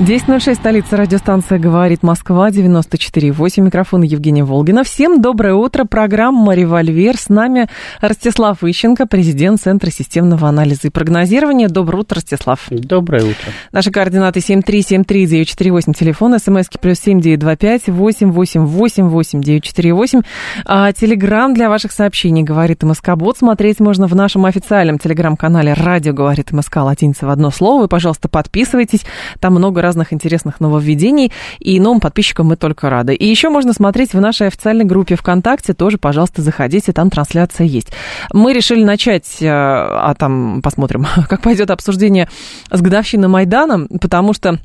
10.06, 0.00 0.54
столица 0.54 0.96
радиостанция 0.96 1.58
«Говорит 1.58 2.04
Москва», 2.04 2.50
94.8, 2.50 3.60
микрофон 3.62 4.02
Евгения 4.02 4.44
Волгина. 4.44 4.84
Всем 4.84 5.20
доброе 5.20 5.54
утро, 5.54 5.86
программа 5.86 6.54
«Револьвер». 6.54 7.16
С 7.16 7.28
нами 7.28 7.68
Ростислав 8.00 8.62
Ищенко, 8.62 9.06
президент 9.06 9.60
Центра 9.60 9.90
системного 9.90 10.48
анализа 10.48 10.86
и 10.86 10.90
прогнозирования. 10.90 11.68
Доброе 11.68 12.02
утро, 12.02 12.14
Ростислав. 12.14 12.60
Доброе 12.70 13.24
утро. 13.24 13.52
Наши 13.72 13.90
координаты 13.90 14.38
7373948, 14.38 15.92
телефон, 15.94 16.38
смски 16.38 16.78
плюс 16.80 17.00
7925 17.00 17.88
888 17.88 19.08
8948. 19.08 20.22
А, 20.64 20.92
телеграмм 20.92 21.54
для 21.54 21.68
ваших 21.68 21.90
сообщений 21.90 22.44
«Говорит 22.44 22.84
МСК-бот». 22.84 23.38
Смотреть 23.38 23.80
можно 23.80 24.06
в 24.06 24.14
нашем 24.14 24.46
официальном 24.46 25.00
телеграм-канале 25.00 25.72
«Радио 25.72 26.12
говорит 26.12 26.52
МСК» 26.52 26.76
латиница 26.76 27.26
в 27.26 27.30
одно 27.30 27.50
слово. 27.50 27.86
И, 27.86 27.88
пожалуйста, 27.88 28.28
подписывайтесь. 28.28 29.04
Там 29.40 29.54
много 29.54 29.87
разных 29.88 30.12
интересных 30.12 30.60
нововведений, 30.60 31.32
и 31.58 31.80
новым 31.80 32.00
подписчикам 32.00 32.48
мы 32.48 32.56
только 32.56 32.90
рады. 32.90 33.14
И 33.14 33.26
еще 33.26 33.48
можно 33.48 33.72
смотреть 33.72 34.12
в 34.12 34.20
нашей 34.20 34.48
официальной 34.48 34.84
группе 34.84 35.16
ВКонтакте, 35.16 35.72
тоже, 35.72 35.96
пожалуйста, 35.96 36.42
заходите, 36.42 36.92
там 36.92 37.08
трансляция 37.08 37.66
есть. 37.66 37.88
Мы 38.32 38.52
решили 38.52 38.84
начать, 38.84 39.40
э, 39.40 39.48
а 39.48 40.14
там 40.14 40.60
посмотрим, 40.62 41.06
как 41.28 41.40
пойдет 41.40 41.70
обсуждение 41.70 42.28
с 42.70 42.80
годовщиной 42.82 43.28
Майдана, 43.28 43.86
потому 44.00 44.34
что 44.34 44.58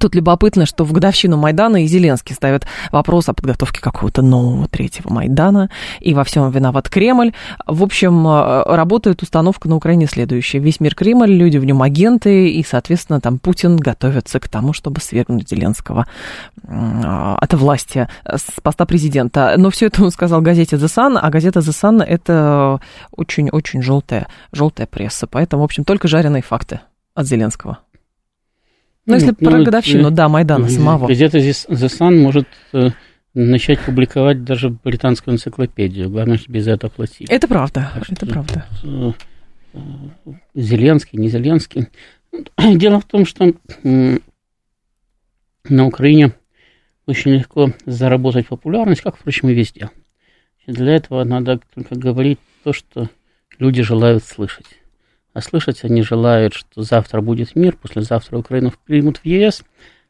Тут 0.00 0.14
любопытно, 0.14 0.66
что 0.66 0.84
в 0.84 0.92
годовщину 0.92 1.36
Майдана 1.36 1.84
и 1.84 1.86
Зеленский 1.86 2.34
ставят 2.34 2.66
вопрос 2.92 3.28
о 3.28 3.34
подготовке 3.34 3.80
какого-то 3.80 4.22
нового 4.22 4.68
третьего 4.68 5.12
Майдана, 5.12 5.70
и 6.00 6.14
во 6.14 6.24
всем 6.24 6.50
виноват 6.50 6.88
Кремль. 6.88 7.32
В 7.66 7.82
общем, 7.82 8.26
э, 8.26 8.62
работает 8.66 9.22
установка 9.22 9.68
на 9.68 9.76
Украине 9.76 10.06
следующая. 10.06 10.58
Весь 10.58 10.80
мир 10.80 10.94
Кремль, 10.94 11.30
люди 11.30 11.58
в 11.58 11.64
нем 11.64 11.82
агенты, 11.82 12.48
и, 12.50 12.64
соответственно, 12.64 13.20
там 13.20 13.38
Путин 13.38 13.76
готовится 13.76 14.40
к 14.40 14.48
тому, 14.48 14.72
чтобы 14.72 15.00
свергнуть 15.00 15.48
Зеленского 15.48 16.06
от 16.66 17.54
власти 17.54 18.08
с 18.24 18.60
поста 18.62 18.86
президента. 18.86 19.54
Но 19.56 19.70
все 19.70 19.86
это 19.86 20.02
он 20.02 20.10
сказал 20.10 20.40
газете 20.40 20.76
The 20.76 20.86
Sun, 20.86 21.18
а 21.20 21.30
газета 21.30 21.60
The 21.60 21.72
Sun 21.72 22.02
это 22.02 22.80
очень-очень 23.12 23.82
желтая, 23.82 24.26
желтая 24.52 24.86
пресса. 24.86 25.26
Поэтому, 25.26 25.62
в 25.62 25.64
общем, 25.64 25.84
только 25.84 26.08
жареные 26.08 26.42
факты 26.42 26.80
от 27.14 27.26
Зеленского. 27.26 27.78
Ну, 29.06 29.14
если 29.14 29.34
ну, 29.38 29.50
про 29.50 29.62
годовщину, 29.62 30.10
да, 30.10 30.28
Майдана 30.28 30.68
самого. 30.68 31.06
Газета 31.06 31.38
The 31.38 31.68
Sun 31.68 32.20
может 32.20 32.48
э, 32.72 32.90
начать 33.34 33.80
публиковать 33.80 34.42
даже 34.42 34.70
британскую 34.70 35.34
энциклопедию. 35.34 36.10
Главное, 36.10 36.38
что 36.38 36.50
без 36.50 36.66
этого 36.66 36.90
платить. 36.90 37.30
Это 37.30 37.46
правда, 37.46 37.92
так 37.94 38.10
это 38.10 38.26
правда. 38.26 38.66
Э, 38.82 39.12
э, 39.74 39.78
Зеленский, 40.54 41.20
не 41.20 41.28
Зеленский. 41.28 41.86
Дело 42.58 43.00
в 43.00 43.04
том, 43.04 43.26
что 43.26 43.54
на 43.84 45.86
Украине 45.86 46.32
очень 47.06 47.32
легко 47.32 47.70
заработать 47.86 48.48
популярность, 48.48 49.02
как, 49.02 49.16
впрочем, 49.16 49.50
и 49.50 49.54
везде. 49.54 49.90
Для 50.66 50.96
этого 50.96 51.22
надо 51.22 51.60
только 51.74 51.94
говорить 51.94 52.40
то, 52.64 52.72
что 52.72 53.08
люди 53.60 53.82
желают 53.82 54.24
слышать 54.24 54.66
а 55.36 55.42
слышать 55.42 55.84
они 55.84 56.00
желают, 56.00 56.54
что 56.54 56.80
завтра 56.80 57.20
будет 57.20 57.54
мир, 57.54 57.76
послезавтра 57.76 58.38
Украину 58.38 58.72
примут 58.86 59.18
в 59.18 59.26
ЕС, 59.26 59.64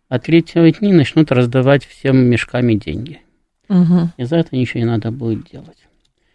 а 0.09 0.21
третьего 0.21 0.71
дни 0.71 0.93
начнут 0.93 1.33
раздавать 1.33 1.85
всем 1.85 2.17
мешками 2.17 2.75
деньги. 2.75 3.23
Угу. 3.69 4.11
И 4.19 4.23
за 4.23 4.37
это 4.37 4.55
ничего 4.55 4.79
не 4.79 4.87
надо 4.87 5.11
будет 5.11 5.51
делать. 5.51 5.79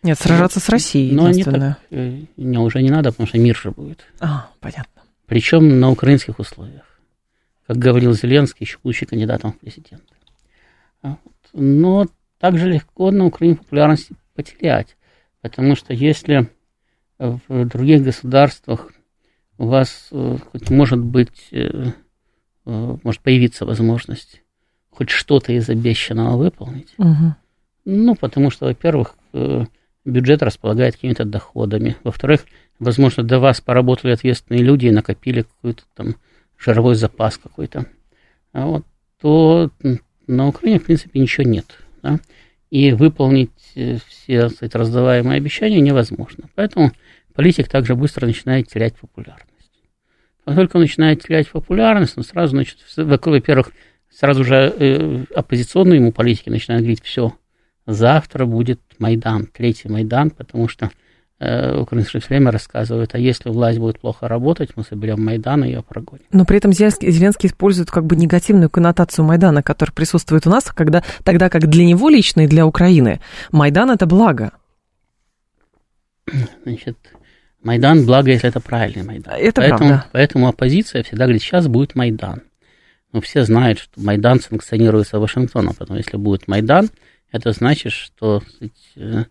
Нет, 0.03 0.19
сражаться 0.19 0.59
с 0.59 0.67
Россией. 0.67 1.13
Но 1.13 1.27
они 1.27 1.41
так, 1.41 1.77
э, 1.89 2.23
не, 2.35 2.57
уже 2.57 2.81
не 2.81 2.89
надо, 2.89 3.11
потому 3.11 3.27
что 3.27 3.37
мир 3.37 3.55
же 3.55 3.71
будет. 3.71 4.05
А, 4.19 4.49
понятно. 4.59 5.03
Причем 5.25 5.79
на 5.79 5.89
украинских 5.89 6.39
условиях. 6.39 6.83
Как 7.67 7.77
говорил 7.77 8.11
Зеленский, 8.11 8.65
еще 8.65 8.77
будучи 8.83 9.05
кандидатом 9.05 9.53
в 9.53 9.59
президенты. 9.59 10.03
А 11.01 11.15
Но 11.53 12.07
также 12.39 12.69
легко 12.69 13.09
на 13.11 13.25
Украине 13.25 13.55
популярность 13.55 14.09
потерять. 14.35 14.97
Потому 15.39 15.77
что 15.77 15.93
если 15.93 16.49
в 17.21 17.65
других 17.65 18.03
государствах 18.03 18.91
у 19.61 19.67
вас 19.67 20.07
э, 20.11 20.37
хоть 20.51 20.71
может 20.71 20.99
быть, 20.99 21.49
э, 21.51 21.91
э, 22.65 22.97
может 23.03 23.21
появиться 23.21 23.63
возможность 23.65 24.41
хоть 24.89 25.11
что-то 25.11 25.53
из 25.53 25.69
обещанного 25.69 26.35
выполнить. 26.35 26.93
Угу. 26.97 27.35
Ну, 27.85 28.15
потому 28.15 28.49
что, 28.49 28.65
во-первых, 28.65 29.15
бюджет 30.03 30.43
располагает 30.43 30.95
какими-то 30.95 31.25
доходами. 31.25 31.95
Во-вторых, 32.03 32.45
возможно, 32.79 33.23
до 33.23 33.39
вас 33.39 33.61
поработали 33.61 34.11
ответственные 34.11 34.63
люди 34.63 34.87
и 34.87 34.91
накопили 34.91 35.43
какой-то 35.43 35.83
там 35.95 36.15
жировой 36.57 36.95
запас 36.95 37.37
какой-то. 37.37 37.85
А 38.51 38.65
вот 38.65 38.85
то 39.21 39.69
на 40.27 40.47
Украине, 40.47 40.79
в 40.79 40.85
принципе, 40.85 41.19
ничего 41.19 41.47
нет. 41.47 41.77
Да? 42.03 42.19
И 42.69 42.91
выполнить 42.91 43.51
все 44.07 44.49
сказать, 44.49 44.75
раздаваемые 44.75 45.37
обещания 45.37 45.79
невозможно. 45.79 46.49
Поэтому 46.55 46.91
политик 47.33 47.67
также 47.67 47.95
быстро 47.95 48.25
начинает 48.25 48.67
терять 48.67 48.95
популярность. 48.95 49.47
Как 50.45 50.55
только 50.55 50.77
он 50.77 50.81
начинает 50.81 51.23
терять 51.23 51.49
популярность, 51.49 52.17
он 52.17 52.23
сразу, 52.23 52.51
значит, 52.51 52.79
во-первых, 52.97 53.71
сразу 54.09 54.43
же 54.43 54.55
э, 54.55 55.23
оппозиционные 55.35 55.97
ему 55.99 56.11
политики 56.11 56.49
начинают 56.49 56.83
говорить, 56.83 57.03
все, 57.03 57.33
завтра 57.85 58.45
будет 58.45 58.81
Майдан, 58.99 59.45
третий 59.45 59.87
Майдан, 59.87 60.31
потому 60.31 60.67
что 60.67 60.91
э, 61.39 61.77
украинское 61.77 62.21
время 62.27 62.51
рассказывают, 62.51 63.13
а 63.13 63.19
если 63.19 63.49
власть 63.49 63.79
будет 63.79 63.99
плохо 63.99 64.27
работать, 64.27 64.71
мы 64.75 64.83
соберем 64.83 65.23
Майдан 65.23 65.63
и 65.63 65.67
ее 65.67 65.83
прогоним. 65.83 66.25
Но 66.31 66.45
при 66.45 66.57
этом 66.57 66.73
Зеленский, 66.73 67.11
Зеленский 67.11 67.47
использует 67.47 67.91
как 67.91 68.05
бы 68.05 68.15
негативную 68.15 68.69
коннотацию 68.69 69.25
Майдана, 69.25 69.61
которая 69.61 69.93
присутствует 69.93 70.47
у 70.47 70.49
нас, 70.49 70.65
когда, 70.65 71.03
тогда 71.23 71.49
как 71.49 71.67
для 71.67 71.85
него 71.85 72.09
лично 72.09 72.41
и 72.41 72.47
для 72.47 72.65
Украины 72.65 73.21
Майдан– 73.51 73.91
это 73.91 74.05
благо. 74.05 74.51
Значит, 76.63 76.97
Майдан, 77.63 78.05
благо, 78.05 78.31
если 78.31 78.49
это 78.49 78.59
правильный 78.59 79.03
Майдан. 79.03 79.33
Это 79.37 79.61
поэтому, 79.61 79.89
правда. 79.89 80.05
Поэтому 80.11 80.47
оппозиция 80.47 81.03
всегда 81.03 81.25
говорит, 81.25 81.41
сейчас 81.41 81.67
будет 81.67 81.95
Майдан. 81.95 82.41
Но 83.13 83.21
все 83.21 83.43
знают, 83.43 83.79
что 83.79 83.99
Майдан 84.01 84.39
санкционируется 84.39 85.19
Вашингтоном, 85.19 85.75
поэтому 85.77 85.97
если 85.97 86.17
будет 86.17 86.47
Майдан, 86.47 86.89
это 87.31 87.51
значит, 87.51 87.91
что... 87.91 88.41
Сказать, 88.55 88.71
э, 88.95 89.23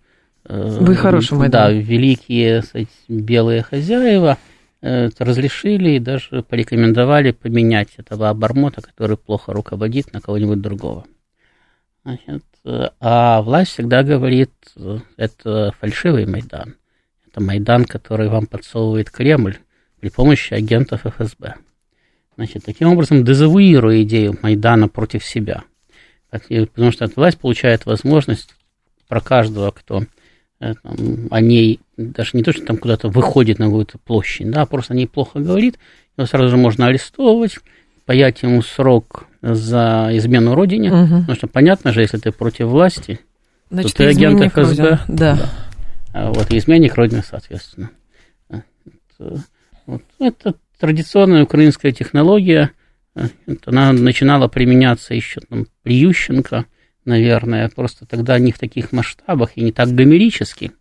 э, 0.45 0.79
Вы 0.81 0.95
хороший 0.95 1.39
Майдан. 1.39 1.51
Да, 1.51 1.73
великие 1.73 2.63
сказать, 2.63 2.89
белые 3.09 3.63
хозяева 3.63 4.39
э, 4.81 5.09
разрешили 5.19 5.91
и 5.91 5.99
даже 5.99 6.43
порекомендовали 6.43 7.33
поменять 7.33 7.89
этого 7.97 8.29
обормота, 8.29 8.81
который 8.83 9.17
плохо 9.17 9.53
руководит, 9.53 10.13
на 10.13 10.21
кого-нибудь 10.21 10.61
другого. 10.61 11.07
Значит, 12.05 12.45
а 12.65 13.43
власть 13.43 13.73
всегда 13.73 14.03
говорит, 14.03 14.53
это 15.17 15.75
фальшивый 15.81 16.27
Майдан. 16.27 16.77
Это 17.31 17.41
Майдан, 17.41 17.85
который 17.85 18.29
вам 18.29 18.47
подсовывает 18.47 19.11
Кремль 19.11 19.59
при 20.01 20.09
помощи 20.09 20.55
агентов 20.55 21.07
ФСБ. 21.07 21.55
Значит, 22.37 22.65
таким 22.65 22.89
образом 22.89 23.25
дезавуируя 23.25 24.03
идею 24.03 24.37
Майдана 24.43 24.89
против 24.89 25.25
себя. 25.25 25.63
Потому 26.31 26.91
что 26.91 27.09
власть 27.15 27.39
получает 27.39 27.87
возможность 27.87 28.55
про 29.09 29.21
каждого, 29.21 29.73
кто 29.73 30.05
э, 30.61 30.75
там, 30.83 31.29
о 31.31 31.41
ней, 31.41 31.81
даже 31.97 32.31
не 32.35 32.43
то, 32.43 32.53
что 32.53 32.65
там 32.65 32.77
куда-то 32.77 33.09
выходит 33.09 33.59
на 33.59 33.67
какую-то 33.67 33.99
площадь, 33.99 34.51
да, 34.51 34.65
просто 34.67 34.95
о 34.95 34.97
ней 34.97 35.07
плохо 35.07 35.41
говорит, 35.41 35.79
его 36.17 36.27
сразу 36.27 36.49
же 36.49 36.57
можно 36.57 36.87
арестовывать, 36.87 37.59
паять 38.07 38.43
ему 38.43 38.63
срок 38.63 39.27
за 39.43 40.11
измену 40.13 40.55
родине, 40.55 40.93
угу. 40.93 41.21
потому 41.21 41.35
что 41.35 41.47
понятно 41.49 41.93
же, 41.93 42.01
если 42.01 42.19
ты 42.19 42.31
против 42.31 42.67
власти, 42.67 43.21
Значит, 43.71 43.93
то 43.93 43.99
ты 43.99 44.05
агент 44.11 44.41
ФСБ. 44.53 45.01
Да. 45.09 45.35
да. 45.37 45.51
А 46.13 46.33
вот, 46.33 46.53
и 46.53 46.59
изменник 46.59 46.95
Родины, 46.95 47.23
соответственно. 47.23 47.91
Это, 48.49 49.45
вот, 49.87 50.03
это 50.19 50.55
традиционная 50.79 51.45
украинская 51.45 51.93
технология. 51.93 52.71
Она 53.67 53.93
начинала 53.93 54.49
применяться 54.49 55.15
еще 55.15 55.41
там, 55.41 55.67
при 55.83 55.97
Ющенко, 55.97 56.67
наверное, 57.05 57.69
просто 57.69 58.07
тогда 58.07 58.39
не 58.39 58.53
в 58.53 58.59
таких 58.59 58.93
масштабах 58.93 59.57
и 59.57 59.63
не 59.63 59.73
так 59.73 59.89
гомерически. 59.89 60.73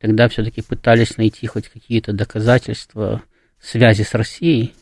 Тогда 0.00 0.28
все-таки 0.28 0.62
пытались 0.62 1.16
найти 1.16 1.46
хоть 1.46 1.68
какие-то 1.68 2.12
доказательства 2.12 3.22
связи 3.60 4.02
с 4.02 4.14
Россией. 4.14 4.74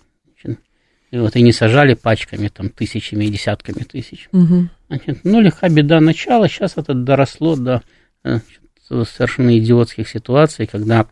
И 1.13 1.19
вот 1.19 1.37
и 1.37 1.43
не 1.43 1.53
сажали 1.53 1.93
пачками, 1.93 2.49
там, 2.49 2.71
тысячами 2.71 3.27
и 3.27 3.31
десятками 3.31 3.85
тысяч. 3.85 4.29
Угу. 4.33 4.69
Значит, 4.89 5.21
ну, 5.25 5.41
легка 5.41 5.69
беда 5.69 6.01
начала, 6.01 6.49
сейчас 6.49 6.79
это 6.79 6.95
доросло 6.95 7.55
до 7.55 7.83
значит, 8.25 8.61
совершенно 9.05 9.59
идиотских 9.59 10.09
ситуаций, 10.09 10.67
когда 10.67 11.07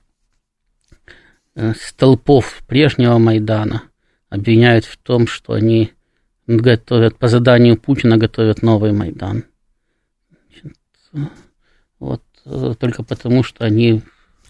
столпов 1.77 2.63
прежнего 2.67 3.19
Майдана 3.19 3.83
обвиняют 4.29 4.85
в 4.85 4.97
том, 4.97 5.27
что 5.27 5.55
они 5.55 5.93
готовят, 6.47 7.19
по 7.19 7.29
заданию 7.29 7.77
Путина 7.77 8.17
готовят 8.17 8.63
новый 8.63 8.93
Майдан. 8.93 9.45
Вот 11.99 12.23
только 12.79 13.03
потому, 13.03 13.43
что 13.43 13.65
они 13.65 14.03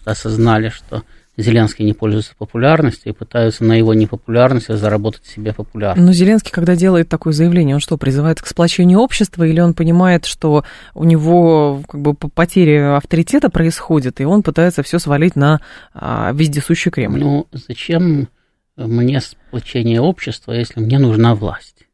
осознали, 0.05 0.69
что 0.69 1.03
Зеленский 1.37 1.85
не 1.85 1.93
пользуется 1.93 2.33
популярностью 2.37 3.11
и 3.11 3.15
пытаются 3.15 3.63
на 3.63 3.73
его 3.73 3.93
непопулярности 3.93 4.73
заработать 4.73 5.25
себе 5.25 5.53
популярность. 5.53 6.05
Но 6.05 6.11
Зеленский, 6.11 6.51
когда 6.51 6.75
делает 6.75 7.07
такое 7.07 7.31
заявление, 7.31 7.75
он 7.75 7.81
что, 7.81 7.97
призывает 7.97 8.41
к 8.41 8.47
сплочению 8.47 8.99
общества 8.99 9.45
или 9.45 9.59
он 9.61 9.73
понимает, 9.73 10.25
что 10.25 10.65
у 10.93 11.05
него 11.05 11.81
как 11.87 12.01
бы 12.01 12.13
потеря 12.13 12.97
авторитета 12.97 13.49
происходит, 13.49 14.19
и 14.19 14.25
он 14.25 14.43
пытается 14.43 14.83
все 14.83 14.99
свалить 14.99 15.37
на 15.37 15.61
а, 15.93 16.31
вездесущий 16.33 16.91
Кремль? 16.91 17.21
Ну, 17.21 17.47
зачем 17.51 18.27
мне 18.75 19.21
сплочение 19.21 20.01
общества, 20.01 20.51
если 20.51 20.81
мне 20.81 20.99
нужна 20.99 21.33
власть? 21.33 21.87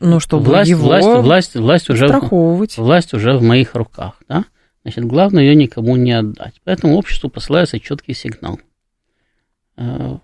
Ну, 0.00 0.20
чтобы 0.20 0.44
власть, 0.44 0.70
его 0.70 0.82
власть, 0.82 1.06
власть, 1.06 1.54
власть, 1.54 1.90
уже, 1.90 2.08
власть 2.76 3.14
уже 3.14 3.32
в 3.38 3.42
моих 3.42 3.74
руках, 3.74 4.14
да? 4.28 4.44
Значит, 4.82 5.04
главное 5.04 5.42
ее 5.42 5.54
никому 5.54 5.96
не 5.96 6.12
отдать. 6.12 6.60
Поэтому 6.64 6.96
обществу 6.96 7.28
посылается 7.28 7.80
четкий 7.80 8.14
сигнал. 8.14 8.60
Э, 9.76 10.18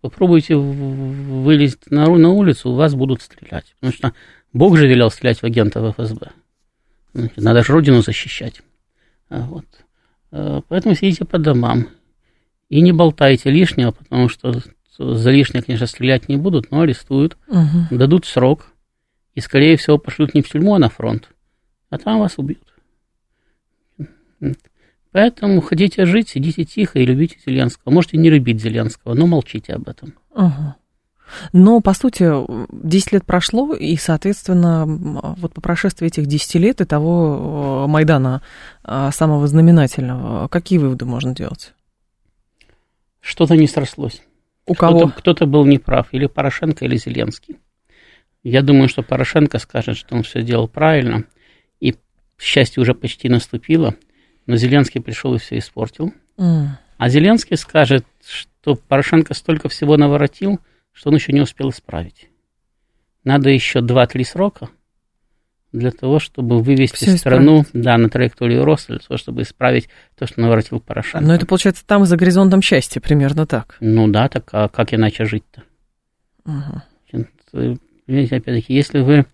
попробуйте 0.00 0.56
вылезть 0.56 1.90
на, 1.90 2.06
на 2.06 2.30
улицу, 2.30 2.70
у 2.70 2.74
вас 2.74 2.94
будут 2.94 3.22
стрелять. 3.22 3.74
Потому 3.74 3.92
что 3.92 4.12
Бог 4.52 4.76
же 4.76 4.86
велел 4.86 5.10
стрелять 5.10 5.40
в 5.40 5.44
агентов 5.44 5.96
ФСБ. 5.96 6.30
Значит, 7.12 7.36
надо 7.38 7.62
же 7.62 7.72
родину 7.72 8.02
защищать. 8.02 8.62
А 9.28 9.40
вот. 9.42 9.66
Э, 10.32 10.60
поэтому 10.68 10.94
сидите 10.94 11.24
по 11.24 11.38
домам 11.38 11.88
и 12.68 12.80
не 12.80 12.92
болтайте 12.92 13.50
лишнего, 13.50 13.92
потому 13.92 14.28
что 14.28 14.60
за 14.98 15.30
лишнее, 15.30 15.62
конечно, 15.62 15.86
стрелять 15.86 16.28
не 16.28 16.36
будут, 16.36 16.70
но 16.70 16.80
арестуют, 16.80 17.36
угу. 17.48 17.96
дадут 17.96 18.26
срок 18.26 18.66
и, 19.34 19.40
скорее 19.40 19.76
всего, 19.76 19.98
пошлют 19.98 20.34
не 20.34 20.42
в 20.42 20.48
тюрьму, 20.48 20.74
а 20.74 20.78
на 20.78 20.88
фронт, 20.88 21.28
а 21.90 21.98
там 21.98 22.20
вас 22.20 22.34
убьют. 22.36 22.73
Поэтому 25.14 25.60
хотите 25.60 26.06
жить, 26.06 26.30
сидите 26.30 26.64
тихо 26.64 26.98
и 26.98 27.06
любите 27.06 27.36
Зеленского. 27.46 27.92
Можете 27.92 28.16
не 28.16 28.30
любить 28.30 28.60
Зеленского, 28.60 29.14
но 29.14 29.28
молчите 29.28 29.74
об 29.74 29.88
этом. 29.88 30.14
Ага. 30.34 30.74
Но, 31.52 31.80
по 31.80 31.94
сути, 31.94 32.28
10 32.84 33.12
лет 33.12 33.24
прошло, 33.24 33.74
и, 33.74 33.96
соответственно, 33.96 34.84
вот 35.38 35.54
по 35.54 35.60
прошествии 35.60 36.08
этих 36.08 36.26
10 36.26 36.54
лет 36.56 36.80
и 36.80 36.84
того 36.84 37.84
э, 37.84 37.90
Майдана 37.90 38.42
э, 38.82 39.10
самого 39.12 39.46
знаменательного, 39.46 40.48
какие 40.48 40.80
выводы 40.80 41.04
можно 41.04 41.32
делать? 41.32 41.74
Что-то 43.20 43.54
не 43.54 43.68
срослось. 43.68 44.20
У 44.66 44.74
кого? 44.74 44.98
Кто-то, 44.98 45.14
кто-то 45.20 45.46
был 45.46 45.64
неправ, 45.64 46.08
или 46.10 46.26
Порошенко, 46.26 46.84
или 46.86 46.96
Зеленский. 46.96 47.58
Я 48.42 48.62
думаю, 48.62 48.88
что 48.88 49.02
Порошенко 49.02 49.60
скажет, 49.60 49.96
что 49.96 50.16
он 50.16 50.24
все 50.24 50.42
делал 50.42 50.66
правильно, 50.66 51.22
и 51.78 51.94
счастье 52.36 52.80
уже 52.80 52.94
почти 52.94 53.28
наступило– 53.28 53.94
но 54.46 54.56
Зеленский 54.56 55.00
пришел 55.00 55.34
и 55.34 55.38
все 55.38 55.58
испортил. 55.58 56.12
Mm. 56.36 56.66
А 56.96 57.08
Зеленский 57.08 57.56
скажет, 57.56 58.04
что 58.26 58.74
Порошенко 58.74 59.34
столько 59.34 59.68
всего 59.68 59.96
наворотил, 59.96 60.60
что 60.92 61.10
он 61.10 61.16
еще 61.16 61.32
не 61.32 61.40
успел 61.40 61.70
исправить. 61.70 62.28
Надо 63.24 63.50
еще 63.50 63.80
2-3 63.80 64.24
срока 64.24 64.68
для 65.72 65.90
того, 65.90 66.20
чтобы 66.20 66.62
вывести 66.62 66.94
Все 66.94 67.16
страну 67.16 67.64
да, 67.72 67.98
на 67.98 68.08
траекторию 68.08 68.64
роста, 68.64 68.92
для 68.92 69.00
того, 69.00 69.18
чтобы 69.18 69.42
исправить 69.42 69.88
то, 70.16 70.26
что 70.26 70.40
наворотил 70.40 70.78
Порошенко. 70.78 71.26
Но 71.26 71.34
это 71.34 71.46
получается 71.46 71.84
там 71.84 72.04
за 72.04 72.16
горизонтом 72.16 72.62
счастья, 72.62 73.00
примерно 73.00 73.44
так. 73.44 73.76
Ну 73.80 74.06
да, 74.08 74.28
так 74.28 74.48
а 74.52 74.68
как 74.68 74.94
иначе 74.94 75.24
жить-то? 75.24 75.64
Угу. 76.44 77.28
Понимаете, 78.06 78.36
опять-таки, 78.36 78.74
если 78.74 79.00
вы 79.00 79.26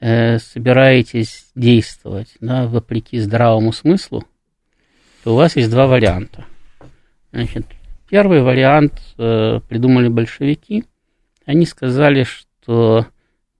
э, 0.00 0.38
собираетесь 0.38 1.50
действовать 1.54 2.34
да, 2.40 2.66
вопреки 2.66 3.18
здравому 3.18 3.72
смыслу, 3.72 4.24
у 5.32 5.36
вас 5.36 5.56
есть 5.56 5.70
два 5.70 5.86
варианта. 5.86 6.44
Значит, 7.32 7.66
первый 8.08 8.42
вариант 8.42 9.02
э, 9.18 9.60
придумали 9.68 10.08
большевики. 10.08 10.84
Они 11.46 11.66
сказали, 11.66 12.24
что 12.24 13.06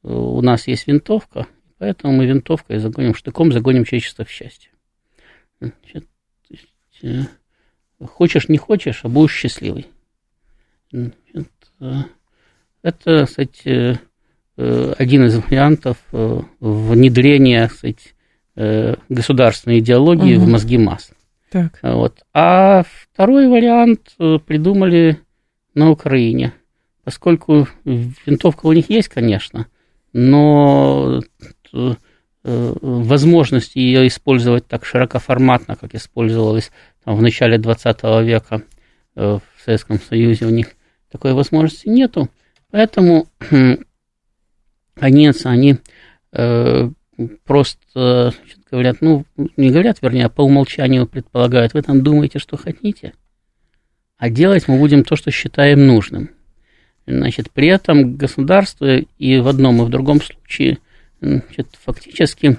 э, 0.03 0.09
у 0.09 0.41
нас 0.43 0.69
есть 0.69 0.87
винтовка, 0.87 1.47
поэтому 1.79 2.13
мы 2.13 2.27
винтовкой 2.27 2.79
загоним 2.79 3.15
штыком, 3.15 3.53
загоним 3.53 3.85
человечество 3.85 4.25
в 4.25 4.31
счастье. 4.31 4.71
Значит, 5.61 6.07
есть, 6.49 6.69
э, 7.03 7.25
хочешь, 8.07 8.49
не 8.49 8.59
хочешь, 8.59 9.01
а 9.03 9.09
будешь 9.09 9.35
счастливый. 9.35 9.87
Значит, 10.93 11.51
э, 11.81 11.93
это, 12.83 13.27
кстати, 13.27 13.99
один 14.57 15.25
из 15.25 15.37
вариантов 15.37 15.97
внедрения 16.61 17.67
кстати, 17.67 18.15
государственной 18.55 19.81
идеологии 19.81 20.37
угу. 20.37 20.45
в 20.45 20.49
мозги 20.49 20.79
масс. 20.79 21.11
Так. 21.55 21.79
Вот. 21.83 22.25
А 22.33 22.83
второй 22.83 23.47
вариант 23.47 24.17
э, 24.19 24.39
придумали 24.45 25.21
на 25.73 25.89
Украине. 25.89 26.53
Поскольку 27.05 27.69
винтовка 27.85 28.67
у 28.67 28.73
них 28.73 28.91
есть, 28.91 29.09
конечно, 29.09 29.69
но 30.13 31.21
э, 31.73 31.95
возможность 32.43 33.77
ее 33.77 34.09
использовать 34.09 34.67
так 34.67 34.85
широкоформатно, 34.85 35.77
как 35.77 35.95
использовалась 35.95 36.73
там, 37.05 37.15
в 37.15 37.23
начале 37.23 37.57
20 37.57 38.03
века 38.25 38.63
э, 39.15 39.39
в 39.39 39.65
Советском 39.65 40.01
Союзе, 40.01 40.47
у 40.47 40.51
них 40.51 40.73
такой 41.09 41.35
возможности 41.35 41.89
нету. 41.89 42.31
Поэтому 42.73 43.29
они, 44.99 45.31
они 45.45 45.79
просто 47.45 48.35
говорят, 48.75 48.99
ну, 49.01 49.25
не 49.57 49.71
говорят, 49.71 49.99
вернее, 50.03 50.27
а 50.27 50.29
по 50.29 50.43
умолчанию 50.43 51.07
предполагают, 51.07 51.75
вы 51.75 51.83
там 51.83 52.03
думаете, 52.03 52.39
что 52.39 52.57
хотите, 52.57 53.13
а 54.17 54.31
делать 54.31 54.69
мы 54.69 54.79
будем 54.79 55.05
то, 55.05 55.17
что 55.17 55.31
считаем 55.31 55.87
нужным. 55.87 56.31
Значит, 57.07 57.51
при 57.51 57.69
этом 57.69 58.17
государство 58.17 58.97
и 58.97 59.39
в 59.39 59.49
одном, 59.49 59.83
и 59.83 59.85
в 59.85 59.91
другом 59.91 60.21
случае 60.23 60.79
значит, 61.21 61.69
фактически 61.85 62.59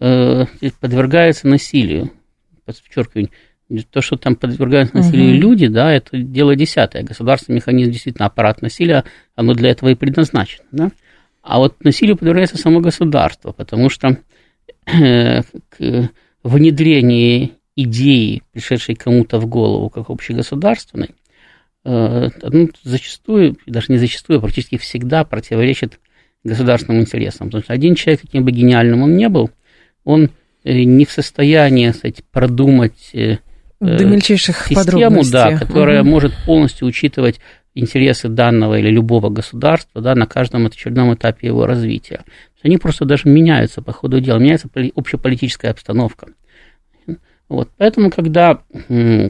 э, 0.00 0.44
подвергается 0.80 1.46
насилию. 1.46 2.10
Подчеркиваю, 2.64 3.28
то, 3.90 4.00
что 4.02 4.16
там 4.16 4.36
подвергаются 4.36 4.96
насилию 4.96 5.30
угу. 5.30 5.40
люди, 5.40 5.66
да, 5.68 5.92
это 5.92 6.18
дело 6.18 6.56
десятое. 6.56 7.02
Государственный 7.02 7.56
механизм 7.56 7.92
действительно 7.92 8.26
аппарат 8.26 8.62
насилия, 8.62 9.04
оно 9.34 9.54
для 9.54 9.70
этого 9.70 9.90
и 9.90 9.94
предназначено. 9.94 10.64
Да? 10.72 10.90
А 11.42 11.58
вот 11.58 11.82
насилию 11.84 12.16
подвергается 12.16 12.56
само 12.56 12.80
государство, 12.80 13.52
потому 13.52 13.90
что 13.90 14.18
к 15.68 16.10
внедрению 16.42 17.50
идеи, 17.76 18.42
пришедшей 18.52 18.94
кому-то 18.94 19.38
в 19.38 19.46
голову, 19.46 19.90
как 19.90 20.10
общегосударственной, 20.10 21.10
э, 21.84 22.28
ну, 22.42 22.70
зачастую, 22.82 23.56
даже 23.66 23.86
не 23.88 23.98
зачастую, 23.98 24.38
а 24.38 24.42
практически 24.42 24.78
всегда 24.78 25.24
противоречит 25.24 25.98
государственным 26.44 27.02
интересам. 27.02 27.48
Потому 27.48 27.64
что 27.64 27.72
один 27.72 27.94
человек, 27.94 28.20
каким 28.22 28.44
бы 28.44 28.52
гениальным 28.52 29.02
он 29.02 29.16
не 29.16 29.28
был, 29.28 29.50
он 30.04 30.30
э, 30.62 30.82
не 30.82 31.04
в 31.04 31.10
состоянии, 31.10 31.90
кстати, 31.90 32.22
продумать 32.30 33.10
до 33.80 34.04
мельчайших 34.04 34.66
систему, 34.66 35.22
да, 35.30 35.58
которая 35.58 36.02
угу. 36.02 36.10
может 36.10 36.32
полностью 36.46 36.86
учитывать 36.86 37.40
интересы 37.74 38.28
данного 38.28 38.78
или 38.78 38.88
любого 38.88 39.30
государства 39.30 40.00
да, 40.00 40.14
на 40.14 40.26
каждом 40.26 40.66
очередном 40.66 41.14
этапе 41.14 41.48
его 41.48 41.66
развития. 41.66 42.24
Они 42.62 42.78
просто 42.78 43.04
даже 43.04 43.28
меняются 43.28 43.82
по 43.82 43.92
ходу 43.92 44.20
дела, 44.20 44.38
меняется 44.38 44.70
общеполитическая 44.94 45.70
обстановка. 45.70 46.28
Вот. 47.48 47.68
Поэтому, 47.76 48.10
когда 48.10 48.62
э, 48.88 49.28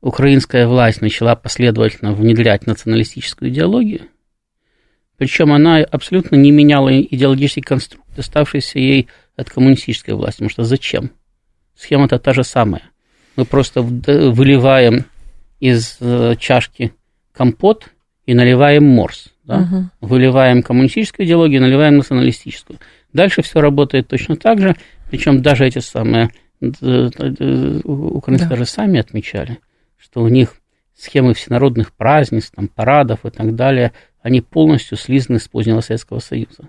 украинская 0.00 0.68
власть 0.68 1.02
начала 1.02 1.34
последовательно 1.34 2.12
внедрять 2.12 2.66
националистическую 2.66 3.50
идеологию, 3.50 4.02
причем 5.16 5.52
она 5.52 5.78
абсолютно 5.78 6.36
не 6.36 6.50
меняла 6.50 6.98
идеологический 6.98 7.62
конструкт, 7.62 8.18
оставшийся 8.18 8.78
ей 8.78 9.08
от 9.36 9.50
коммунистической 9.50 10.14
власти. 10.14 10.38
Потому 10.38 10.50
что 10.50 10.64
зачем? 10.64 11.10
Схема-то 11.76 12.18
та 12.18 12.32
же 12.32 12.44
самая. 12.44 12.84
Мы 13.36 13.44
просто 13.44 13.82
выливаем 13.82 15.04
из 15.60 15.98
э, 16.00 16.34
чашки 16.38 16.92
компот 17.32 17.90
и 18.26 18.34
наливаем 18.34 18.84
морс. 18.84 19.28
Да? 19.44 19.58
Угу. 19.58 20.08
Выливаем 20.08 20.62
коммунистическую 20.62 21.26
идеологию, 21.26 21.60
наливаем 21.60 21.96
националистическую. 21.96 22.78
Дальше 23.12 23.42
все 23.42 23.60
работает 23.60 24.08
точно 24.08 24.36
так 24.36 24.60
же, 24.60 24.76
причем 25.10 25.42
даже 25.42 25.66
эти 25.66 25.78
самые 25.78 26.30
украинцы 26.60 28.44
да. 28.44 28.50
даже 28.50 28.66
сами 28.66 29.00
отмечали, 29.00 29.58
что 29.96 30.22
у 30.22 30.28
них 30.28 30.56
схемы 30.96 31.32
всенародных 31.34 31.92
празднеств, 31.92 32.52
там, 32.54 32.68
парадов 32.68 33.24
и 33.24 33.30
так 33.30 33.54
далее, 33.54 33.92
они 34.22 34.42
полностью 34.42 34.98
слизаны 34.98 35.38
с 35.38 35.48
позднего 35.48 35.80
Советского 35.80 36.18
Союза. 36.18 36.68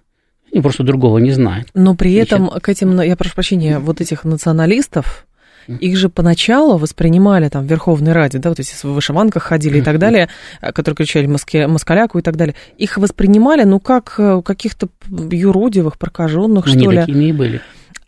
Они 0.52 0.62
просто 0.62 0.84
другого 0.84 1.18
не 1.18 1.32
знают. 1.32 1.68
Но 1.74 1.96
при 1.96 2.14
этом 2.14 2.48
Значит, 2.48 2.64
к 2.64 2.70
этим, 2.70 3.02
я 3.02 3.16
прошу 3.16 3.34
прощения, 3.34 3.80
вот 3.80 4.02
этих 4.02 4.24
националистов, 4.24 5.28
их 5.68 5.98
же 5.98 6.10
поначалу 6.10 6.78
воспринимали 6.78 7.50
там 7.50 7.66
в 7.66 7.70
Верховной 7.70 8.14
Раде, 8.14 8.40
да, 8.40 8.50
вот 8.50 8.60
эти 8.60 8.74
в 8.74 8.86
вышиванках 8.86 9.44
ходили 9.44 9.80
и 9.80 9.82
так 9.82 10.00
далее, 10.00 10.30
э, 10.62 10.72
которые 10.72 10.98
кричали 10.98 11.28
моски, 11.28 11.66
москаляку 11.66 12.20
и 12.20 12.22
так 12.22 12.36
далее. 12.36 12.56
Их 12.78 12.98
воспринимали, 12.98 13.64
ну, 13.64 13.80
как 13.80 14.16
э, 14.18 14.42
каких-то 14.44 14.90
юродивых, 15.10 15.98
прокаженных, 15.98 16.68
что 16.68 16.78
ли. 16.78 16.88
Они 16.88 16.98
такими 16.98 17.26
и 17.26 17.32
были. 17.32 17.62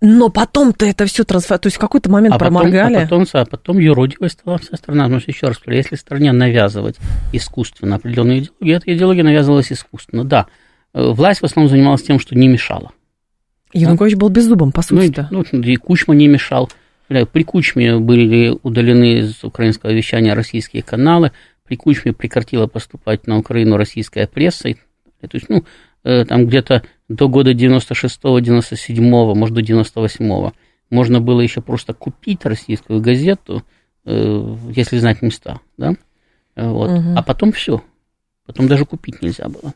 Но 0.06 0.28
потом-то 0.28 0.86
это 0.86 1.06
все 1.06 1.24
трансфер... 1.24 1.60
То 1.60 1.68
есть 1.68 1.78
в 1.78 1.80
какой-то 1.80 2.12
момент 2.12 2.36
а 2.36 2.38
проморгали. 2.38 3.04
Потом, 3.04 3.22
а 3.22 3.26
потом, 3.26 3.42
а 3.42 3.46
потом 3.46 3.80
юродивость 3.80 4.40
стала 4.42 4.58
вся 4.58 4.76
страна. 4.76 5.04
Потому 5.06 5.22
что, 5.22 5.32
еще 5.32 5.48
раз 5.48 5.60
говорю, 5.60 5.78
если 5.78 5.96
стране 5.96 6.34
навязывать 6.34 6.98
искусственно 7.32 7.96
определенную 7.96 8.40
идеологию, 8.40 8.78
эта 8.78 8.94
идеология 8.94 9.24
навязывалась 9.24 9.72
искусственно. 9.72 10.26
Да, 10.26 10.48
э, 10.94 11.02
власть 11.02 11.40
в 11.40 11.46
основном 11.46 11.70
занималась 11.70 12.04
тем, 12.04 12.20
что 12.20 12.36
не 12.36 12.50
мешала. 12.50 12.92
Янукович 13.72 14.16
был 14.16 14.28
беззубым, 14.28 14.74
по 14.74 14.82
сути-то. 14.82 15.30
Ну, 15.32 15.46
ну, 15.52 15.62
и 15.62 15.76
Кучма 15.78 16.14
не 16.16 16.28
мешал. 16.28 16.70
При 17.08 17.44
Кучме 17.44 18.00
были 18.00 18.58
удалены 18.64 19.20
из 19.20 19.44
украинского 19.44 19.92
вещания 19.92 20.34
российские 20.34 20.84
каналы. 20.84 21.32
При 21.66 21.76
Кучме 21.76 22.14
прекратила 22.14 22.68
поступать 22.68 23.28
на 23.28 23.38
Украину 23.38 23.78
российская 23.78 24.28
пресса. 24.28 24.74
То 25.22 25.30
есть, 25.32 25.50
ну, 25.50 25.64
Э, 26.04 26.26
там 26.26 26.48
где-то 26.48 26.84
до 27.08 27.30
года 27.30 27.54
96-го, 27.54 28.40
97-го, 28.40 29.36
может, 29.36 29.56
до 29.56 29.62
98-го, 29.62 30.54
можно 30.90 31.22
было 31.22 31.40
еще 31.42 31.62
просто 31.62 31.94
купить 31.94 32.46
российскую 32.46 33.02
газету, 33.02 33.64
э, 34.06 34.56
если 34.76 35.00
знать 35.00 35.22
места, 35.22 35.62
да, 35.78 35.96
вот. 36.56 36.92
Угу. 36.92 37.14
а 37.16 37.24
потом 37.24 37.54
все, 37.54 37.82
потом 38.46 38.68
даже 38.68 38.86
купить 38.86 39.22
нельзя 39.22 39.48
было. 39.48 39.74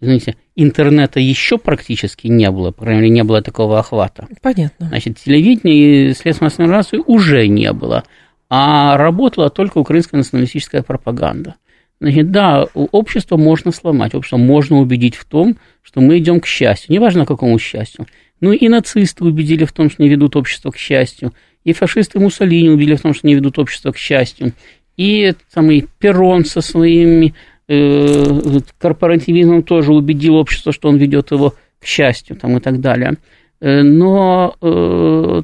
Знаете, 0.00 0.36
интернета 0.54 1.20
еще 1.20 1.56
практически 1.56 2.26
не 2.26 2.50
было, 2.50 2.70
по 2.70 2.82
крайней 2.82 3.02
мере, 3.02 3.12
не 3.12 3.24
было 3.24 3.40
такого 3.40 3.78
охвата. 3.78 4.26
Понятно. 4.42 4.88
Значит, 4.88 5.18
телевидения 5.18 6.10
и 6.10 6.12
следственной 6.12 6.50
информации 6.50 6.98
уже 6.98 7.48
не 7.48 7.72
было, 7.72 8.04
а 8.50 8.96
работала 8.98 9.48
только 9.48 9.78
украинская 9.78 10.18
националистическая 10.18 10.82
пропаганда. 10.82 11.54
Значит, 11.98 12.30
да, 12.30 12.66
общество 12.74 13.38
можно 13.38 13.72
сломать, 13.72 14.14
общество 14.14 14.36
можно 14.36 14.78
убедить 14.78 15.16
в 15.16 15.24
том, 15.24 15.56
что 15.82 16.02
мы 16.02 16.18
идем 16.18 16.40
к 16.40 16.46
счастью, 16.46 16.92
неважно 16.92 17.24
к 17.24 17.28
какому 17.28 17.58
счастью. 17.58 18.06
Ну 18.40 18.52
и 18.52 18.68
нацисты 18.68 19.24
убедили 19.24 19.64
в 19.64 19.72
том, 19.72 19.88
что 19.88 20.02
не 20.02 20.10
ведут 20.10 20.36
общество 20.36 20.70
к 20.70 20.76
счастью, 20.76 21.32
и 21.64 21.72
фашисты 21.72 22.20
Муссолини 22.20 22.68
убедили 22.68 22.96
в 22.96 23.00
том, 23.00 23.14
что 23.14 23.26
не 23.26 23.34
ведут 23.34 23.58
общество 23.58 23.92
к 23.92 23.96
счастью, 23.96 24.52
и 24.98 25.34
самый 25.52 25.88
Перрон 25.98 26.44
со 26.44 26.60
своими 26.60 27.34
э, 27.68 28.60
корпоративизмом 28.78 29.62
тоже 29.62 29.92
убедил 29.92 30.36
общество, 30.36 30.72
что 30.72 30.88
он 30.88 30.96
ведет 30.96 31.30
его 31.30 31.54
к 31.80 31.86
счастью, 31.86 32.36
там, 32.36 32.56
и 32.56 32.60
так 32.60 32.80
далее. 32.80 33.14
Э, 33.60 33.82
но 33.82 34.54
э, 34.60 35.42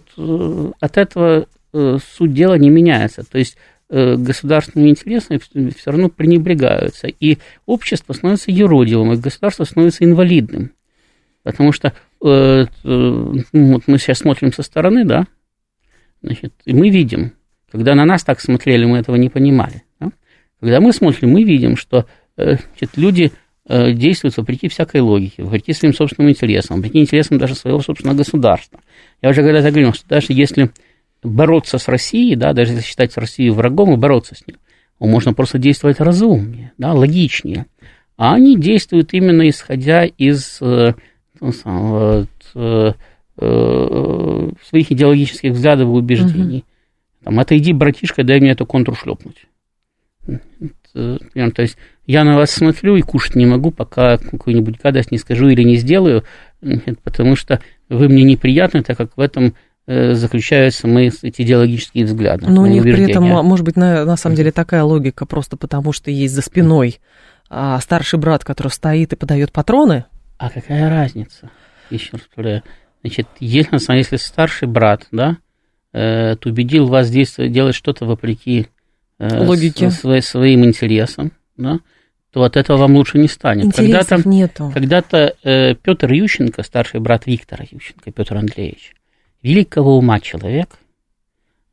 от 0.80 0.98
этого 0.98 1.46
суть 1.72 2.34
дела 2.34 2.58
не 2.58 2.68
меняется. 2.68 3.24
То 3.24 3.38
есть 3.38 3.56
государственными 3.88 4.90
интересами 4.90 5.40
все 5.70 5.90
равно 5.90 6.10
пренебрегаются. 6.10 7.06
И 7.08 7.38
общество 7.64 8.12
становится 8.12 8.50
юродивым, 8.50 9.12
и 9.12 9.16
государство 9.16 9.64
становится 9.64 10.04
инвалидным. 10.04 10.72
Потому 11.42 11.72
что 11.72 11.94
ну, 12.20 13.38
вот 13.52 13.82
мы 13.86 13.98
сейчас 13.98 14.18
смотрим 14.18 14.52
со 14.52 14.62
стороны, 14.62 15.06
да, 15.06 15.26
значит, 16.22 16.52
и 16.66 16.74
мы 16.74 16.90
видим, 16.90 17.32
когда 17.70 17.94
на 17.94 18.04
нас 18.04 18.22
так 18.22 18.40
смотрели, 18.40 18.84
мы 18.84 18.98
этого 18.98 19.16
не 19.16 19.30
понимали. 19.30 19.82
Да? 20.62 20.66
Когда 20.68 20.80
мы 20.80 20.92
смотрим, 20.94 21.30
мы 21.30 21.42
видим, 21.44 21.76
что 21.76 22.06
значит, 22.36 22.96
люди 22.96 23.32
действуют 23.68 24.36
вопреки 24.38 24.68
всякой 24.68 25.02
логике, 25.02 25.42
вопреки 25.42 25.72
своим 25.74 25.94
собственным 25.94 26.30
интересам, 26.30 26.78
вопреки 26.78 27.00
интересам 27.00 27.38
даже 27.38 27.54
своего 27.54 27.80
собственного 27.80 28.16
государства. 28.16 28.80
Я 29.20 29.28
уже 29.28 29.42
когда-то 29.42 29.70
говорил, 29.70 29.92
что 29.92 30.08
даже 30.08 30.28
если 30.30 30.70
бороться 31.22 31.78
с 31.78 31.86
Россией, 31.88 32.34
да, 32.34 32.54
даже 32.54 32.72
если 32.72 32.84
считать 32.84 33.16
Россию 33.16 33.54
врагом 33.54 33.92
и 33.92 33.96
бороться 33.96 34.34
с 34.34 34.46
ним, 34.46 34.56
можно 34.98 35.34
просто 35.34 35.58
действовать 35.58 36.00
разумнее, 36.00 36.72
да, 36.78 36.92
логичнее. 36.92 37.66
А 38.16 38.34
они 38.34 38.56
действуют 38.56 39.12
именно 39.14 39.48
исходя 39.48 40.04
из 40.04 40.58
э, 40.60 40.94
ну, 41.40 41.52
э, 42.54 42.92
э, 43.36 44.50
своих 44.68 44.92
идеологических 44.92 45.52
взглядов 45.52 45.88
и 45.88 45.90
убеждений. 45.90 46.58
Угу. 46.58 47.24
Там, 47.24 47.40
отойди, 47.40 47.72
братишка, 47.72 48.22
дай 48.22 48.40
мне 48.40 48.50
эту 48.50 48.66
контру 48.66 48.94
шлепнуть. 48.94 49.46
То 50.92 51.62
есть 51.62 51.76
я 52.06 52.24
на 52.24 52.36
вас 52.36 52.50
смотрю 52.50 52.96
и 52.96 53.02
кушать 53.02 53.34
не 53.34 53.46
могу, 53.46 53.70
пока 53.70 54.18
какую-нибудь 54.18 54.80
гадость 54.80 55.10
не 55.10 55.18
скажу 55.18 55.48
или 55.48 55.62
не 55.62 55.76
сделаю, 55.76 56.24
потому 57.02 57.36
что 57.36 57.60
вы 57.88 58.08
мне 58.08 58.24
неприятны, 58.24 58.82
так 58.82 58.96
как 58.96 59.16
в 59.16 59.20
этом 59.20 59.54
Э, 59.84 60.14
заключаются 60.14 60.86
мы 60.86 61.06
эти 61.22 61.42
идеологические 61.42 62.04
взгляды. 62.04 62.46
Но 62.48 62.62
у 62.62 62.66
них 62.66 62.84
при 62.84 63.10
этом, 63.10 63.24
может 63.24 63.64
быть, 63.64 63.76
на, 63.76 64.04
на 64.04 64.16
самом 64.16 64.36
деле 64.36 64.52
такая 64.52 64.84
логика, 64.84 65.26
просто 65.26 65.56
потому 65.56 65.92
что 65.92 66.10
есть 66.10 66.34
за 66.34 66.42
спиной 66.42 67.00
а, 67.50 67.80
старший 67.80 68.20
брат, 68.20 68.44
который 68.44 68.68
стоит 68.68 69.12
и 69.12 69.16
подает 69.16 69.50
патроны. 69.50 70.04
А 70.38 70.50
какая 70.50 70.88
разница? 70.88 71.50
Еще 71.90 72.10
раз 72.12 72.22
повторяю. 72.22 72.62
Значит, 73.02 73.26
если, 73.40 73.96
если 73.96 74.16
старший 74.16 74.68
брат, 74.68 75.08
да, 75.10 75.38
э, 75.92 76.36
убедил 76.44 76.86
вас 76.86 77.10
действовать, 77.10 77.50
делать 77.50 77.74
что-то 77.74 78.06
вопреки 78.06 78.68
э, 79.22 79.44
Логике. 79.44 79.90
Своим, 79.90 80.64
интересам, 80.64 81.32
да, 81.56 81.80
то 82.30 82.42
от 82.42 82.56
этого 82.56 82.78
вам 82.78 82.96
лучше 82.96 83.18
не 83.18 83.28
станет. 83.28 83.66
Интересов 83.66 84.08
когда-то, 84.08 84.28
нету. 84.28 84.70
Когда-то 84.72 85.36
э, 85.42 85.74
Петр 85.74 86.12
Ющенко, 86.12 86.62
старший 86.62 87.00
брат 87.00 87.26
Виктора 87.26 87.64
Ющенко, 87.70 88.10
Петр 88.10 88.36
Андреевич, 88.36 88.94
великого 89.42 89.96
ума 89.96 90.20
человек. 90.20 90.78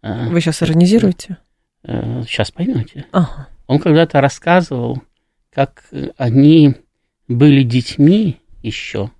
А, 0.02 0.30
Вы 0.30 0.42
сейчас 0.42 0.64
иронизируете? 0.64 1.38
Сейчас 1.84 2.50
э, 2.50 2.54
поймете. 2.54 3.06
Ага. 3.12 3.48
Он 3.68 3.80
когда-то 3.80 4.20
рассказывал, 4.20 5.02
как 5.52 5.84
они 6.18 6.76
были 7.28 7.64
детьми 7.64 8.42
еще, 8.62 9.12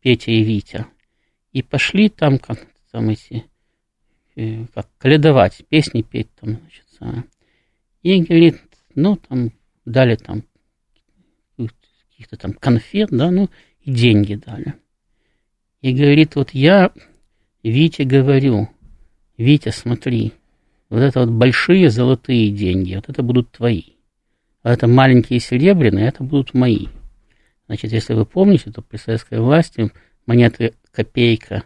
Петя 0.00 0.30
и 0.30 0.42
Витя, 0.42 0.86
и 1.52 1.62
пошли 1.62 2.08
там, 2.08 2.38
как 2.38 2.58
там 2.90 3.10
эти, 3.10 3.44
э, 4.36 4.64
как 4.74 4.88
каледовать, 4.98 5.64
песни 5.68 6.02
петь 6.02 6.28
там, 6.40 6.58
значит, 6.60 6.84
и 8.04 8.22
говорит, 8.22 8.60
ну, 8.94 9.16
там, 9.16 9.50
дали 9.84 10.14
там 10.14 10.44
каких-то 11.56 12.36
там 12.36 12.52
конфет, 12.52 13.08
да, 13.10 13.30
ну, 13.30 13.50
и 13.80 13.90
деньги 13.90 14.34
дали. 14.34 14.74
И 15.80 15.92
говорит, 15.92 16.36
вот 16.36 16.50
я 16.50 16.92
Вите 17.62 18.04
говорю, 18.04 18.68
Витя, 19.36 19.70
смотри, 19.70 20.32
вот 20.90 21.00
это 21.00 21.20
вот 21.20 21.30
большие 21.30 21.90
золотые 21.90 22.50
деньги, 22.50 22.94
вот 22.94 23.08
это 23.08 23.22
будут 23.22 23.50
твои. 23.50 23.82
А 24.62 24.72
это 24.72 24.86
маленькие 24.86 25.40
серебряные, 25.40 26.06
это 26.06 26.22
будут 26.22 26.54
мои. 26.54 26.86
Значит, 27.66 27.92
если 27.92 28.14
вы 28.14 28.24
помните, 28.26 28.70
то 28.70 28.80
при 28.82 28.98
советской 28.98 29.40
власти 29.40 29.90
монеты 30.26 30.74
копейка 30.92 31.64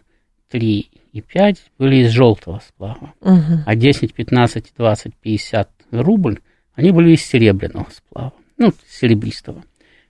3 0.49 0.89
и 1.11 1.21
5 1.21 1.71
были 1.77 1.97
из 1.97 2.11
желтого 2.11 2.61
сплава, 2.65 3.13
угу. 3.21 3.63
а 3.65 3.75
10, 3.75 4.13
15, 4.13 4.73
20, 4.75 5.15
50 5.15 5.69
рубль, 5.91 6.39
они 6.73 6.91
были 6.91 7.11
из 7.11 7.25
серебряного 7.25 7.87
сплава, 7.91 8.33
ну, 8.57 8.73
серебристого. 8.87 9.63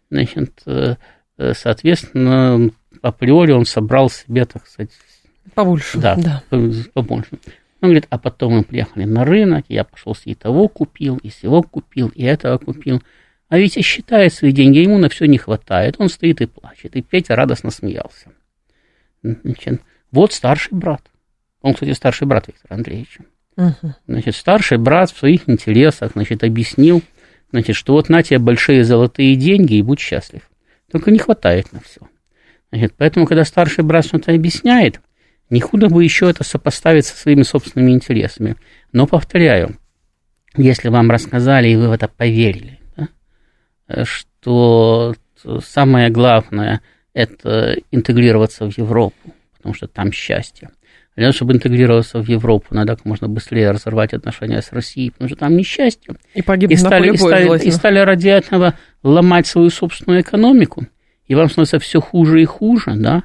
Значит, 0.10 0.62
э, 0.66 0.96
э, 1.38 1.54
соответственно, 1.54 2.72
априори 3.02 3.52
он 3.52 3.66
собрал 3.66 4.10
себе, 4.10 4.46
так 4.46 4.68
сказать, 4.68 4.92
Побольше. 5.54 5.98
Да, 5.98 6.16
да. 6.16 6.44
побольше. 6.94 7.40
Он 7.82 7.90
говорит, 7.90 8.08
а 8.10 8.18
потом 8.18 8.54
мы 8.54 8.64
приехали 8.64 9.06
на 9.06 9.24
рынок, 9.24 9.66
я 9.70 9.84
пошел 9.84 10.16
и 10.26 10.36
того 10.36 10.68
купил, 10.68 11.18
и 11.18 11.30
сего 11.30 11.64
купил, 11.64 12.10
и 12.10 12.24
этого 12.24 12.58
купил. 12.58 13.02
А 13.48 13.58
ведь 13.58 13.84
считает 13.84 14.34
свои 14.34 14.52
деньги, 14.52 14.78
ему 14.78 14.98
на 14.98 15.10
все 15.10 15.26
не 15.26 15.38
хватает. 15.38 15.96
Он 15.98 16.10
стоит 16.10 16.42
и 16.42 16.46
плачет. 16.46 16.96
И 16.96 17.02
Петя 17.02 17.36
радостно 17.36 17.72
смеялся. 17.72 18.32
Значит, 19.24 19.82
вот 20.12 20.34
старший 20.34 20.78
брат. 20.78 21.02
Он, 21.62 21.74
кстати, 21.74 21.94
старший 21.94 22.28
брат 22.28 22.48
Виктора 22.48 22.76
Андреевича. 22.76 23.24
Угу. 23.60 23.94
Значит, 24.08 24.36
старший 24.36 24.78
брат 24.78 25.12
в 25.12 25.18
своих 25.18 25.50
интересах, 25.50 26.14
значит, 26.14 26.46
объяснил, 26.46 27.04
значит, 27.52 27.76
что 27.76 27.94
вот 27.94 28.08
на 28.08 28.24
тебе 28.24 28.40
большие 28.40 28.86
золотые 28.86 29.36
деньги 29.36 29.76
и 29.76 29.82
будь 29.82 30.00
счастлив. 30.00 30.50
Только 30.90 31.12
не 31.12 31.20
хватает 31.20 31.72
на 31.74 31.82
все. 31.82 32.00
Значит, 32.72 32.94
поэтому, 32.98 33.26
когда 33.26 33.44
старший 33.44 33.84
брат 33.84 34.06
что-то 34.06 34.32
объясняет, 34.32 35.02
не 35.50 35.60
худо 35.60 35.90
бы 35.90 36.04
еще 36.04 36.30
это 36.30 36.46
сопоставить 36.46 37.06
со 37.06 37.18
своими 37.18 37.42
собственными 37.42 37.92
интересами. 37.92 38.56
Но, 38.94 39.08
повторяю, 39.08 39.78
если 40.56 40.88
вам 40.88 41.12
рассказали, 41.12 41.68
и 41.68 41.76
вы 41.76 41.90
в 41.90 41.92
это 41.92 42.08
поверили, 42.08 42.80
да, 42.96 44.06
что 44.06 45.16
самое 45.66 46.10
главное– 46.10 46.82
это 47.14 47.76
интегрироваться 47.92 48.70
в 48.70 48.78
Европу, 48.78 49.34
потому 49.58 49.76
что 49.76 49.88
там 49.88 50.14
счастье. 50.14 50.70
Для 51.20 51.26
того, 51.26 51.34
чтобы 51.34 51.52
интегрироваться 51.52 52.22
в 52.22 52.30
Европу, 52.30 52.68
надо 52.74 52.96
как 52.96 53.04
можно 53.04 53.28
быстрее 53.28 53.72
разорвать 53.72 54.14
отношения 54.14 54.62
с 54.62 54.72
Россией, 54.72 55.10
потому 55.10 55.28
что 55.28 55.38
там 55.38 55.58
несчастье. 55.58 56.16
И 56.34 56.42
погибнуть 56.42 56.80
и 56.80 56.82
стали, 56.82 57.10
на 57.10 57.18
поле 57.18 57.20
боя, 57.20 57.42
и 57.42 57.46
стали, 57.46 57.68
и 57.68 57.72
стали 57.72 58.00
ради 58.00 58.30
этого 58.30 58.76
ломать 59.04 59.46
свою 59.46 59.70
собственную 59.70 60.22
экономику. 60.22 60.86
и 61.28 61.36
вам 61.36 61.50
становится 61.50 61.78
все 61.80 62.00
хуже 62.00 62.42
и 62.42 62.46
хуже, 62.46 62.94
да, 62.96 63.24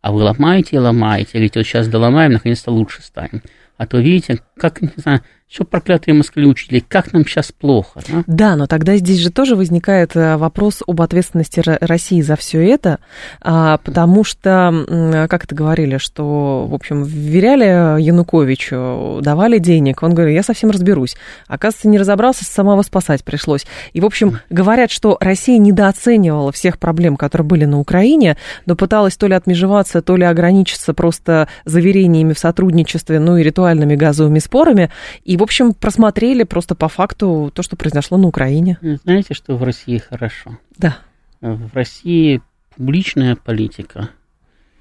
а 0.00 0.12
вы 0.12 0.22
ломаете 0.22 0.76
и 0.76 0.78
ломаете, 0.78 1.38
или 1.38 1.50
вот 1.52 1.66
сейчас 1.66 1.88
доломаем, 1.88 2.34
наконец-то 2.34 2.70
лучше 2.70 3.02
станем. 3.02 3.42
А 3.76 3.88
то 3.88 3.98
видите, 3.98 4.38
как, 4.56 4.80
не 4.80 4.90
знаю, 4.94 5.22
что 5.52 5.64
проклятые 5.64 6.14
москали 6.14 6.46
учили, 6.46 6.82
как 6.86 7.12
нам 7.12 7.26
сейчас 7.26 7.52
плохо. 7.52 8.00
Да? 8.08 8.24
да, 8.26 8.56
но 8.56 8.66
тогда 8.66 8.96
здесь 8.96 9.18
же 9.18 9.30
тоже 9.30 9.54
возникает 9.54 10.16
э, 10.16 10.38
вопрос 10.38 10.82
об 10.86 11.02
ответственности 11.02 11.62
России 11.64 12.22
за 12.22 12.36
все 12.36 12.66
это, 12.66 13.00
а, 13.42 13.76
потому 13.78 14.24
что, 14.24 15.26
как 15.28 15.44
это 15.44 15.54
говорили, 15.54 15.98
что, 15.98 16.66
в 16.66 16.74
общем, 16.74 17.04
вверяли 17.04 18.00
Януковичу, 18.00 19.20
давали 19.20 19.58
денег, 19.58 20.02
он 20.02 20.14
говорит, 20.14 20.36
я 20.36 20.42
совсем 20.42 20.70
разберусь. 20.70 21.16
Оказывается, 21.48 21.88
не 21.88 21.98
разобрался, 21.98 22.44
самого 22.44 22.80
спасать 22.82 23.22
пришлось. 23.22 23.66
И, 23.92 24.00
в 24.00 24.06
общем, 24.06 24.38
говорят, 24.48 24.90
что 24.90 25.18
Россия 25.20 25.58
недооценивала 25.58 26.50
всех 26.52 26.78
проблем, 26.78 27.16
которые 27.16 27.46
были 27.46 27.66
на 27.66 27.78
Украине, 27.78 28.38
но 28.64 28.74
пыталась 28.74 29.16
то 29.16 29.26
ли 29.26 29.34
отмежеваться, 29.34 30.00
то 30.00 30.16
ли 30.16 30.24
ограничиться 30.24 30.94
просто 30.94 31.48
заверениями 31.66 32.32
в 32.32 32.38
сотрудничестве, 32.38 33.20
ну 33.20 33.36
и 33.36 33.42
ритуальными 33.42 33.96
газовыми 33.96 34.38
спорами. 34.38 34.90
И 35.24 35.36
в 35.42 35.44
общем, 35.44 35.74
просмотрели 35.74 36.44
просто 36.44 36.76
по 36.76 36.86
факту 36.86 37.50
то, 37.52 37.64
что 37.64 37.74
произошло 37.74 38.16
на 38.16 38.28
Украине. 38.28 38.78
Знаете, 39.02 39.34
что 39.34 39.56
в 39.56 39.64
России 39.64 39.98
хорошо? 39.98 40.56
Да. 40.78 40.98
В 41.40 41.74
России 41.74 42.40
публичная 42.76 43.34
политика 43.34 44.10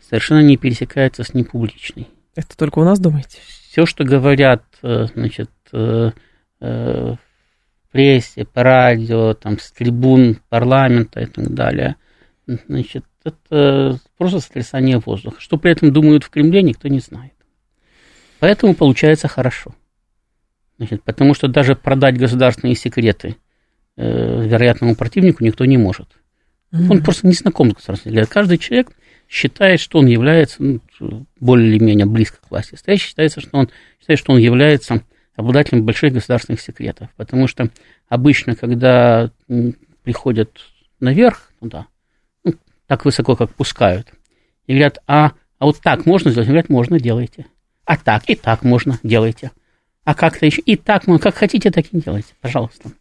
совершенно 0.07 0.41
не 0.41 0.57
пересекается 0.57 1.23
с 1.23 1.33
непубличной. 1.33 2.09
Это 2.35 2.55
только 2.55 2.77
у 2.77 2.83
нас 2.83 2.99
думаете? 2.99 3.39
Все, 3.47 3.87
что 3.87 4.03
говорят, 4.03 4.63
э, 4.83 5.07
значит, 5.15 5.49
э, 5.73 6.11
э, 6.59 7.15
в 7.15 7.91
прессе, 7.91 8.45
по 8.45 8.61
радио, 8.61 9.33
там, 9.33 9.57
с 9.57 9.71
трибун 9.71 10.41
парламента 10.49 11.21
и 11.21 11.25
так 11.25 11.51
далее, 11.55 11.95
значит, 12.45 13.05
это 13.23 13.99
просто 14.19 14.41
сотрясание 14.41 14.99
воздуха. 14.99 15.41
Что 15.41 15.57
при 15.57 15.71
этом 15.71 15.91
думают 15.91 16.23
в 16.23 16.29
Кремле, 16.29 16.61
никто 16.61 16.87
не 16.87 16.99
знает. 16.99 17.33
Поэтому 18.39 18.75
получается 18.75 19.27
хорошо. 19.27 19.73
Значит, 20.81 21.03
потому 21.03 21.35
что 21.35 21.47
даже 21.47 21.75
продать 21.75 22.17
государственные 22.17 22.73
секреты 22.73 23.35
э, 23.97 24.47
вероятному 24.47 24.95
противнику 24.95 25.43
никто 25.43 25.63
не 25.65 25.77
может. 25.77 26.07
Mm-hmm. 26.73 26.87
Он 26.89 27.03
просто 27.03 27.27
не 27.27 27.33
знаком 27.33 27.69
с 27.69 27.75
государственными 27.75 28.15
секретами. 28.15 28.33
Каждый 28.33 28.57
человек 28.57 28.91
считает, 29.29 29.79
что 29.79 29.99
он 29.99 30.07
является 30.07 30.63
ну, 30.63 31.27
более 31.39 31.69
или 31.69 31.77
менее 31.77 32.07
близко 32.07 32.37
к 32.41 32.49
власти. 32.49 32.73
Стоящий 32.73 33.09
считается, 33.09 33.41
что 33.41 33.59
он 33.59 33.69
считает, 33.99 34.17
что 34.17 34.33
он 34.33 34.39
является 34.39 35.03
обладателем 35.35 35.85
больших 35.85 36.13
государственных 36.13 36.61
секретов. 36.61 37.09
Потому 37.15 37.45
что 37.45 37.69
обычно, 38.09 38.55
когда 38.55 39.29
приходят 40.01 40.49
наверх, 40.99 41.51
туда, 41.59 41.85
ну, 42.43 42.55
так 42.87 43.05
высоко, 43.05 43.35
как 43.35 43.53
пускают, 43.53 44.07
и 44.65 44.71
говорят, 44.71 44.97
а, 45.05 45.33
а 45.59 45.65
вот 45.65 45.79
так 45.79 46.07
можно 46.07 46.31
сделать? 46.31 46.47
Говорят, 46.47 46.69
можно, 46.69 46.99
делайте. 46.99 47.45
А 47.85 47.97
так 47.97 48.23
и 48.25 48.33
так 48.33 48.63
можно, 48.63 48.97
делайте 49.03 49.51
а 50.03 50.13
как-то 50.13 50.45
еще. 50.45 50.61
И 50.61 50.75
так, 50.75 51.07
ну, 51.07 51.19
как 51.19 51.35
хотите, 51.35 51.71
так 51.71 51.85
и 51.91 51.99
делайте, 51.99 52.33
пожалуйста. 52.41 52.91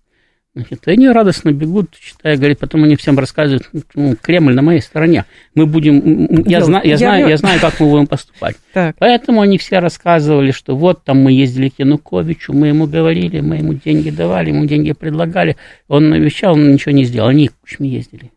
Значит, 0.52 0.88
они 0.88 1.08
радостно 1.08 1.52
бегут, 1.52 1.96
читая, 1.96 2.36
говорит, 2.36 2.58
потом 2.58 2.82
они 2.82 2.96
всем 2.96 3.16
рассказывают, 3.16 3.70
ну, 3.94 4.16
Кремль 4.16 4.52
на 4.52 4.62
моей 4.62 4.80
стороне. 4.80 5.24
Мы 5.54 5.64
будем, 5.64 6.42
я, 6.44 6.60
зна, 6.60 6.80
я, 6.82 6.90
я, 6.90 6.96
знаю, 6.96 7.28
я 7.28 7.36
знаю, 7.36 7.60
как 7.60 7.78
мы 7.78 7.88
будем 7.88 8.06
поступать. 8.06 8.56
Так. 8.72 8.96
Поэтому 8.98 9.42
они 9.42 9.58
все 9.58 9.78
рассказывали, 9.78 10.50
что 10.50 10.76
вот 10.76 11.04
там 11.04 11.22
мы 11.22 11.32
ездили 11.32 11.68
к 11.68 11.78
Януковичу, 11.78 12.52
мы 12.52 12.68
ему 12.68 12.86
говорили, 12.86 13.40
мы 13.40 13.58
ему 13.58 13.74
деньги 13.74 14.10
давали, 14.10 14.50
ему 14.50 14.64
деньги 14.64 14.92
предлагали. 14.92 15.56
Он 15.86 16.12
обещал, 16.12 16.54
он 16.54 16.72
ничего 16.72 16.92
не 16.92 17.04
сделал. 17.04 17.28
Они 17.28 17.48
к 17.48 17.54
Кучме 17.60 17.88
ездили. 17.88 18.32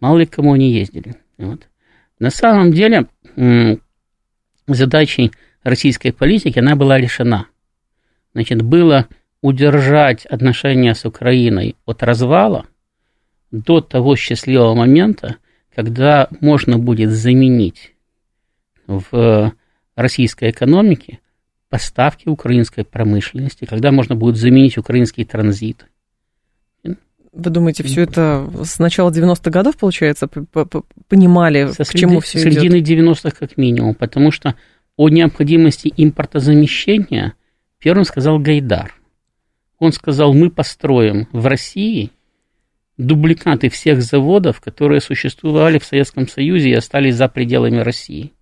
Мало 0.00 0.18
ли 0.18 0.26
кому 0.26 0.52
они 0.52 0.70
ездили. 0.70 1.16
Вот. 1.38 1.62
На 2.18 2.30
самом 2.30 2.72
деле 2.72 3.06
задачей 4.66 5.32
российской 5.62 6.12
политики 6.12 6.58
она 6.58 6.76
была 6.76 6.98
решена– 6.98 7.46
значит, 8.34 8.62
было 8.62 9.08
удержать 9.40 10.26
отношения 10.26 10.94
с 10.94 11.04
Украиной 11.04 11.76
от 11.86 12.02
развала 12.02 12.66
до 13.50 13.80
того 13.80 14.16
счастливого 14.16 14.74
момента, 14.74 15.36
когда 15.74 16.28
можно 16.40 16.78
будет 16.78 17.10
заменить 17.10 17.94
в 18.86 19.52
российской 19.96 20.50
экономике 20.50 21.20
поставки 21.68 22.28
украинской 22.28 22.84
промышленности, 22.84 23.64
когда 23.64 23.92
можно 23.92 24.14
будет 24.14 24.36
заменить 24.36 24.78
украинский 24.78 25.24
транзит. 25.24 25.86
Вы 26.84 27.50
думаете, 27.50 27.82
все 27.82 28.02
это 28.02 28.48
с 28.62 28.78
начала 28.78 29.10
90-х 29.10 29.50
годов, 29.50 29.76
получается, 29.76 30.28
понимали, 31.08 31.66
Со 31.72 31.84
к 31.84 31.88
чему 31.88 32.20
все 32.20 32.38
идет? 32.40 32.62
Середины 32.62 32.76
90-х 32.76 33.32
как 33.32 33.56
минимум, 33.56 33.94
потому 33.96 34.30
что 34.30 34.54
о 34.96 35.08
необходимости 35.08 35.92
импортозамещения– 35.96 37.34
Первым 37.84 38.06
сказал 38.06 38.38
Гайдар. 38.38 38.94
Он 39.78 39.92
сказал, 39.92 40.32
мы 40.32 40.50
построим 40.50 41.28
в 41.32 41.44
России 41.46 42.12
дубликаты 42.96 43.68
всех 43.68 44.00
заводов, 44.00 44.62
которые 44.62 45.02
существовали 45.02 45.78
в 45.78 45.84
Советском 45.84 46.26
Союзе 46.26 46.70
и 46.70 46.74
остались 46.74 47.16
за 47.16 47.28
пределами 47.28 47.80
России, 47.80 48.32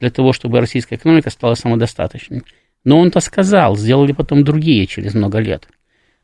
для 0.00 0.08
того, 0.08 0.32
чтобы 0.32 0.60
российская 0.60 0.94
экономика 0.94 1.28
стала 1.28 1.52
самодостаточной. 1.52 2.40
Но 2.84 2.98
он-то 2.98 3.20
сказал, 3.20 3.76
сделали 3.76 4.12
потом 4.12 4.44
другие 4.44 4.86
через 4.86 5.12
много 5.12 5.40
лет. 5.40 5.68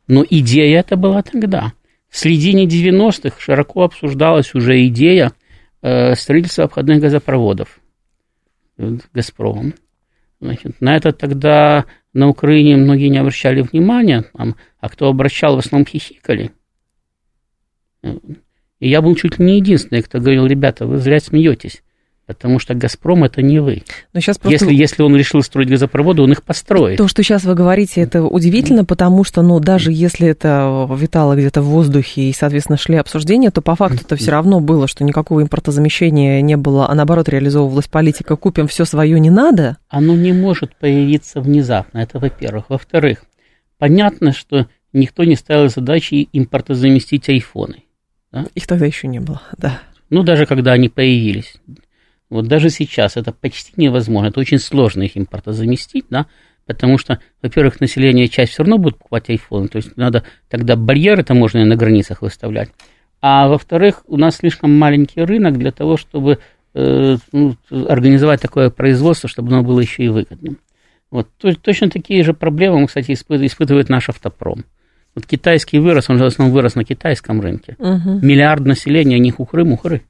Но 0.07 0.25
идея 0.31 0.81
эта 0.81 0.97
была 0.97 1.21
тогда. 1.23 1.75
В 2.09 2.17
середине 2.17 2.65
90-х 2.65 3.39
широко 3.39 3.83
обсуждалась 3.83 4.55
уже 4.55 4.83
идея 4.87 5.33
э, 5.83 6.15
строительства 6.15 6.65
обходных 6.65 7.01
газопроводов 7.01 7.81
«Газпромом». 8.79 9.75
Значит, 10.41 10.81
на 10.81 10.97
это 10.97 11.13
тогда 11.13 11.85
на 12.12 12.29
Украине 12.29 12.77
многие 12.77 13.09
не 13.09 13.18
обращали 13.18 13.62
внимания, 13.62 14.25
там, 14.35 14.57
а 14.79 14.88
кто 14.88 15.09
обращал, 15.09 15.57
в 15.57 15.61
основном 15.61 15.87
хихикали. 15.87 16.53
И 18.03 18.88
я 18.88 19.01
был 19.01 19.14
чуть 19.14 19.38
ли 19.38 19.44
не 19.44 19.57
единственный, 19.57 20.03
кто 20.03 20.18
говорил, 20.18 20.46
ребята, 20.46 20.87
вы 20.87 20.98
зря 20.98 21.20
смеетесь. 21.20 21.83
Потому 22.27 22.61
что 22.61 22.75
«Газпром»— 22.75 23.25
это 23.25 23.43
не 23.43 23.59
вы. 23.59 23.83
Но 24.13 24.21
сейчас 24.21 24.39
просто... 24.39 24.67
если, 24.67 24.75
если 24.75 25.03
он 25.03 25.17
решил 25.17 25.43
строить 25.43 25.69
газопроводы, 25.69 26.23
он 26.23 26.31
их 26.31 26.45
построит. 26.45 26.99
То, 26.99 27.09
что 27.09 27.23
сейчас 27.25 27.43
вы 27.43 27.55
говорите, 27.55 28.01
это 28.01 28.23
удивительно, 28.23 28.85
потому 28.85 29.25
что, 29.25 29.43
ну, 29.43 29.59
даже 29.59 29.91
если 29.93 30.29
это 30.29 30.89
витало 30.97 31.35
где-то 31.35 31.63
в 31.63 31.67
воздухе 31.67 32.31
и, 32.31 32.33
соответственно, 32.33 32.79
шли 32.79 32.97
обсуждения, 32.97 33.51
то 33.51 33.61
по 33.61 33.75
факту 33.75 34.03
это 34.05 34.15
все 34.17 34.31
равно 34.31 34.61
было, 34.61 34.87
что 34.87 35.03
никакого 35.03 35.43
импортозамещения 35.43 36.41
не 36.43 36.57
было, 36.57 36.89
а 36.89 36.95
наоборот 36.95 37.29
реализовывалась 37.29 37.89
политика 37.89 38.37
«купим 38.37 38.69
все 38.69 38.85
свое, 38.85 39.19
не 39.19 39.31
надо». 39.31 39.79
Оно 39.89 40.15
не 40.15 40.33
может 40.33 40.77
появиться 40.77 41.41
внезапно, 41.41 41.99
это 41.99 42.21
во-первых. 42.21 42.67
Во-вторых, 42.69 43.25
понятно, 43.79 44.33
что 44.33 44.69
никто 44.93 45.25
не 45.25 45.35
ставил 45.35 45.69
задачи 45.69 46.29
импортозаместить 46.33 47.29
айфоны. 47.29 47.83
Да? 48.31 48.47
Их 48.55 48.67
тогда 48.69 48.87
еще 48.87 49.09
не 49.09 49.19
было, 49.19 49.43
да. 49.59 49.81
Ну, 50.09 50.23
даже 50.23 50.47
когда 50.47 50.73
они 50.73 50.89
появились. 50.89 51.55
Вот 52.33 52.47
даже 52.47 52.71
сейчас 52.71 53.18
это 53.18 53.31
почти 53.31 53.75
невозможно. 53.77 54.29
Это 54.29 54.40
очень 54.40 54.59
сложно 54.59 55.03
их 55.03 55.18
импортозаместить, 55.18 56.07
да, 56.09 56.29
потому 56.66 56.97
что, 56.97 57.18
во-первых, 57.42 57.79
население 57.79 58.27
часть 58.27 58.53
все 58.53 58.62
равно 58.62 58.79
будет 58.79 58.97
покупать 58.97 59.29
iPhone, 59.29 59.68
то 59.68 59.77
есть 59.77 59.99
надо 59.99 60.25
тогда 60.49 60.75
барьеры 60.75 61.25
таможенные 61.25 61.66
на 61.66 61.77
границах 61.77 62.23
выставлять. 62.23 62.71
А 63.21 63.49
во-вторых, 63.49 64.03
у 64.07 64.16
нас 64.16 64.37
слишком 64.37 64.75
маленький 64.79 65.21
рынок 65.21 65.59
для 65.59 65.73
того, 65.73 65.99
чтобы 65.99 66.38
э, 66.73 67.16
ну, 67.33 67.57
организовать 67.71 68.40
такое 68.40 68.71
производство, 68.71 69.29
чтобы 69.29 69.53
оно 69.53 69.62
было 69.62 69.81
еще 69.81 70.03
и 70.03 70.09
выгодным. 70.09 70.57
Вот 71.11 71.29
то, 71.37 71.55
точно 71.55 71.90
такие 71.90 72.25
же 72.25 72.33
проблемы, 72.33 72.87
кстати, 72.87 73.12
испытывает 73.12 73.90
наш 73.90 74.09
автопром. 74.09 74.64
Вот 75.14 75.27
китайский 75.27 75.79
вырос, 75.81 76.09
он 76.09 76.16
же 76.16 76.25
в 76.25 76.29
основном 76.29 76.55
вырос 76.55 76.77
на 76.77 76.85
китайском 76.85 77.42
рынке. 77.42 77.77
Угу. 77.79 78.21
Миллиард 78.23 78.64
населения, 78.64 79.18
не 79.18 79.31
хухры-мухры. 79.31 80.01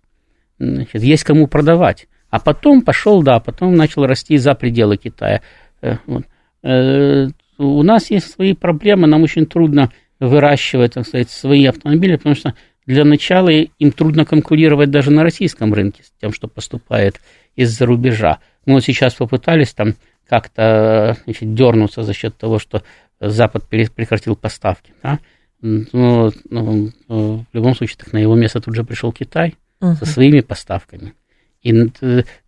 Значит, 0.61 1.03
есть 1.03 1.25
кому 1.25 1.49
продавать. 1.49 2.07
А 2.33 2.41
потом 2.41 2.81
пошел, 2.81 3.23
да, 3.23 3.41
потом 3.41 3.75
начал 3.75 4.07
расти 4.07 4.39
за 4.39 4.55
пределы 4.55 4.97
Китая. 4.97 5.43
Э, 5.83 5.99
вот. 6.07 6.25
Э, 6.63 7.27
у 7.59 7.83
нас 7.83 8.11
есть 8.11 8.31
свои 8.31 8.55
проблемы, 8.55 9.07
нам 9.07 9.23
очень 9.23 9.45
трудно 9.45 9.91
выращивать, 10.19 10.95
так 10.95 11.07
сказать, 11.07 11.29
свои 11.29 11.67
автомобили, 11.67 12.17
потому 12.17 12.35
что 12.35 12.55
для 12.87 13.05
начала 13.05 13.51
им 13.51 13.93
трудно 13.93 14.25
конкурировать 14.25 14.91
даже 14.91 15.11
на 15.11 15.23
российском 15.23 15.75
рынке 15.75 16.05
с 16.05 16.13
тем, 16.23 16.33
что 16.33 16.49
поступает 16.49 17.21
из-за 17.55 17.85
рубежа. 17.85 18.39
Мы 18.65 18.75
вот 18.75 18.85
сейчас 18.85 19.13
попытались 19.13 19.75
там 19.75 19.95
как-то 20.27 21.19
значит, 21.25 21.53
дернуться 21.55 22.03
за 22.03 22.15
счет 22.15 22.35
того, 22.39 22.59
что 22.59 22.83
Запад 23.21 23.69
прекратил 23.69 24.37
поставки. 24.37 24.95
Да? 25.03 25.19
Но, 25.61 26.33
но 26.49 26.89
в 27.09 27.47
любом 27.53 27.75
случае, 27.75 27.99
так 27.99 28.15
на 28.15 28.19
его 28.19 28.35
место 28.37 28.63
тут 28.63 28.75
же 28.75 28.85
пришел 28.85 29.13
Китай 29.13 29.57
uh-huh. 29.83 29.97
со 29.97 30.07
своими 30.07 30.41
поставками. 30.41 31.13
И 31.63 31.73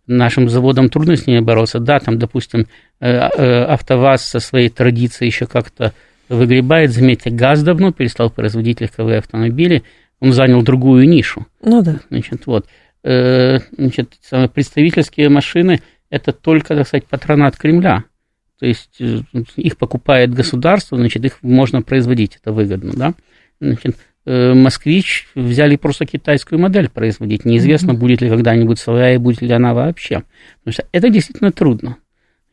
нашим 0.07 0.49
заводам 0.49 0.89
трудно 0.89 1.15
с 1.15 1.25
ними 1.25 1.39
бороться. 1.39 1.79
Да, 1.79 1.99
там, 1.99 2.19
допустим, 2.19 2.67
э, 2.99 3.07
э, 3.07 3.63
АвтоВАЗ 3.63 4.25
со 4.25 4.39
своей 4.39 4.69
традицией 4.69 5.29
еще 5.29 5.45
как-то 5.45 5.93
выгребает. 6.29 6.91
Заметьте, 6.91 7.29
ГАЗ 7.29 7.63
давно 7.63 7.91
перестал 7.91 8.29
производить 8.29 8.81
легковые 8.81 9.19
автомобили. 9.19 9.83
Он 10.19 10.33
занял 10.33 10.61
другую 10.63 11.07
нишу. 11.07 11.45
Ну 11.61 11.81
да. 11.81 11.99
Значит, 12.09 12.45
вот. 12.45 12.67
э, 13.03 13.59
значит, 13.77 14.17
представительские 14.53 15.29
машины– 15.29 15.81
это 16.09 16.31
только, 16.31 16.75
так 16.75 16.87
сказать, 16.87 17.05
патронат 17.05 17.57
Кремля. 17.57 18.03
То 18.59 18.65
есть 18.65 19.01
э, 19.01 19.19
их 19.55 19.77
покупает 19.77 20.33
государство, 20.33 20.97
значит, 20.97 21.25
их 21.25 21.39
можно 21.41 21.81
производить, 21.81 22.37
это 22.41 22.51
выгодно, 22.51 22.93
да. 22.95 23.13
Значит, 23.59 23.95
э, 23.95 23.97
Москвич 24.25 25.27
взяли 25.35 25.75
просто 25.75 26.05
китайскую 26.05 26.59
модель 26.59 26.89
производить. 26.89 27.45
Неизвестно, 27.45 27.91
mm-hmm. 27.91 27.97
будет 27.97 28.21
ли 28.21 28.29
когда-нибудь 28.29 28.79
своя 28.79 29.13
и 29.13 29.17
будет 29.17 29.41
ли 29.41 29.51
она 29.51 29.73
вообще. 29.73 30.23
Потому 30.63 30.73
что 30.73 30.85
это 30.91 31.09
действительно 31.09 31.51
трудно. 31.51 31.97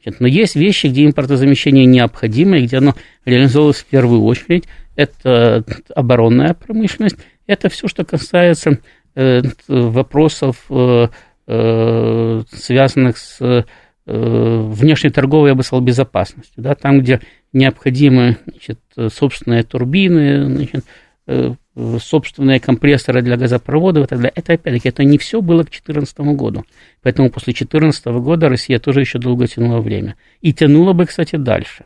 Значит, 0.03 0.21
но 0.21 0.27
есть 0.27 0.57
вещи, 0.57 0.89
где 0.89 1.07
импортозамещение 1.07 1.87
необходимо, 1.87 2.59
и 2.59 2.67
где 2.67 2.79
оно 2.79 2.95
реализовывалось 3.25 3.79
в 3.79 3.87
первую 3.87 4.23
очередь. 4.25 4.65
Это 4.97 5.65
оборонная 5.95 6.55
промышленность, 6.55 7.17
это 7.47 7.69
все, 7.71 7.89
что 7.89 8.05
касается 8.05 8.79
э, 9.15 9.41
вопросов, 9.69 10.67
э, 10.69 11.09
э, 11.47 12.43
связанных 12.53 13.17
с 13.17 13.41
э, 13.41 13.63
внешней 14.05 15.11
торговой, 15.11 15.51
я 15.51 15.55
бы 15.55 15.63
сказал, 15.63 15.83
безопасностью. 15.83 16.63
Да, 16.63 16.75
там, 16.75 17.01
где 17.01 17.21
необходимы 17.53 18.37
значит, 18.47 18.81
собственные 19.15 19.63
турбины, 19.63 20.45
значит, 20.45 20.85
э, 21.27 21.55
собственные 21.75 22.61
компрессоры 22.61 23.23
для 23.23 23.37
газопроводов 23.37 24.05
и 24.05 24.09
так 24.09 24.19
далее. 24.19 24.33
Это, 24.35 24.53
опять-таки, 24.55 24.89
это 24.89 25.05
не 25.05 25.19
все 25.19 25.41
было 25.41 25.63
к 25.63 25.71
2014 25.71 26.19
году. 26.37 26.65
Поэтому 27.03 27.31
после 27.31 27.53
2014 27.53 28.07
года 28.07 28.49
Россия 28.49 28.79
тоже 28.79 29.01
еще 29.01 29.19
долго 29.19 29.47
тянула 29.47 29.81
время. 29.81 30.17
И 30.41 30.53
тянула 30.53 30.93
бы, 30.93 31.07
кстати, 31.07 31.37
дальше 31.37 31.85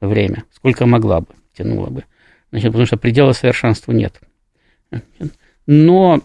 время, 0.00 0.44
сколько 0.52 0.86
могла 0.86 1.20
бы, 1.20 1.28
тянула 1.56 1.90
бы. 1.90 2.04
Значит, 2.50 2.68
потому 2.68 2.86
что 2.86 2.96
предела 2.96 3.32
совершенству 3.32 3.92
нет. 3.92 4.20
Но 5.66 6.22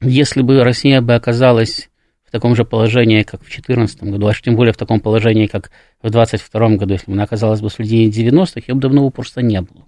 если 0.00 0.40
бы 0.40 0.64
Россия 0.64 1.02
бы 1.02 1.14
оказалась 1.14 1.90
в 2.24 2.30
таком 2.30 2.56
же 2.56 2.64
положении, 2.64 3.22
как 3.24 3.40
в 3.40 3.44
2014 3.44 4.04
году, 4.04 4.26
а 4.26 4.34
тем 4.34 4.56
более 4.56 4.72
в 4.72 4.78
таком 4.78 5.00
положении, 5.00 5.46
как 5.46 5.70
в 6.00 6.10
2022 6.10 6.76
году, 6.76 6.94
если 6.94 7.06
бы 7.06 7.12
она 7.12 7.24
оказалась 7.24 7.60
бы 7.60 7.68
в 7.68 7.74
середине 7.74 8.10
90-х, 8.10 8.62
ее 8.66 8.74
бы 8.74 8.80
давно 8.80 9.10
просто 9.10 9.42
не 9.42 9.60
было. 9.60 9.84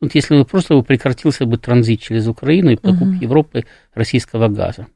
Вот 0.00 0.14
если 0.14 0.36
бы 0.36 0.44
просто 0.44 0.80
прекратился 0.82 1.46
бы 1.46 1.56
транзит 1.56 2.00
через 2.02 2.26
Украину 2.26 2.70
и 2.70 2.76
покуп 2.76 3.02
угу. 3.02 3.12
Европы 3.12 3.64
российского 3.94 4.48
газа. 4.48 4.86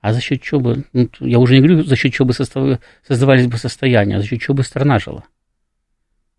А 0.00 0.12
за 0.12 0.20
счет 0.20 0.42
чего 0.42 0.60
бы, 0.60 0.84
ну, 0.92 1.08
я 1.20 1.38
уже 1.38 1.54
не 1.54 1.60
говорю, 1.60 1.82
за 1.82 1.96
счет 1.96 2.12
чего 2.12 2.28
бы 2.28 2.34
создавались 2.34 3.46
бы 3.46 3.56
состояния, 3.56 4.16
а 4.16 4.20
за 4.20 4.26
счет 4.26 4.40
чего 4.40 4.54
бы 4.54 4.62
страна 4.62 4.98
жила. 4.98 5.24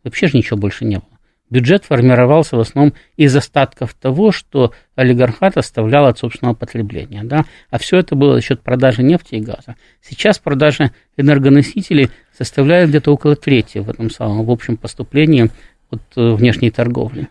Вообще 0.03 0.27
же 0.27 0.37
ничего 0.37 0.57
больше 0.57 0.85
не 0.85 0.97
было. 0.97 1.09
Бюджет 1.49 1.85
формировался 1.85 2.57
в 2.57 2.59
основном 2.59 2.93
из 3.17 3.35
остатков 3.35 3.93
того, 3.93 4.31
что 4.31 4.73
олигархат 4.95 5.57
оставлял 5.57 6.07
от 6.07 6.17
собственного 6.17 6.55
потребления. 6.55 7.23
Да? 7.23 7.45
А 7.69 7.77
все 7.77 7.97
это 7.97 8.15
было 8.15 8.35
за 8.35 8.41
счет 8.41 8.61
продажи 8.61 9.03
нефти 9.03 9.35
и 9.35 9.41
газа. 9.41 9.75
Сейчас 10.01 10.39
продажа 10.39 10.91
энергоносителей 11.17 12.09
составляет 12.35 12.89
где-то 12.89 13.13
около 13.13 13.35
трети 13.35 13.77
в 13.77 13.89
этом 13.89 14.09
самом 14.09 14.43
в 14.43 14.51
общем 14.51 14.75
поступлении 14.75 15.51
от 15.91 16.01
э, 16.15 16.33
внешней 16.33 16.71
торговли 16.71 17.29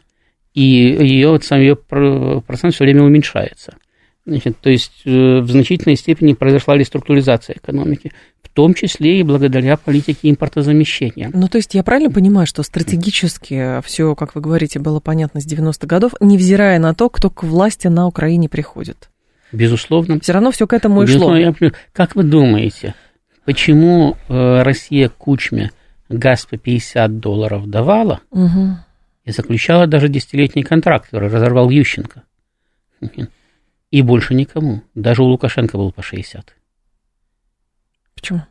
и 0.55 0.63
ее, 0.63 1.31
вот 1.31 1.45
сам 1.45 1.61
ее 1.61 1.77
процент 1.77 2.75
все 2.75 2.85
время 2.85 3.03
уменьшается. 3.03 3.75
Значит, 4.27 4.59
то 4.61 4.71
есть 4.71 5.03
э, 5.05 5.41
в 5.41 5.51
значительной 5.51 5.97
степени 5.97 6.33
произошла 6.33 6.77
реструктуризация 6.77 7.57
экономики, 7.57 8.13
в 8.43 8.49
том 8.49 8.73
числе 8.73 9.21
и 9.21 9.23
благодаря 9.23 9.77
политике 9.77 10.31
импортозамещения. 10.31 11.31
Ну, 11.35 11.47
то 11.49 11.59
есть 11.59 11.75
я 11.75 11.83
правильно 11.83 12.11
понимаю, 12.11 12.47
что 12.47 12.63
стратегически 12.63 13.83
все, 13.83 14.15
как 14.15 14.35
вы 14.35 14.41
говорите, 14.41 14.79
было 14.79 15.01
понятно 15.01 15.41
с 15.41 15.47
90-х 15.47 15.87
годов, 15.87 16.13
невзирая 16.21 16.79
на 16.79 16.95
то, 16.95 17.11
кто 17.11 17.29
к 17.29 17.43
власти 17.43 17.89
на 17.89 18.07
Украине 18.07 18.49
приходит? 18.49 19.11
Безусловно. 19.53 20.19
Все 20.21 20.33
равно 20.33 20.53
все 20.53 20.67
к 20.67 20.73
этому 20.73 21.03
и 21.03 21.07
шло. 21.07 21.37
Я, 21.37 21.55
как 21.93 22.17
вы 22.17 22.23
думаете, 22.23 22.95
почему 23.45 24.17
э, 24.29 24.63
Россия 24.63 25.11
Кучме 25.11 25.71
газ 26.09 26.47
по 26.47 26.57
50 26.57 27.19
долларов 27.19 27.69
давала, 27.69 28.21
угу 28.31 28.79
и 29.25 29.31
заключала 29.33 29.87
даже 29.87 30.09
десятилетний 30.09 30.63
контракт, 30.63 31.07
который 31.07 31.29
разорвал 31.29 31.71
Ющенко. 31.71 32.23
И 33.91 34.03
больше 34.03 34.35
никому. 34.35 34.83
Даже 34.95 35.23
у 35.23 35.27
Лукашенко 35.27 35.77
был 35.77 35.93
по 35.93 36.03
60. 36.03 36.55
Почему? 38.15 38.43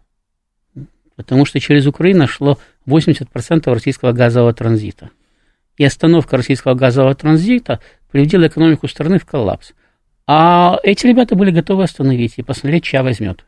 Потому 1.15 1.45
что 1.45 1.59
через 1.59 1.85
Украину 1.85 2.27
шло 2.27 2.57
80% 2.87 3.71
российского 3.71 4.13
газового 4.13 4.53
транзита. 4.53 5.09
И 5.77 5.83
остановка 5.83 6.37
российского 6.37 6.75
газового 6.75 7.13
транзита 7.15 7.79
приведила 8.11 8.47
экономику 8.47 8.87
страны 8.87 9.19
в 9.19 9.25
коллапс. 9.25 9.73
А 10.25 10.77
эти 10.83 11.05
ребята 11.05 11.35
были 11.35 11.51
готовы 11.51 11.83
остановить 11.83 12.35
и 12.37 12.43
посмотреть, 12.43 12.85
чья 12.85 13.03
возьмет. 13.03 13.43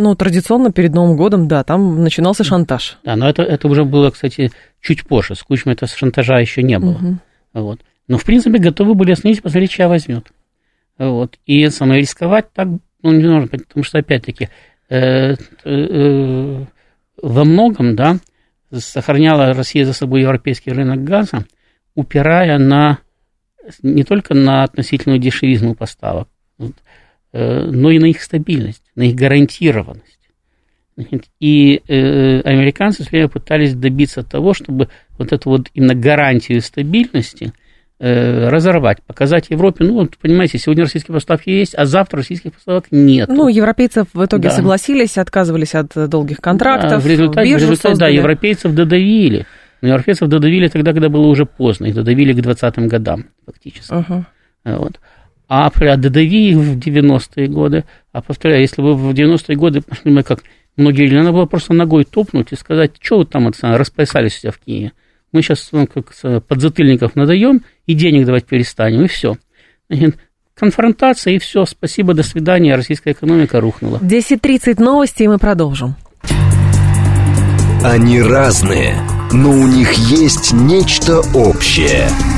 Ну, 0.00 0.14
традиционно 0.14 0.70
перед 0.70 0.94
Новым 0.94 1.16
годом, 1.16 1.48
да, 1.48 1.64
там 1.64 2.04
начинался 2.04 2.44
шантаж. 2.44 2.98
Да, 3.02 3.16
но 3.16 3.28
это, 3.28 3.42
это 3.42 3.66
уже 3.66 3.84
было, 3.84 4.10
кстати, 4.10 4.52
чуть 4.80 5.04
позже. 5.04 5.34
С 5.34 5.42
Кучмой 5.42 5.74
это 5.74 5.88
шантажа 5.88 6.38
еще 6.38 6.62
не 6.62 6.78
было. 6.78 6.92
Угу. 6.92 7.18
Вот. 7.54 7.80
Но, 8.06 8.16
в 8.16 8.24
принципе, 8.24 8.58
готовы 8.58 8.94
были 8.94 9.10
остановить, 9.10 9.42
посмотреть, 9.42 9.72
чья 9.72 9.88
возьмет. 9.88 10.28
Вот. 10.98 11.36
И 11.46 11.68
самое 11.68 12.00
рисковать 12.00 12.52
так 12.52 12.68
ну, 13.02 13.12
не 13.12 13.24
нужно, 13.24 13.48
потому 13.48 13.82
что, 13.82 13.98
опять-таки, 13.98 14.48
э, 14.88 15.34
э, 15.64 16.64
во 17.20 17.44
многом, 17.44 17.96
да, 17.96 18.18
сохраняла 18.72 19.52
Россия 19.52 19.84
за 19.84 19.94
собой 19.94 20.20
европейский 20.20 20.70
рынок 20.70 21.02
газа, 21.02 21.44
упирая 21.96 22.58
на 22.58 22.98
не 23.82 24.04
только 24.04 24.34
на 24.34 24.62
относительную 24.62 25.18
дешевизну 25.18 25.74
поставок, 25.74 26.28
Э, 27.30 27.64
но 27.70 27.90
и 27.90 27.98
на 27.98 28.06
их 28.06 28.22
стабильность, 28.22 28.87
на 28.98 29.04
их 29.04 29.14
гарантированность. 29.14 30.18
И 31.38 31.80
э, 31.86 32.40
американцы 32.40 33.02
все 33.02 33.10
время 33.12 33.28
пытались 33.28 33.74
добиться 33.74 34.24
того, 34.24 34.52
чтобы 34.52 34.88
вот 35.16 35.32
эту 35.32 35.50
вот 35.50 35.68
именно 35.72 35.94
гарантию 35.94 36.60
стабильности 36.60 37.52
э, 38.00 38.48
разорвать, 38.48 39.00
показать 39.04 39.50
Европе, 39.50 39.84
ну, 39.84 39.94
вот, 39.94 40.18
понимаете, 40.18 40.58
сегодня 40.58 40.82
российские 40.82 41.14
поставки 41.14 41.50
есть, 41.50 41.76
а 41.76 41.84
завтра 41.84 42.18
российских 42.18 42.52
поставок 42.52 42.86
нет. 42.90 43.28
Ну, 43.28 43.46
европейцы 43.46 44.04
в 44.12 44.24
итоге 44.24 44.48
да. 44.48 44.56
согласились, 44.56 45.16
отказывались 45.16 45.76
от 45.76 45.92
долгих 46.08 46.38
контрактов, 46.38 46.90
да, 46.90 46.98
в 46.98 47.06
результате, 47.06 47.54
в 47.54 47.60
результате 47.60 47.96
да, 47.96 48.08
европейцев 48.08 48.74
додавили. 48.74 49.46
Но 49.80 49.88
европейцев 49.90 50.28
додавили 50.28 50.66
тогда, 50.66 50.92
когда 50.92 51.08
было 51.08 51.28
уже 51.28 51.46
поздно, 51.46 51.86
их 51.86 51.94
додавили 51.94 52.32
к 52.32 52.44
20-м 52.44 52.88
годам 52.88 53.26
фактически. 53.46 53.92
Uh-huh. 53.92 54.24
Вот. 54.64 54.98
А 55.48 55.70
додави 55.96 56.50
их 56.50 56.58
в 56.58 56.78
90-е 56.78 57.48
годы. 57.48 57.84
А 58.18 58.20
повторяю, 58.20 58.62
если 58.62 58.82
бы 58.82 58.96
в 58.96 59.10
90-е 59.10 59.56
годы, 59.56 59.82
мы 60.04 60.24
как 60.24 60.42
многие 60.76 61.06
говорили, 61.06 61.18
надо 61.18 61.32
было 61.32 61.46
просто 61.46 61.72
ногой 61.72 62.04
топнуть 62.04 62.48
и 62.50 62.56
сказать, 62.56 62.92
что 63.00 63.18
вы 63.18 63.26
там 63.26 63.44
вот, 63.44 63.56
распоясались 63.62 64.36
у 64.36 64.40
себя 64.40 64.50
в 64.50 64.58
Киеве. 64.58 64.92
Мы 65.30 65.42
сейчас 65.42 65.68
ну, 65.70 65.86
как 65.86 66.12
подзатыльников 66.46 67.14
надаем 67.14 67.62
и 67.86 67.94
денег 67.94 68.26
давать 68.26 68.44
перестанем, 68.46 69.04
и 69.04 69.08
все. 69.08 69.36
Конфронтация, 70.54 71.34
и 71.34 71.38
все. 71.38 71.64
Спасибо, 71.64 72.14
до 72.14 72.24
свидания. 72.24 72.74
Российская 72.74 73.12
экономика 73.12 73.60
рухнула. 73.60 73.98
10.30 73.98 74.82
новости, 74.82 75.22
и 75.22 75.28
мы 75.28 75.38
продолжим. 75.38 75.94
Они 77.84 78.20
разные, 78.20 78.96
но 79.32 79.50
у 79.50 79.66
них 79.68 79.92
есть 79.92 80.52
нечто 80.52 81.20
общее– 81.34 82.08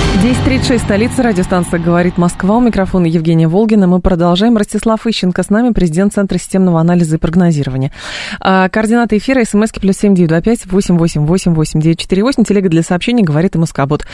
10.36, 0.21 0.77
столица, 0.77 1.23
радиостанция 1.23 1.79
«Говорит 1.79 2.19
Москва». 2.19 2.57
У 2.57 2.59
микрофона 2.59 3.07
Евгения 3.07 3.47
Волгина. 3.47 3.87
Мы 3.87 4.01
продолжаем. 4.01 4.55
Ростислав 4.55 5.07
Ищенко 5.07 5.41
с 5.41 5.49
нами, 5.49 5.73
президент 5.73 6.13
Центра 6.13 6.37
системного 6.37 6.79
анализа 6.79 7.15
и 7.15 7.19
прогнозирования. 7.19 7.91
А, 8.39 8.69
координаты 8.69 9.17
эфира, 9.17 9.43
смски 9.43 9.79
плюс 9.79 9.97
семь 9.97 10.13
девять 10.13 10.29
два 10.29 10.39
пять 10.41 10.67
восемь 10.67 10.99
восемь 10.99 11.25
восемь 11.25 11.55
восемь 11.55 11.81
девять 11.81 11.97
четыре 11.97 12.21
восемь. 12.21 12.43
Телега 12.43 12.69
для 12.69 12.83
сообщений 12.83 13.23
«Говорит 13.23 13.55
и 13.55 13.57
Москобот». 13.57 14.05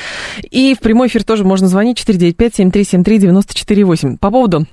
И 0.50 0.74
в 0.76 0.80
прямой 0.80 1.10
эфир 1.10 1.26
тоже 1.26 1.44
можно 1.44 1.68
звонить 1.68 1.98
четыре 1.98 2.20
девять 2.20 2.38
пять 2.38 2.56
семь 2.56 2.72
три 2.72 2.86
семь 2.86 3.04
три 3.04 3.18
девяносто 3.18 3.54
четыре 3.54 3.84
восемь. 3.84 4.16
По 4.16 4.32
поводу 4.32 4.66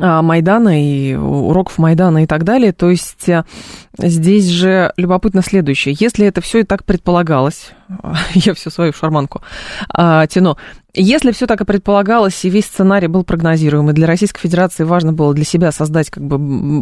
Майдана 0.00 0.82
и 0.82 1.14
уроков 1.14 1.78
Майдана 1.78 2.24
и 2.24 2.26
так 2.26 2.44
далее. 2.44 2.72
То 2.72 2.90
есть 2.90 3.28
э, 3.28 3.44
здесь 3.98 4.46
же 4.48 4.92
любопытно 4.96 5.42
следующее. 5.42 5.96
Если 5.98 6.26
это 6.26 6.40
все 6.40 6.60
и 6.60 6.64
так 6.64 6.84
предполагалось, 6.84 7.72
я 8.34 8.54
всю 8.54 8.70
свою 8.70 8.92
шарманку 8.92 9.42
а, 9.88 10.26
тяну, 10.26 10.56
если 10.96 11.32
все 11.32 11.46
так 11.46 11.60
и 11.60 11.64
предполагалось, 11.64 12.44
и 12.44 12.50
весь 12.50 12.66
сценарий 12.66 13.08
был 13.08 13.24
прогнозируемый, 13.24 13.94
для 13.94 14.06
Российской 14.06 14.40
Федерации 14.40 14.84
важно 14.84 15.12
было 15.12 15.34
для 15.34 15.44
себя 15.44 15.72
создать 15.72 16.08
как 16.08 16.24
бы 16.24 16.38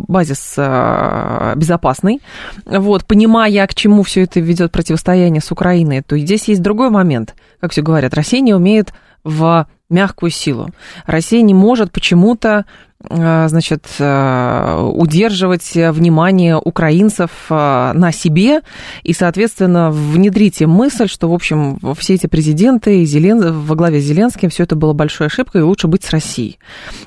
базис 0.07 0.55
а, 0.59 1.55
безопасный, 1.57 2.21
вот, 2.67 3.07
понимая, 3.07 3.67
к 3.67 3.75
чему 3.75 4.03
все 4.03 4.25
это 4.25 4.41
ведет 4.41 4.71
противостояние 4.71 5.41
с 5.41 5.51
Украиной, 5.51 6.03
то 6.03 6.19
здесь 6.19 6.49
есть 6.49 6.63
другой 6.63 6.91
момент. 6.91 7.35
Как 7.61 7.73
все 7.73 7.83
говорят, 7.83 8.15
Россия 8.15 8.41
не 8.41 8.55
умеет 8.55 8.93
в 9.25 9.67
мягкую 9.93 10.31
силу. 10.31 10.71
Россия 11.07 11.43
не 11.43 11.55
может 11.55 11.93
почему-то 11.93 12.65
а, 13.09 13.49
значит, 13.49 13.87
а, 13.99 14.85
удерживать 14.87 15.73
внимание 15.75 16.57
украинцев 16.57 17.31
а, 17.51 17.93
на 17.95 18.13
себе 18.13 18.61
и, 19.03 19.13
соответственно, 19.13 19.91
внедрите 19.91 20.67
мысль, 20.67 21.09
что, 21.09 21.29
в 21.29 21.35
общем, 21.35 21.79
все 21.99 22.15
эти 22.15 22.27
президенты 22.27 23.05
Зелен... 23.05 23.41
во 23.53 23.75
главе 23.75 24.01
с 24.01 24.05
Зеленским, 24.05 24.51
все 24.51 24.65
это 24.65 24.77
было 24.77 24.93
большой 24.93 25.27
ошибкой, 25.27 25.63
и 25.63 25.65
лучше 25.65 25.89
быть 25.89 26.05
с 26.05 26.11
Россией. 26.11 26.59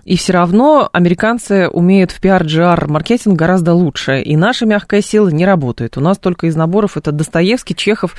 И 0.04 0.18
все 0.18 0.34
равно 0.34 0.90
американцы 0.92 1.70
умеют 1.70 2.12
в 2.12 2.20
пиар-джар 2.20 2.88
маркетинг 2.88 3.38
гораздо 3.38 3.74
лучше, 3.74 4.22
и 4.22 4.36
наша 4.36 4.66
мягкая 4.66 5.02
сила 5.02 5.30
не 5.30 5.46
работает. 5.46 5.98
У 5.98 6.02
нас 6.02 6.18
только 6.18 6.48
из 6.48 6.56
наборов 6.56 6.98
это 6.98 7.12
Достоевский, 7.12 7.76
Чехов 7.76 8.16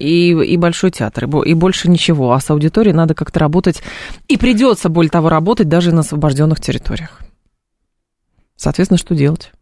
и, 0.00 0.30
и 0.30 0.56
Большой 0.56 0.90
театр, 0.90 1.24
и 1.44 1.54
больше 1.54 1.88
ничего. 1.88 2.32
А 2.32 2.40
с 2.40 2.50
аудиторией 2.50 2.94
надо 2.94 3.14
как-то 3.14 3.38
работать, 3.38 3.82
и 4.28 4.36
придется, 4.36 4.88
более 4.88 5.10
того, 5.10 5.28
работать 5.28 5.68
даже 5.68 5.92
на 5.92 6.00
освобожденных 6.00 6.60
территориях. 6.60 7.20
Соответственно, 8.56 8.98
что 8.98 9.14
делать? 9.14 9.52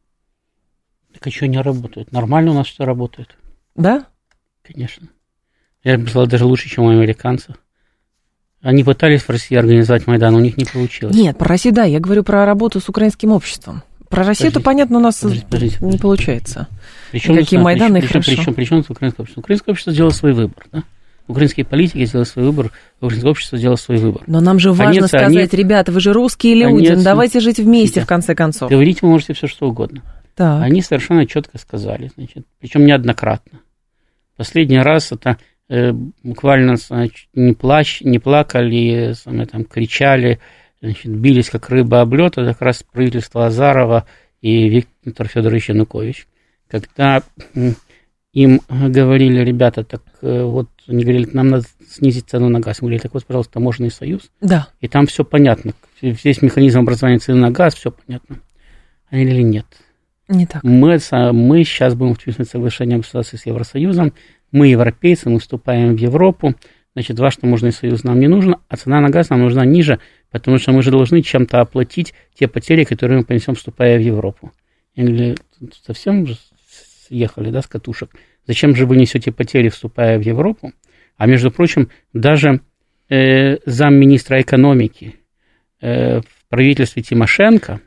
Так 1.13 1.27
а 1.27 1.31
что 1.31 1.47
не 1.47 1.61
работает? 1.61 2.13
Нормально 2.13 2.53
у 2.53 2.55
нас 2.55 2.69
все 2.69 2.85
работает. 2.85 3.37
Да? 3.75 4.07
Конечно. 4.63 5.09
Я 5.85 5.99
бы 5.99 6.07
сказал, 6.07 6.27
даже 6.27 6.45
лучше, 6.45 6.69
чем 6.69 6.85
у 6.85 6.91
американцев. 6.91 7.57
Они 8.61 8.83
пытались 8.83 9.23
в 9.23 9.31
России 9.31 9.57
организовать 9.57 10.07
Майдан, 10.07 10.35
у 10.35 10.41
них 10.41 10.57
не 10.57 10.65
получилось. 10.65 11.15
Нет, 11.15 11.39
про 11.39 11.49
Россию, 11.49 11.75
да, 11.75 11.85
я 11.85 12.01
говорю 12.01 12.25
про 12.25 12.45
работу 12.45 12.81
с 12.81 12.89
украинским 12.89 13.31
обществом. 13.31 13.83
Про 14.09 14.25
Россию-то, 14.25 14.61
понятно, 14.61 14.99
у 14.99 15.01
нас 15.01 15.19
подождите, 15.19 15.79
не 15.81 15.99
получается. 15.99 16.69
Причем, 17.13 17.37
Какие 17.37 17.61
Майданы 17.61 18.01
причем, 18.01 18.23
хорошо. 18.23 18.31
Причем, 18.31 18.55
причем, 18.55 18.79
причем 18.79 18.93
украинское 18.93 19.23
общество? 19.23 19.41
Украинское 19.41 19.73
общество 19.73 19.93
сделало 19.93 20.11
свой 20.11 20.33
выбор, 20.33 20.67
да? 20.73 20.83
Украинские 21.27 21.67
политики 21.67 22.07
сделали 22.07 22.27
свой 22.27 22.47
выбор, 22.47 22.73
украинское 23.01 23.31
общество 23.31 23.59
сделало 23.59 23.77
свой 23.77 23.99
выбор. 23.99 24.23
Но 24.27 24.41
нам 24.41 24.59
же 24.59 24.73
важно 24.73 25.03
они, 25.03 25.09
сказать, 25.09 25.29
они, 25.29 25.63
ребята, 25.63 25.93
вы 25.93 26.01
же 26.01 26.15
русские 26.15 26.55
люди, 26.55 26.87
они, 26.87 26.97
ну 26.97 27.03
давайте 27.03 27.41
жить 27.41 27.59
вместе, 27.59 28.01
да. 28.01 28.07
в 28.07 28.09
конце 28.09 28.35
концов. 28.35 28.71
Говорить 28.71 29.03
вы 29.03 29.09
можете 29.09 29.35
все, 29.35 29.47
что 29.47 29.69
угодно. 29.69 30.03
Так. 30.35 30.63
Они 30.63 30.81
совершенно 30.81 31.27
четко 31.27 31.59
сказали, 31.59 32.11
значит, 32.17 32.47
причем 32.61 32.87
неоднократно. 32.87 33.61
Последний 34.39 34.79
раз 34.79 35.13
это 35.13 35.37
э, 35.69 35.93
буквально 36.23 36.77
значит, 36.77 37.29
не, 37.35 37.53
плач, 37.53 38.01
не 38.01 38.19
плакали, 38.19 39.13
самое, 39.13 39.47
там, 39.47 39.65
кричали, 39.65 40.39
значит, 40.81 41.13
бились 41.13 41.51
как 41.51 41.69
рыба 41.71 42.01
об 42.01 42.15
лед, 42.15 42.39
это 42.39 42.53
как 42.53 42.63
раз 42.63 42.83
правительство 42.83 43.47
Азарова 43.47 44.07
и 44.41 44.69
Виктор 44.69 45.29
Федорович 45.29 45.71
Янукович. 45.71 46.27
Когда 46.69 47.23
им 48.33 48.61
говорили, 48.69 49.41
ребята, 49.41 49.85
так 49.85 50.03
э, 50.21 50.43
вот, 50.43 50.69
они 50.87 51.03
говорили, 51.03 51.29
нам 51.33 51.49
надо 51.49 51.65
снизить 51.89 52.29
цену 52.29 52.49
на 52.49 52.61
газ. 52.61 52.81
Мы 52.81 52.87
говорили, 52.87 53.03
так 53.03 53.15
вот, 53.15 53.25
пожалуйста, 53.25 53.55
таможенный 53.55 53.91
союз. 53.91 54.31
Да. 54.41 54.69
И 54.81 54.89
там 54.89 55.07
все 55.07 55.25
понятно. 55.25 55.73
Здесь 56.01 56.43
механизм 56.43 56.81
образования 56.81 57.19
цены 57.19 57.41
на 57.41 57.51
газ, 57.51 57.75
все 57.75 57.91
понятно. 57.91 58.39
Они 59.11 59.25
говорили, 59.25 59.43
нет. 59.43 59.67
Не 60.29 60.47
так. 60.47 60.63
Мы, 60.63 60.99
мы 61.33 61.65
сейчас 61.65 61.95
будем 61.95 62.15
подписывать 62.15 62.51
соглашение 62.51 62.99
об 62.99 63.05
с 63.05 63.47
Евросоюзом. 63.47 64.13
Мы 64.53 64.69
европейцы, 64.69 65.31
мы 65.31 65.39
вступаем 65.39 65.97
в 65.97 65.99
Европу. 65.99 66.55
Значит, 66.99 67.21
ваш 67.21 67.37
таможенный 67.37 67.71
союз 67.71 68.03
нам 68.03 68.19
не 68.19 68.27
нужен, 68.27 68.57
а 68.67 68.77
цена 68.77 69.01
на 69.01 69.09
газ 69.09 69.31
нам 69.31 69.39
нужна 69.39 69.65
ниже, 69.65 70.01
потому 70.33 70.59
что 70.59 70.73
мы 70.73 70.83
же 70.83 70.91
должны 70.91 71.23
чем-то 71.23 71.61
оплатить 71.61 72.13
те 72.35 72.49
потери, 72.49 72.83
которые 72.83 73.19
мы 73.19 73.25
понесем, 73.25 73.55
вступая 73.55 73.99
в 73.99 74.01
Европу. 74.01 74.51
Или 74.97 75.37
совсем 75.87 76.27
съехали, 77.07 77.53
да, 77.53 77.63
с 77.63 77.69
катушек. 77.69 78.11
Зачем 78.49 78.75
же 78.75 78.85
вы 78.85 78.97
несете 78.97 79.31
потери, 79.31 79.69
вступая 79.69 80.19
в 80.19 80.23
Европу? 80.23 80.73
А 81.17 81.27
между 81.29 81.53
прочим, 81.53 81.89
даже 82.13 82.63
э, 83.09 83.59
замминистра 83.65 84.41
экономики 84.41 85.15
э, 85.81 86.19
в 86.19 86.49
правительстве 86.49 87.05
Тимошенко, 87.05 87.81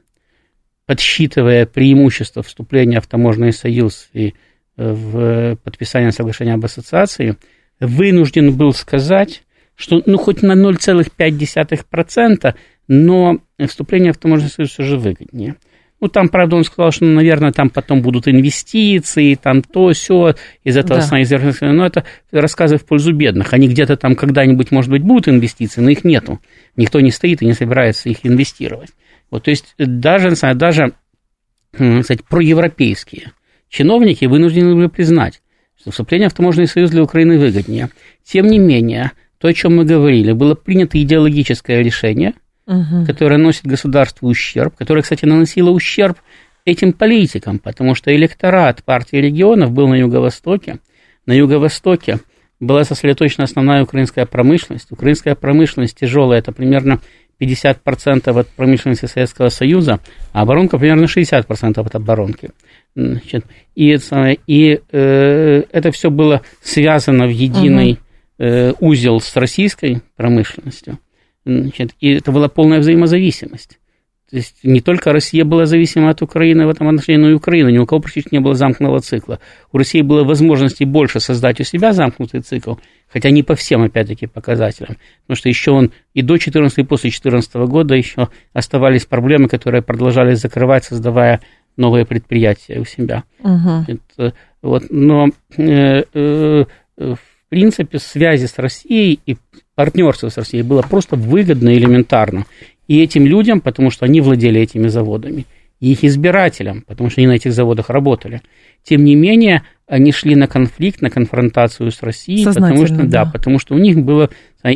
подсчитывая 0.85 1.65
преимущества 1.65 2.43
вступления 2.43 3.01
в 3.01 3.07
таможенный 3.07 3.51
союз 3.51 4.07
и 4.13 4.35
э, 4.77 4.93
в 4.93 5.57
подписание 5.57 6.13
соглашения 6.13 6.53
об 6.53 6.63
ассоциации, 6.63 7.35
вынужден 7.81 8.55
был 8.55 8.73
сказать, 8.73 9.43
что 9.75 10.01
ну 10.05 10.17
хоть 10.17 10.41
на 10.41 10.53
0,5%, 10.53 12.55
но 12.87 13.39
вступление 13.67 14.13
в 14.13 14.17
таможенный 14.17 14.49
союз 14.49 14.79
уже 14.79 14.97
выгоднее. 14.97 15.57
Ну, 15.99 16.07
там, 16.07 16.29
правда, 16.29 16.55
он 16.55 16.63
сказал, 16.63 16.91
что, 16.91 17.05
ну, 17.05 17.13
наверное, 17.13 17.51
там 17.51 17.69
потом 17.69 18.01
будут 18.01 18.27
инвестиции, 18.27 19.35
там 19.35 19.61
то, 19.61 19.91
все, 19.91 20.33
из 20.63 20.75
этого 20.75 20.99
да. 20.99 21.05
сна 21.05 21.19
Но 21.71 21.85
это 21.85 22.05
рассказы 22.31 22.77
в 22.77 22.85
пользу 22.85 23.13
бедных. 23.13 23.53
Они 23.53 23.67
где-то 23.67 23.97
там 23.97 24.15
когда-нибудь, 24.15 24.71
может 24.71 24.89
быть, 24.89 25.03
будут 25.03 25.27
инвестиции, 25.27 25.79
но 25.79 25.91
их 25.91 26.03
нету. 26.03 26.39
Никто 26.75 26.99
не 27.01 27.11
стоит 27.11 27.43
и 27.43 27.45
не 27.45 27.53
собирается 27.53 28.09
их 28.09 28.25
инвестировать. 28.25 28.89
Вот, 29.29 29.43
то 29.43 29.51
есть 29.51 29.75
даже, 29.77 30.31
даже 30.55 30.95
кстати, 31.71 32.23
проевропейские 32.27 33.31
чиновники 33.69 34.25
вынуждены 34.25 34.75
были 34.75 34.87
признать, 34.87 35.40
что 35.81 35.91
вступление 35.91 36.29
в 36.29 36.33
таможенный 36.33 36.67
союз 36.67 36.91
для 36.91 37.03
Украины 37.03 37.37
выгоднее. 37.37 37.89
Тем 38.23 38.47
не 38.47 38.59
менее, 38.59 39.11
то, 39.39 39.47
о 39.47 39.53
чем 39.53 39.75
мы 39.75 39.85
говорили, 39.85 40.31
было 40.31 40.55
принято 40.55 41.01
идеологическое 41.01 41.81
решение– 41.81 42.33
угу. 42.71 43.05
которая 43.05 43.37
носит 43.37 43.65
государству 43.65 44.27
ущерб, 44.29 44.75
которая, 44.75 45.03
кстати, 45.03 45.25
наносила 45.25 45.69
ущерб 45.69 46.17
этим 46.65 46.93
политикам, 46.93 47.59
потому 47.59 47.95
что 47.95 48.15
электорат 48.15 48.83
партии 48.83 49.17
регионов 49.17 49.71
был 49.71 49.87
на 49.87 49.95
юго-востоке. 49.95 50.79
На 51.25 51.33
юго-востоке 51.33 52.19
была 52.59 52.83
сосредоточена 52.83 53.45
основная 53.45 53.83
украинская 53.83 54.25
промышленность. 54.25 54.91
Украинская 54.91 55.35
промышленность 55.35 55.97
тяжелая, 55.99 56.39
это 56.39 56.51
примерно 56.51 56.99
50% 57.41 58.39
от 58.39 58.47
промышленности 58.49 59.05
Советского 59.05 59.49
Союза, 59.49 59.99
а 60.31 60.41
оборонка 60.41 60.77
примерно 60.77 61.05
60% 61.05 61.79
от 61.79 61.95
оборонки. 61.95 62.51
Значит, 62.95 63.45
и 63.75 63.97
и 64.47 64.79
э, 64.91 65.63
это 65.71 65.91
все 65.91 66.09
было 66.09 66.41
связано 66.61 67.25
в 67.25 67.31
единый 67.31 67.99
э, 68.37 68.73
узел 68.79 69.19
с 69.19 69.35
российской 69.35 70.01
промышленностью. 70.15 70.99
Значит, 71.45 71.91
и 71.99 72.13
это 72.13 72.31
была 72.31 72.47
полная 72.47 72.79
взаимозависимость. 72.79 73.79
То 74.31 74.37
есть 74.37 74.63
не 74.63 74.79
только 74.79 75.11
Россия 75.11 75.43
была 75.43 75.65
зависима 75.65 76.09
от 76.09 76.21
Украины 76.21 76.65
в 76.65 76.69
этом 76.69 76.87
отношении, 76.87 77.21
но 77.21 77.29
и 77.29 77.33
Украина. 77.33 77.67
Ни 77.67 77.77
у 77.79 77.85
кого 77.85 77.99
практически 77.99 78.33
не 78.33 78.39
было 78.39 78.55
замкнутого 78.55 79.01
цикла. 79.01 79.39
У 79.73 79.77
России 79.77 80.01
было 80.01 80.23
возможности 80.23 80.85
больше 80.85 81.19
создать 81.19 81.59
у 81.59 81.65
себя 81.65 81.91
замкнутый 81.91 82.39
цикл, 82.39 82.75
хотя 83.09 83.29
не 83.29 83.43
по 83.43 83.55
всем, 83.55 83.83
опять-таки, 83.83 84.27
показателям. 84.27 84.95
Потому 85.23 85.35
что 85.35 85.49
еще 85.49 85.71
он 85.71 85.91
и 86.13 86.21
до 86.21 86.35
2014, 86.35 86.77
и 86.77 86.83
после 86.83 87.09
2014 87.09 87.55
года 87.69 87.93
еще 87.93 88.29
оставались 88.53 89.05
проблемы, 89.05 89.49
которые 89.49 89.81
продолжали 89.81 90.33
закрывать, 90.35 90.85
создавая 90.85 91.41
новые 91.75 92.05
предприятия 92.05 92.79
у 92.79 92.85
себя. 92.85 93.23
Угу. 93.39 93.85
Это, 93.87 94.33
вот, 94.61 94.83
но 94.89 95.27
э, 95.57 96.03
э, 96.13 96.65
в 96.97 97.19
принципе 97.49 97.99
связи 97.99 98.45
с 98.45 98.57
Россией 98.57 99.19
и 99.25 99.35
партнерство 99.75 100.29
с 100.29 100.37
Россией 100.37 100.63
было 100.63 100.81
просто 100.83 101.15
выгодно 101.15 101.75
элементарно. 101.75 102.45
И 102.91 103.01
этим 103.01 103.25
людям, 103.25 103.61
потому 103.61 103.89
что 103.89 104.03
они 104.03 104.19
владели 104.19 104.59
этими 104.59 104.89
заводами, 104.89 105.45
и 105.79 105.93
их 105.93 106.03
избирателям, 106.03 106.81
потому 106.85 107.09
что 107.09 107.21
они 107.21 107.27
на 107.27 107.35
этих 107.35 107.53
заводах 107.53 107.89
работали. 107.89 108.41
Тем 108.83 109.05
не 109.05 109.15
менее, 109.15 109.63
они 109.87 110.11
шли 110.11 110.35
на 110.35 110.47
конфликт, 110.47 111.01
на 111.01 111.09
конфронтацию 111.09 111.89
с 111.89 112.03
Россией, 112.03 112.43
потому 112.43 112.85
что, 112.87 112.97
да. 112.97 113.23
да, 113.23 113.31
потому 113.31 113.59
что 113.59 113.75
у 113.75 113.77
них 113.77 113.97
была 114.03 114.27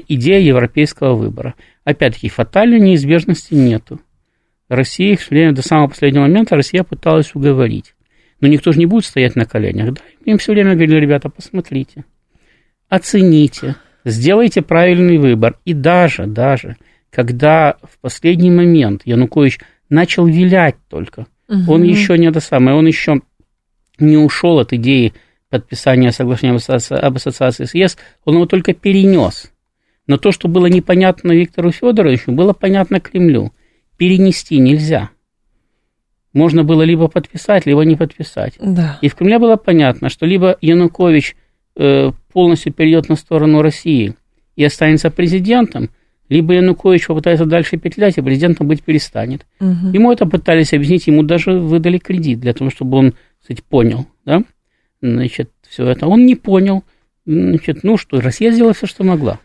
идея 0.08 0.40
европейского 0.40 1.16
выбора. 1.16 1.56
Опять-таки, 1.84 2.30
фатальной 2.30 2.80
неизбежности 2.80 3.54
нету. 3.54 4.00
Россия 4.70 5.18
шли 5.18 5.52
до 5.52 5.62
самого 5.62 5.90
последнего 5.90 6.22
момента, 6.22 6.56
Россия 6.56 6.84
пыталась 6.84 7.36
уговорить. 7.36 7.96
Но 8.40 8.48
никто 8.48 8.72
же 8.72 8.80
не 8.80 8.86
будет 8.86 9.04
стоять 9.04 9.36
на 9.36 9.44
коленях. 9.44 9.96
Да? 9.96 10.02
Им 10.24 10.38
все 10.38 10.54
время 10.54 10.76
говорили, 10.76 11.02
ребята, 11.02 11.28
посмотрите, 11.28 12.06
оцените, 12.88 13.76
сделайте 14.06 14.62
правильный 14.62 15.18
выбор. 15.18 15.60
И 15.66 15.74
даже, 15.74 16.28
даже, 16.28 16.78
когда 17.16 17.78
в 17.82 18.00
последний 18.00 18.52
момент 18.52 19.02
Янукович 19.06 19.60
начал 19.90 20.26
вилять 20.26 20.76
только, 20.90 21.28
угу. 21.48 21.74
он 21.74 21.84
еще 21.84 22.18
не 22.18 22.28
это 22.28 22.40
самое, 22.40 22.76
он 22.76 22.86
еще 22.86 23.22
не 24.00 24.18
ушел 24.18 24.60
от 24.60 24.74
идеи 24.74 25.14
подписания 25.50 26.12
соглашения 26.12 26.58
об 26.90 27.16
ассоциации 27.16 27.66
с 27.66 27.74
ЕС, 27.74 27.98
он 28.26 28.36
его 28.36 28.46
только 28.46 28.74
перенес. 28.74 29.52
Но 30.08 30.18
то, 30.18 30.32
что 30.32 30.48
было 30.48 30.66
непонятно 30.66 31.32
Виктору 31.32 31.72
Федоровичу, 31.72 32.32
было 32.32 32.54
понятно 32.54 33.00
Кремлю. 33.00 33.54
Перенести 33.98 34.58
нельзя. 34.60 35.10
Можно 36.34 36.64
было 36.64 36.82
либо 36.82 37.08
подписать, 37.08 37.66
либо 37.66 37.86
не 37.86 37.96
подписать. 37.96 38.56
Да. 38.60 39.00
И 39.02 39.08
в 39.08 39.16
Кремле 39.16 39.40
было 39.40 39.56
понятно, 39.56 40.10
что 40.10 40.26
либо 40.26 40.58
Янукович 40.60 41.36
Э, 41.78 42.12
полностью 42.32 42.72
перейдет 42.72 43.10
на 43.10 43.18
сторону 43.18 43.62
России 43.62 44.16
и 44.56 44.64
останется 44.64 45.12
президентом, 45.12 45.90
либо 46.30 46.54
Янукович 46.54 47.08
попытается 47.08 47.46
дальше 47.46 47.78
петлять, 47.78 48.18
и 48.18 48.22
президентом 48.22 48.68
быть 48.68 48.84
перестанет. 48.84 49.46
Угу. 49.60 49.94
Ему 49.94 50.12
это 50.12 50.26
пытались 50.26 50.74
объяснить, 50.74 51.08
ему 51.08 51.24
даже 51.24 51.52
выдали 51.52 51.98
кредит 51.98 52.40
для 52.40 52.54
того, 52.54 52.70
чтобы 52.70 52.98
он, 52.98 53.14
кстати, 53.42 53.62
понял, 53.68 54.08
да, 54.26 54.44
значит, 55.02 55.52
все 55.68 55.88
это. 55.88 56.08
Он 56.08 56.26
не 56.26 56.36
понял, 56.36 56.84
значит, 57.26 57.84
ну 57.84 57.98
что, 57.98 58.22
Россия 58.22 58.52
сделала 58.52 58.74
все, 58.74 58.88
что 58.88 59.04
могла. 59.04 59.40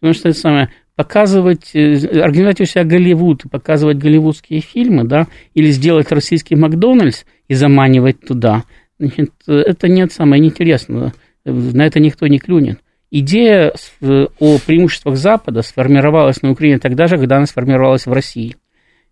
Потому 0.00 0.14
что 0.14 0.28
это 0.28 0.38
самое, 0.38 0.70
показывать, 0.94 1.70
э, 1.74 1.94
организовать 2.20 2.60
у 2.60 2.64
себя 2.64 2.84
Голливуд, 2.84 3.44
показывать 3.50 3.98
голливудские 3.98 4.60
фильмы, 4.60 5.04
да, 5.04 5.26
или 5.54 5.70
сделать 5.70 6.10
российский 6.12 6.56
Макдональдс 6.56 7.24
и 7.46 7.54
заманивать 7.54 8.20
туда, 8.20 8.64
значит, 8.98 9.32
это 9.46 9.88
нет 9.88 10.12
самое 10.12 10.40
неинтересное, 10.40 11.12
на 11.44 11.86
это 11.86 12.00
никто 12.00 12.26
не 12.26 12.38
клюнет. 12.38 12.80
Идея 13.10 13.72
о 14.02 14.58
преимуществах 14.58 15.16
Запада 15.16 15.62
сформировалась 15.62 16.42
на 16.42 16.50
Украине 16.50 16.78
тогда 16.78 17.06
же, 17.06 17.16
когда 17.16 17.36
она 17.36 17.46
сформировалась 17.46 18.06
в 18.06 18.12
России. 18.12 18.56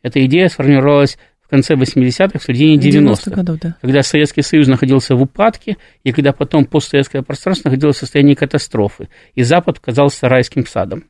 Эта 0.03 0.25
идея 0.27 0.49
сформировалась 0.49 1.19
в 1.41 1.49
конце 1.49 1.75
80-х, 1.75 2.39
в 2.39 2.43
середине 2.43 2.77
90-х, 2.77 2.91
90 2.91 3.31
годов, 3.31 3.59
да. 3.61 3.77
когда 3.81 4.03
Советский 4.03 4.43
Союз 4.43 4.67
находился 4.67 5.15
в 5.15 5.23
упадке, 5.23 5.77
и 6.03 6.13
когда 6.13 6.33
потом 6.33 6.65
постсоветское 6.65 7.23
пространство 7.23 7.69
находилось 7.69 7.97
в 7.97 8.01
состоянии 8.01 8.35
катастрофы, 8.35 9.09
и 9.35 9.43
Запад 9.43 9.79
казался 9.79 10.29
райским 10.29 10.67
садом. 10.67 11.05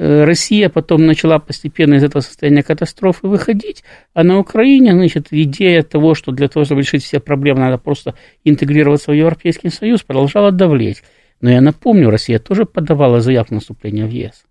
Э, 0.00 0.24
Россия 0.24 0.68
потом 0.68 1.04
начала 1.04 1.38
постепенно 1.38 1.94
из 1.94 2.04
этого 2.04 2.22
состояния 2.22 2.62
катастрофы 2.62 3.26
выходить, 3.26 3.84
а 4.14 4.22
на 4.22 4.38
Украине, 4.38 4.92
значит, 4.92 5.28
идея 5.30 5.82
того, 5.82 6.14
что 6.14 6.32
для 6.32 6.48
того, 6.48 6.64
чтобы 6.64 6.82
решить 6.82 7.02
все 7.02 7.20
проблемы, 7.20 7.60
надо 7.60 7.76
просто 7.76 8.14
интегрироваться 8.44 9.10
в 9.12 9.14
Европейский 9.14 9.68
Союз, 9.68 10.02
продолжала 10.02 10.52
давлеть. 10.52 11.02
Но 11.40 11.50
я 11.50 11.60
напомню, 11.60 12.10
Россия 12.10 12.38
тоже 12.38 12.66
подавала 12.66 13.20
заявку 13.20 13.54
на 13.54 13.60
вступление 13.60 14.06
в 14.06 14.10
ЕС. 14.10 14.44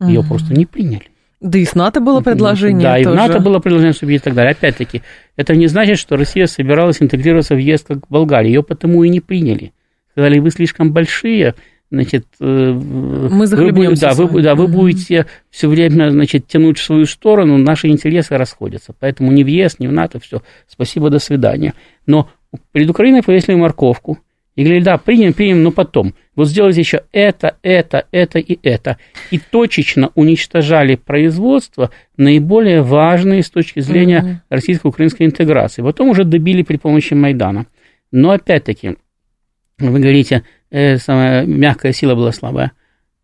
Ее 0.00 0.20
угу. 0.20 0.28
просто 0.28 0.54
не 0.54 0.66
приняли. 0.66 1.04
Да 1.40 1.58
и 1.58 1.64
с 1.64 1.74
НАТО 1.74 2.00
было 2.00 2.20
предложение. 2.20 2.82
Да, 2.82 2.96
тоже. 2.96 3.08
и 3.08 3.12
в 3.12 3.14
НАТО 3.14 3.40
было 3.40 3.60
предложение 3.60 3.92
вступить 3.92 4.20
и 4.20 4.24
так 4.24 4.34
далее. 4.34 4.52
Опять-таки, 4.52 5.02
это 5.36 5.54
не 5.56 5.68
значит, 5.68 5.98
что 5.98 6.16
Россия 6.16 6.46
собиралась 6.46 7.00
интегрироваться 7.00 7.54
в 7.54 7.58
ЕС 7.58 7.82
как 7.82 8.08
Болгария. 8.08 8.48
Ее 8.48 8.62
потому 8.62 9.04
и 9.04 9.08
не 9.08 9.20
приняли. 9.20 9.72
Сказали, 10.12 10.38
вы 10.38 10.50
слишком 10.50 10.92
большие, 10.92 11.54
значит, 11.90 12.26
э, 12.40 12.44
мы 12.44 13.46
вы, 13.46 13.96
да, 13.96 14.12
вы, 14.12 14.42
да, 14.42 14.54
вы 14.54 14.66
будете 14.66 15.26
все 15.50 15.68
время, 15.68 16.10
значит, 16.10 16.46
тянуть 16.46 16.78
в 16.78 16.82
свою 16.82 17.06
сторону, 17.06 17.56
наши 17.56 17.88
интересы 17.88 18.36
расходятся. 18.36 18.94
Поэтому 18.98 19.32
ни 19.32 19.42
в 19.42 19.46
ЕС, 19.46 19.78
ни 19.78 19.86
в 19.86 19.92
НАТО, 19.92 20.20
все, 20.20 20.42
спасибо, 20.66 21.08
до 21.08 21.20
свидания. 21.20 21.74
Но 22.06 22.28
перед 22.72 22.90
Украиной 22.90 23.22
повесили 23.22 23.54
морковку 23.54 24.18
и 24.60 24.62
говорили, 24.62 24.84
да, 24.84 24.98
примем, 24.98 25.32
примем, 25.32 25.62
но 25.62 25.70
потом. 25.70 26.12
Вот 26.36 26.48
сделайте 26.48 26.80
еще 26.80 27.00
это, 27.12 27.56
это, 27.62 28.04
это 28.12 28.38
и 28.38 28.58
это. 28.62 28.98
И 29.30 29.38
точечно 29.38 30.10
уничтожали 30.14 30.96
производство 30.96 31.90
наиболее 32.18 32.82
важные 32.82 33.42
с 33.42 33.48
точки 33.48 33.80
зрения 33.80 34.20
mm-hmm. 34.20 34.36
российско-украинской 34.50 35.22
интеграции. 35.22 35.80
Потом 35.80 36.10
уже 36.10 36.24
добили 36.24 36.62
при 36.62 36.76
помощи 36.76 37.14
Майдана. 37.14 37.68
Но 38.12 38.32
опять-таки, 38.32 38.98
вы 39.78 39.98
говорите, 39.98 40.42
э, 40.70 40.98
самая 40.98 41.46
мягкая 41.46 41.94
сила 41.94 42.14
была 42.14 42.30
слабая. 42.30 42.72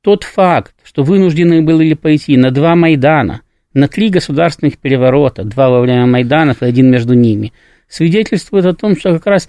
Тот 0.01 0.25
факт, 0.25 0.75
что 0.85 1.03
вынуждены 1.03 1.61
были 1.61 1.93
пойти 1.93 2.39
на 2.39 2.51
два 2.51 2.75
Майдана, 2.77 3.43
на 3.75 3.89
три 3.89 4.09
государственных 4.09 4.79
переворота, 4.79 5.45
два 5.45 5.69
во 5.69 5.81
время 5.81 6.07
Майданов 6.07 6.63
и 6.63 6.65
один 6.65 6.91
между 6.91 7.13
ними– 7.13 7.53
свидетельствует 7.89 8.67
о 8.67 8.75
том, 8.75 8.97
что 8.97 9.13
как 9.15 9.27
раз 9.27 9.49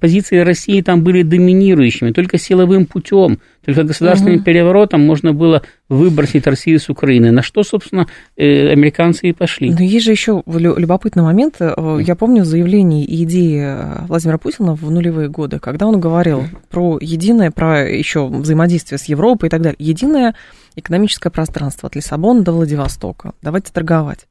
позиции 0.00 0.38
России 0.38 0.80
там 0.82 1.02
были 1.02 1.22
доминирующими. 1.22 2.12
Только 2.12 2.38
силовым 2.38 2.86
путем, 2.86 3.38
только 3.64 3.84
государственным 3.84 4.36
угу. 4.36 4.44
переворотом 4.44 5.00
можно 5.00 5.32
было 5.32 5.62
выбросить 5.88 6.46
Россию 6.46 6.80
с 6.80 6.88
Украины. 6.88 7.30
На 7.30 7.42
что, 7.42 7.62
собственно, 7.62 8.06
э, 8.36 8.68
американцы 8.70 9.28
и 9.28 9.32
пошли. 9.32 9.70
Но 9.70 9.82
есть 9.82 10.04
же 10.04 10.10
еще 10.10 10.42
любопытный 10.46 11.22
момент. 11.22 11.56
Э, 11.60 11.98
я 12.00 12.14
помню 12.16 12.44
заявление 12.44 13.04
и 13.04 13.24
идеи 13.24 13.62
э, 13.64 14.04
Владимира 14.08 14.38
Путина 14.38 14.74
в 14.74 14.90
нулевые 14.90 15.28
годы, 15.28 15.58
когда 15.58 15.86
он 15.86 16.00
говорил 16.00 16.44
про 16.70 16.98
единое, 17.00 17.50
про 17.50 17.88
еще 17.88 18.26
взаимодействие 18.26 18.98
с 18.98 19.04
Европой 19.04 19.46
и 19.46 19.50
так 19.50 19.62
далее. 19.62 19.76
Единое 19.78 20.34
экономическое 20.76 21.30
пространство 21.30 21.86
от 21.86 21.96
Лиссабона 21.96 22.42
до 22.42 22.52
Владивостока. 22.52 23.32
Давайте 23.40 23.72
торговать. 23.72 24.26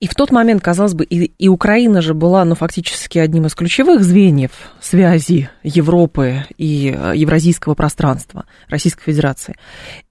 И 0.00 0.06
в 0.06 0.14
тот 0.14 0.30
момент, 0.30 0.62
казалось 0.62 0.94
бы, 0.94 1.04
и, 1.04 1.32
и 1.38 1.48
Украина 1.48 2.02
же 2.02 2.14
была, 2.14 2.44
ну, 2.44 2.54
фактически 2.54 3.18
одним 3.18 3.46
из 3.46 3.54
ключевых 3.54 4.04
звеньев 4.04 4.52
связи 4.80 5.50
Европы 5.64 6.44
и 6.56 6.96
э, 6.96 7.12
евразийского 7.16 7.74
пространства 7.74 8.44
Российской 8.68 9.02
Федерации. 9.04 9.56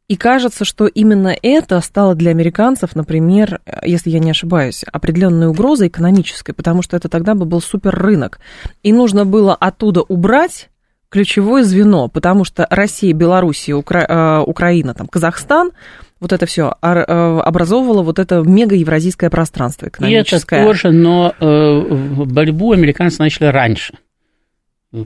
И 0.10 0.18
кажется, 0.18 0.66
что 0.66 0.88
именно 0.88 1.34
это 1.42 1.80
стало 1.80 2.16
для 2.16 2.32
американцев, 2.32 2.96
например, 2.96 3.62
э, 3.66 3.80
если 3.86 4.10
я 4.10 4.20
не 4.20 4.32
ошибаюсь, 4.32 4.84
определенной 4.92 5.48
угрозой 5.48 5.88
экономической, 5.88 6.52
потому 6.52 6.82
что 6.82 6.98
это 6.98 7.08
тогда 7.08 7.34
бы 7.34 7.46
был 7.46 7.62
суперрынок. 7.62 8.40
И 8.84 8.92
нужно 8.92 9.26
было 9.26 9.56
оттуда 9.56 10.02
убрать 10.02 10.70
ключевое 11.08 11.64
звено, 11.64 12.10
потому 12.10 12.44
что 12.44 12.68
Россия, 12.70 13.14
Белоруссия, 13.14 13.74
Укра... 13.74 14.06
Э, 14.06 14.44
Украина, 14.46 14.94
там, 14.94 15.08
Казахстан– 15.08 15.72
вот 16.20 16.34
это 16.34 16.46
все 16.46 16.74
э, 16.82 16.88
образовывало 16.88 18.02
вот 18.02 18.20
это 18.20 18.42
мега-евразийское 18.42 19.30
пространство 19.30 19.88
экономическое. 19.88 20.58
И 20.58 20.60
это 20.60 20.68
тоже, 20.68 20.92
но 20.92 21.34
э, 21.40 22.26
борьбу 22.26 22.72
американцы 22.72 23.22
начали 23.22 23.46
раньше. 23.46 23.96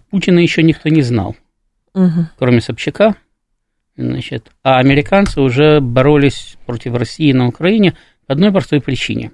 Путина 0.10 0.40
еще 0.40 0.64
никто 0.64 0.90
не 0.90 1.02
знал, 1.02 1.36
угу. 1.94 2.28
кроме 2.38 2.62
Собчака. 2.62 3.16
Значит, 3.98 4.50
а 4.64 4.80
американцы 4.80 5.42
уже 5.42 5.82
боролись 5.82 6.56
против 6.66 6.96
России 6.96 7.34
на 7.34 7.48
Украине 7.48 7.96
по 8.26 8.34
одной 8.34 8.52
простой 8.52 8.82
причине. 8.82 9.32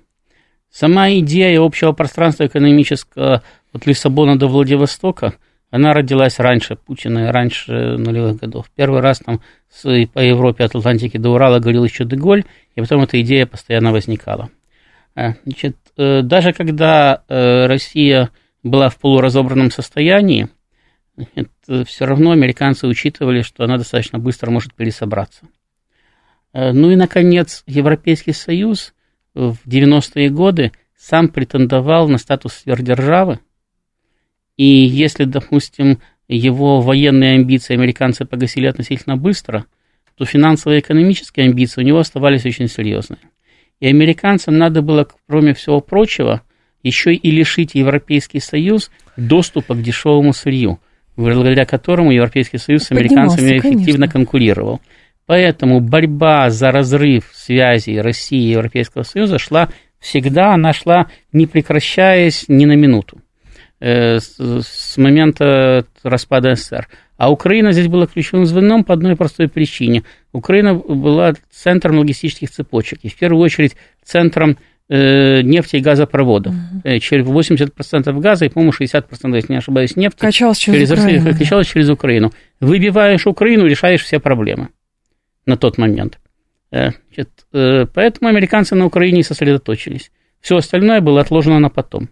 Сама 0.71 1.11
идея 1.11 1.61
общего 1.61 1.91
пространства 1.91 2.47
экономического 2.47 3.43
от 3.71 3.85
Лиссабона 3.85 4.37
до 4.37 4.47
Владивостока– 4.47 5.33
она 5.69 5.93
родилась 5.93 6.39
раньше 6.39 6.75
Путина, 6.75 7.32
раньше 7.32 7.97
нулевых 7.97 8.38
годов. 8.38 8.71
Первый 8.75 9.01
раз 9.01 9.19
там 9.19 9.41
с, 9.69 9.84
по 10.08 10.19
Европе 10.19 10.63
от 10.63 10.75
Атлантики 10.75 11.17
до 11.17 11.32
Урала 11.32 11.60
говорил 11.60 11.84
еще 11.84 12.06
Деголь, 12.06 12.45
и 12.75 12.82
потом 12.82 13.01
эта 13.01 13.19
идея 13.21 13.45
постоянно 13.45 13.91
возникала. 13.91 14.49
Э, 15.15 15.34
значит, 15.43 15.75
э, 15.97 16.21
даже 16.21 16.53
когда 16.53 17.23
э, 17.27 17.65
Россия 17.65 18.30
была 18.63 18.89
в 18.89 18.97
полуразобранном 18.97 19.71
состоянии, 19.71 20.47
все 21.86 22.06
равно 22.06 22.32
американцы 22.32 22.88
учитывали, 22.88 23.41
что 23.41 23.63
она 23.63 23.77
достаточно 23.77 24.19
быстро 24.19 24.51
может 24.51 24.75
пересобраться. 24.75 25.47
Ну 26.53 26.91
и, 26.91 26.95
наконец, 26.95 27.63
Европейский 27.65 28.34
Союз 28.34 28.93
в 29.34 29.58
90-е 29.65 30.30
годы 30.30 30.73
сам 30.95 31.30
претендовал 31.30 32.08
на 32.08 32.19
статус 32.19 32.53
сверхдержавы, 32.53 33.39
и 34.58 34.65
если, 34.65 35.24
допустим, 35.24 36.00
его 36.28 36.82
военные 36.82 37.36
амбиции 37.36 37.76
американцы 37.76 38.26
погасили 38.26 38.65
относительно 38.65 39.15
быстро, 39.15 39.65
то 40.17 40.26
финансовые 40.26 40.80
и 40.80 40.82
экономические 40.82 41.46
амбиции 41.46 41.82
у 41.82 41.86
него 41.86 42.00
оставались 42.00 42.46
очень 42.46 42.67
серьезные. 42.67 43.20
И 43.80 43.88
американцам 43.88 44.58
надо 44.58 44.82
было, 44.82 45.08
кроме 45.28 45.54
всего 45.54 45.80
прочего, 45.80 46.41
еще 46.82 47.13
и 47.13 47.32
лишить 47.32 47.76
Европейский 47.76 48.39
Союз 48.39 48.89
доступа 49.15 49.76
к 49.76 49.82
дешевому 49.82 50.34
сырью, 50.34 50.80
благодаря 51.15 51.65
которому 51.65 52.12
Европейский 52.12 52.58
Союз 52.58 52.84
с 52.84 52.91
американцами 52.91 53.58
эффективно 53.58 54.08
конечно. 54.08 54.08
конкурировал. 54.08 54.82
Поэтому 55.28 55.82
борьба 55.82 56.50
за 56.50 56.72
разрыв 56.72 57.30
связи 57.34 57.98
России 57.98 58.48
и 58.48 58.52
Европейского 58.52 59.04
Союза 59.04 59.38
шла 59.38 59.70
всегда, 60.00 60.54
она 60.54 60.74
шла 60.74 61.08
не 61.32 61.46
прекращаясь 61.46 62.46
ни 62.48 62.65
на 62.65 62.74
минуту. 62.76 63.20
Э, 63.79 64.19
с 64.19 64.97
момента 64.97 65.85
распада 66.01 66.55
СССР. 66.55 66.87
А 67.17 67.31
Украина 67.31 67.71
здесь 67.71 67.87
была 67.87 68.07
ключевым 68.07 68.47
звеном 68.47 68.83
по 68.83 68.93
одной 68.93 69.15
простой 69.15 69.49
причине. 69.49 70.03
Украина 70.31 70.73
была 70.73 71.33
центром 71.51 71.99
логистических 71.99 72.49
цепочек, 72.49 72.99
и 73.03 73.09
в 73.09 73.15
первую 73.15 73.43
очередь 73.43 73.75
центром 74.03 74.57
э, 74.89 75.41
нефти 75.41 75.75
и 75.75 75.79
газопроводов. 75.79 76.55
Угу. 76.55 76.99
Через 76.99 77.25
80% 77.27 78.19
газа 78.19 78.45
и, 78.45 78.49
по-моему, 78.49 78.71
60%, 78.71 79.35
если 79.35 79.53
не 79.53 79.59
ошибаюсь, 79.59 79.95
нефти 79.95 80.19
качалась 80.21 80.57
через, 80.57 80.89
через 80.89 80.99
Украину. 80.99 81.37
Качалась 81.37 81.67
через 81.67 81.89
Украину. 81.89 82.33
Выбиваешь 82.59 83.27
Украину, 83.27 83.67
решаешь 83.67 84.01
все 84.01 84.19
проблемы 84.19 84.69
на 85.45 85.55
тот 85.55 85.77
момент. 85.77 86.17
Значит, 86.71 87.29
поэтому 87.51 88.27
американцы 88.27 88.73
на 88.73 88.85
Украине 88.85 89.23
сосредоточились. 89.23 90.11
Все 90.41 90.57
остальное 90.57 90.99
было 90.99 91.21
отложено 91.21 91.59
на 91.59 91.69
потом. 91.69 92.09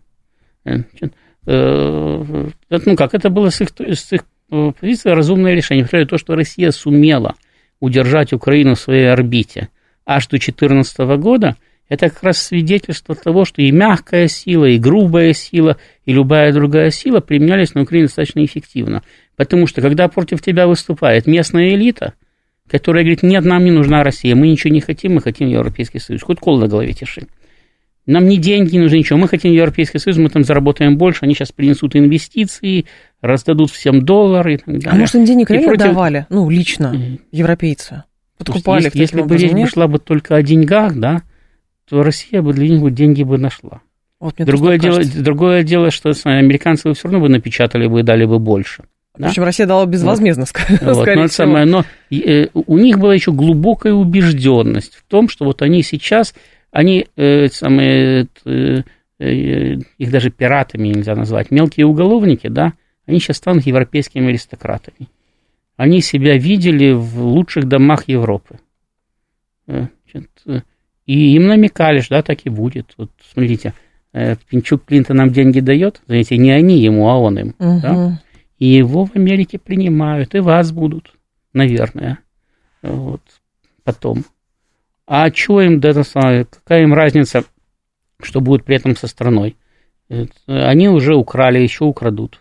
Значит, 0.63 1.13
ну 1.45 2.95
как, 2.95 3.13
это 3.13 3.29
было 3.29 3.49
с 3.49 3.61
их, 3.61 3.69
с 3.77 4.13
их 4.13 4.21
э, 4.51 4.71
позиции 4.79 5.09
разумное 5.09 5.53
решение. 5.53 5.83
Повторяю, 5.83 6.07
то, 6.07 6.17
что 6.17 6.35
Россия 6.35 6.71
сумела 6.71 7.35
удержать 7.79 8.33
Украину 8.33 8.75
в 8.75 8.79
своей 8.79 9.11
орбите 9.11 9.69
аж 10.05 10.25
до 10.27 10.37
2014 10.37 10.97
года, 11.19 11.55
это 11.87 12.09
как 12.09 12.23
раз 12.23 12.39
свидетельство 12.39 13.15
того, 13.15 13.45
что 13.45 13.61
и 13.61 13.71
мягкая 13.71 14.27
сила, 14.27 14.65
и 14.65 14.79
грубая 14.79 15.33
сила, 15.33 15.77
и 16.05 16.13
любая 16.13 16.51
другая 16.51 16.89
сила 16.89 17.19
применялись 17.19 17.75
на 17.75 17.83
Украине 17.83 18.07
достаточно 18.07 18.43
эффективно. 18.43 19.03
Потому 19.35 19.67
что, 19.67 19.81
когда 19.81 20.07
против 20.07 20.41
тебя 20.41 20.67
выступает 20.67 21.27
местная 21.27 21.69
элита, 21.69 22.13
которая 22.67 23.03
говорит, 23.03 23.21
нет, 23.21 23.45
нам 23.45 23.63
не 23.63 23.71
нужна 23.71 24.03
Россия, 24.03 24.35
мы 24.35 24.47
ничего 24.47 24.73
не 24.73 24.81
хотим, 24.81 25.15
мы 25.15 25.21
хотим 25.21 25.47
Европейский 25.47 25.99
Союз, 25.99 26.23
хоть 26.23 26.39
кол 26.39 26.59
на 26.59 26.67
голове 26.67 26.93
тиши. 26.93 27.27
Нам 28.05 28.27
не 28.27 28.37
деньги 28.37 28.77
нужны, 28.77 28.97
ничего. 28.97 29.17
Мы 29.17 29.27
хотим 29.27 29.51
Европейский 29.51 29.97
Союз, 29.97 30.17
мы 30.17 30.29
там 30.29 30.43
заработаем 30.43 30.97
больше, 30.97 31.25
они 31.25 31.33
сейчас 31.33 31.51
принесут 31.51 31.95
инвестиции, 31.95 32.85
раздадут 33.21 33.71
всем 33.71 34.03
доллары 34.03 34.55
и 34.55 34.57
так 34.57 34.67
далее. 34.67 34.91
А 34.91 34.95
может, 34.95 35.15
им 35.15 35.25
денег 35.25 35.49
реально 35.49 35.69
против... 35.69 35.85
давали? 35.85 36.25
Ну, 36.29 36.49
лично, 36.49 36.95
европейцы? 37.31 38.03
подкупали. 38.37 38.85
Если, 38.85 38.99
если 38.99 39.21
бы 39.21 39.37
речь 39.37 39.51
бы 39.51 39.67
шла 39.67 39.87
бы 39.87 39.99
только 39.99 40.35
о 40.35 40.41
деньгах, 40.41 40.95
да, 40.95 41.23
то 41.89 42.03
Россия 42.03 42.41
бы 42.41 42.53
для 42.53 42.69
них 42.69 42.81
бы 42.81 42.91
деньги 42.91 43.23
бы 43.23 43.37
нашла. 43.37 43.81
Вот 44.19 44.35
другое, 44.37 44.79
дело, 44.79 45.01
другое 45.03 45.63
дело, 45.63 45.91
что 45.91 46.13
американцы 46.23 46.93
все 46.93 47.03
равно 47.03 47.19
бы 47.19 47.29
напечатали 47.29 47.87
бы 47.87 47.99
и 47.99 48.03
дали 48.03 48.25
бы 48.25 48.39
больше. 48.39 48.83
Да? 49.17 49.27
Причем 49.27 49.43
Россия 49.43 49.67
дала 49.67 49.85
безвозмездно, 49.85 50.45
вот. 50.45 50.81
вот, 50.81 50.95
скорее 51.01 51.21
но, 51.21 51.27
всего. 51.27 51.45
Самое, 51.45 51.65
но 51.65 51.85
э, 52.11 52.47
у 52.53 52.77
них 52.77 52.99
была 52.99 53.13
еще 53.13 53.31
глубокая 53.31 53.93
убежденность 53.93 54.95
в 54.95 55.03
том, 55.03 55.29
что 55.29 55.45
вот 55.45 55.61
они 55.61 55.83
сейчас, 55.83 56.33
они 56.75 57.07
э, 57.15 57.47
самые, 57.47 58.27
э, 58.43 58.81
э, 59.19 59.75
их 59.97 60.11
даже 60.11 60.29
пиратами 60.29 60.89
нельзя 60.89 61.15
назвать, 61.15 61.49
мелкие 61.49 61.85
уголовники, 61.85 62.47
да, 62.47 62.73
они 63.05 63.21
сейчас 63.21 63.37
станут 63.37 63.65
европейскими 63.65 64.27
аристократами. 64.27 65.07
Они 65.77 66.01
себя 66.01 66.37
видели 66.37 66.91
в 66.91 67.21
лучших 67.21 67.69
домах 67.69 68.09
Европы. 68.09 68.59
Э, 69.67 69.87
значит, 70.11 70.29
и 71.05 71.35
им 71.35 71.47
намекали, 71.47 72.01
что 72.01 72.15
да, 72.15 72.23
так 72.23 72.39
и 72.43 72.49
будет. 72.49 72.93
Вот 72.97 73.09
смотрите, 73.31 73.73
э, 74.11 74.35
Пинчук 74.49 74.83
Клинтон 74.83 75.15
нам 75.15 75.29
деньги 75.31 75.61
дает, 75.61 76.01
знаете, 76.07 76.37
не 76.37 76.51
они 76.51 76.81
ему, 76.81 77.07
а 77.07 77.17
он 77.17 77.39
им. 77.39 77.55
Угу. 77.57 77.79
Да? 77.81 78.21
И 78.59 78.65
его 78.65 79.05
в 79.05 79.15
Америке 79.15 79.59
принимают, 79.59 80.35
и 80.35 80.39
вас 80.39 80.73
будут, 80.73 81.13
наверное, 81.53 82.19
вот, 82.81 83.21
потом. 83.85 84.25
А 85.07 85.31
что 85.31 85.61
им, 85.61 85.79
да, 85.79 85.93
какая 85.93 86.83
им 86.83 86.93
разница, 86.93 87.43
что 88.21 88.41
будет 88.41 88.63
при 88.63 88.77
этом 88.77 88.95
со 88.95 89.07
страной? 89.07 89.55
Они 90.47 90.89
уже 90.89 91.15
украли, 91.15 91.59
еще 91.59 91.85
украдут. 91.85 92.39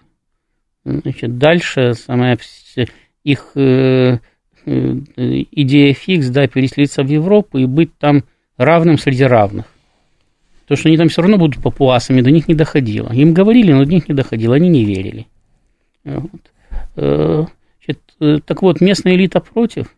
Значит, 0.84 1.38
дальше 1.38 1.94
самая 1.94 2.38
их 3.22 3.52
э, 3.54 4.18
э, 4.66 4.96
идея 5.50 5.94
фикс, 5.94 6.28
да, 6.28 6.46
переселиться 6.46 7.02
в 7.02 7.08
Европу 7.08 7.58
и 7.58 7.64
быть 7.64 7.96
там 7.98 8.24
равным 8.58 8.98
среди 8.98 9.24
равных. 9.24 9.64
То, 10.66 10.76
что 10.76 10.88
они 10.88 10.98
там 10.98 11.08
все 11.08 11.22
равно 11.22 11.38
будут 11.38 11.62
папуасами, 11.62 12.20
до 12.20 12.30
них 12.30 12.48
не 12.48 12.54
доходило. 12.54 13.12
Им 13.12 13.32
говорили, 13.32 13.72
но 13.72 13.84
до 13.84 13.90
них 13.90 14.08
не 14.08 14.14
доходило, 14.14 14.56
они 14.56 14.68
не 14.68 14.84
верили. 14.84 15.26
Вот. 16.04 16.52
Э, 16.96 17.44
значит, 17.78 18.44
так 18.44 18.60
вот, 18.62 18.82
местная 18.82 19.14
элита 19.14 19.40
против, 19.40 19.94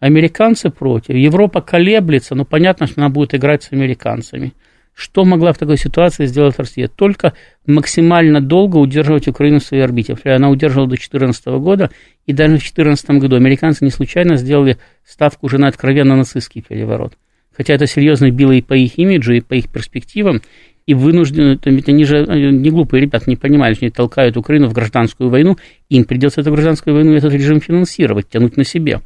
американцы 0.00 0.70
против, 0.70 1.14
Европа 1.14 1.60
колеблется, 1.60 2.34
но 2.34 2.44
понятно, 2.44 2.86
что 2.86 3.00
она 3.00 3.08
будет 3.08 3.34
играть 3.34 3.62
с 3.62 3.72
американцами. 3.72 4.52
Что 4.94 5.24
могла 5.24 5.52
в 5.52 5.58
такой 5.58 5.76
ситуации 5.76 6.26
сделать 6.26 6.56
Россия? 6.56 6.86
Только 6.86 7.32
максимально 7.66 8.40
долго 8.40 8.76
удерживать 8.76 9.26
Украину 9.26 9.58
в 9.58 9.64
своей 9.64 9.82
орбите. 9.82 10.16
Она 10.24 10.50
удерживала 10.50 10.86
до 10.86 10.90
2014 10.90 11.46
года, 11.46 11.90
и 12.26 12.32
даже 12.32 12.50
в 12.50 12.60
2014 12.60 13.10
году 13.10 13.34
американцы 13.34 13.84
не 13.84 13.90
случайно 13.90 14.36
сделали 14.36 14.78
ставку 15.04 15.46
уже 15.46 15.58
на 15.58 15.66
откровенно 15.66 16.14
нацистский 16.14 16.62
переворот. 16.62 17.14
Хотя 17.56 17.74
это 17.74 17.86
серьезно 17.86 18.30
било 18.30 18.52
и 18.52 18.62
по 18.62 18.74
их 18.74 18.96
имиджу, 18.98 19.32
и 19.32 19.40
по 19.40 19.54
их 19.54 19.68
перспективам, 19.68 20.42
и 20.86 20.94
вынуждены, 20.94 21.58
ведь 21.64 21.88
они 21.88 22.04
же 22.04 22.24
не 22.26 22.70
глупые 22.70 23.00
ребята, 23.00 23.28
не 23.28 23.36
понимали, 23.36 23.74
что 23.74 23.86
они 23.86 23.90
толкают 23.90 24.36
Украину 24.36 24.68
в 24.68 24.74
гражданскую 24.74 25.28
войну, 25.28 25.56
им 25.88 26.04
придется 26.04 26.40
эту 26.40 26.52
гражданскую 26.52 26.94
войну, 26.94 27.14
этот 27.14 27.32
режим 27.32 27.60
финансировать, 27.60 28.28
тянуть 28.28 28.56
на 28.56 28.64
себе. 28.64 29.00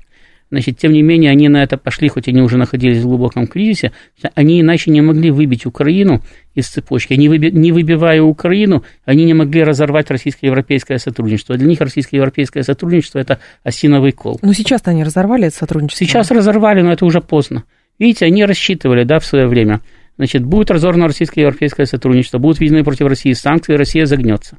Значит, 0.50 0.78
тем 0.78 0.92
не 0.92 1.02
менее, 1.02 1.30
они 1.30 1.48
на 1.48 1.62
это 1.62 1.76
пошли, 1.76 2.08
хоть 2.08 2.26
они 2.26 2.40
уже 2.40 2.56
находились 2.56 2.98
в 2.98 3.06
глубоком 3.06 3.46
кризисе, 3.46 3.92
они 4.34 4.60
иначе 4.62 4.90
не 4.90 5.02
могли 5.02 5.30
выбить 5.30 5.66
Украину 5.66 6.22
из 6.54 6.68
цепочки. 6.68 7.12
Они, 7.12 7.28
выби, 7.28 7.50
не 7.50 7.70
выбивая 7.70 8.22
Украину, 8.22 8.82
они 9.04 9.24
не 9.26 9.34
могли 9.34 9.62
разорвать 9.62 10.10
российско-европейское 10.10 10.96
сотрудничество. 10.98 11.56
Для 11.56 11.66
них 11.66 11.80
российско-европейское 11.80 12.62
сотрудничество– 12.62 13.18
это 13.20 13.40
осиновый 13.62 14.12
кол. 14.12 14.38
Ну, 14.40 14.54
сейчас-то 14.54 14.90
они 14.90 15.04
разорвали 15.04 15.48
это 15.48 15.56
сотрудничество. 15.56 16.06
Сейчас 16.06 16.30
разорвали, 16.30 16.80
но 16.80 16.92
это 16.92 17.04
уже 17.04 17.20
поздно. 17.20 17.64
Видите, 17.98 18.24
они 18.24 18.44
рассчитывали, 18.44 19.04
да, 19.04 19.18
в 19.18 19.26
свое 19.26 19.46
время. 19.46 19.82
Значит, 20.16 20.44
будет 20.44 20.70
разорвано 20.70 21.08
российско-европейское 21.08 21.84
сотрудничество, 21.84 22.38
будут 22.38 22.58
введены 22.58 22.84
против 22.84 23.06
России 23.06 23.32
санкции, 23.32 23.74
Россия 23.74 24.06
загнется. 24.06 24.56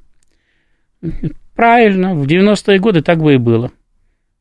Правильно, 1.56 2.14
в 2.14 2.28
90-е 2.28 2.80
годы 2.80 3.02
так 3.02 3.20
бы 3.22 3.34
и 3.34 3.38
было. 3.38 3.72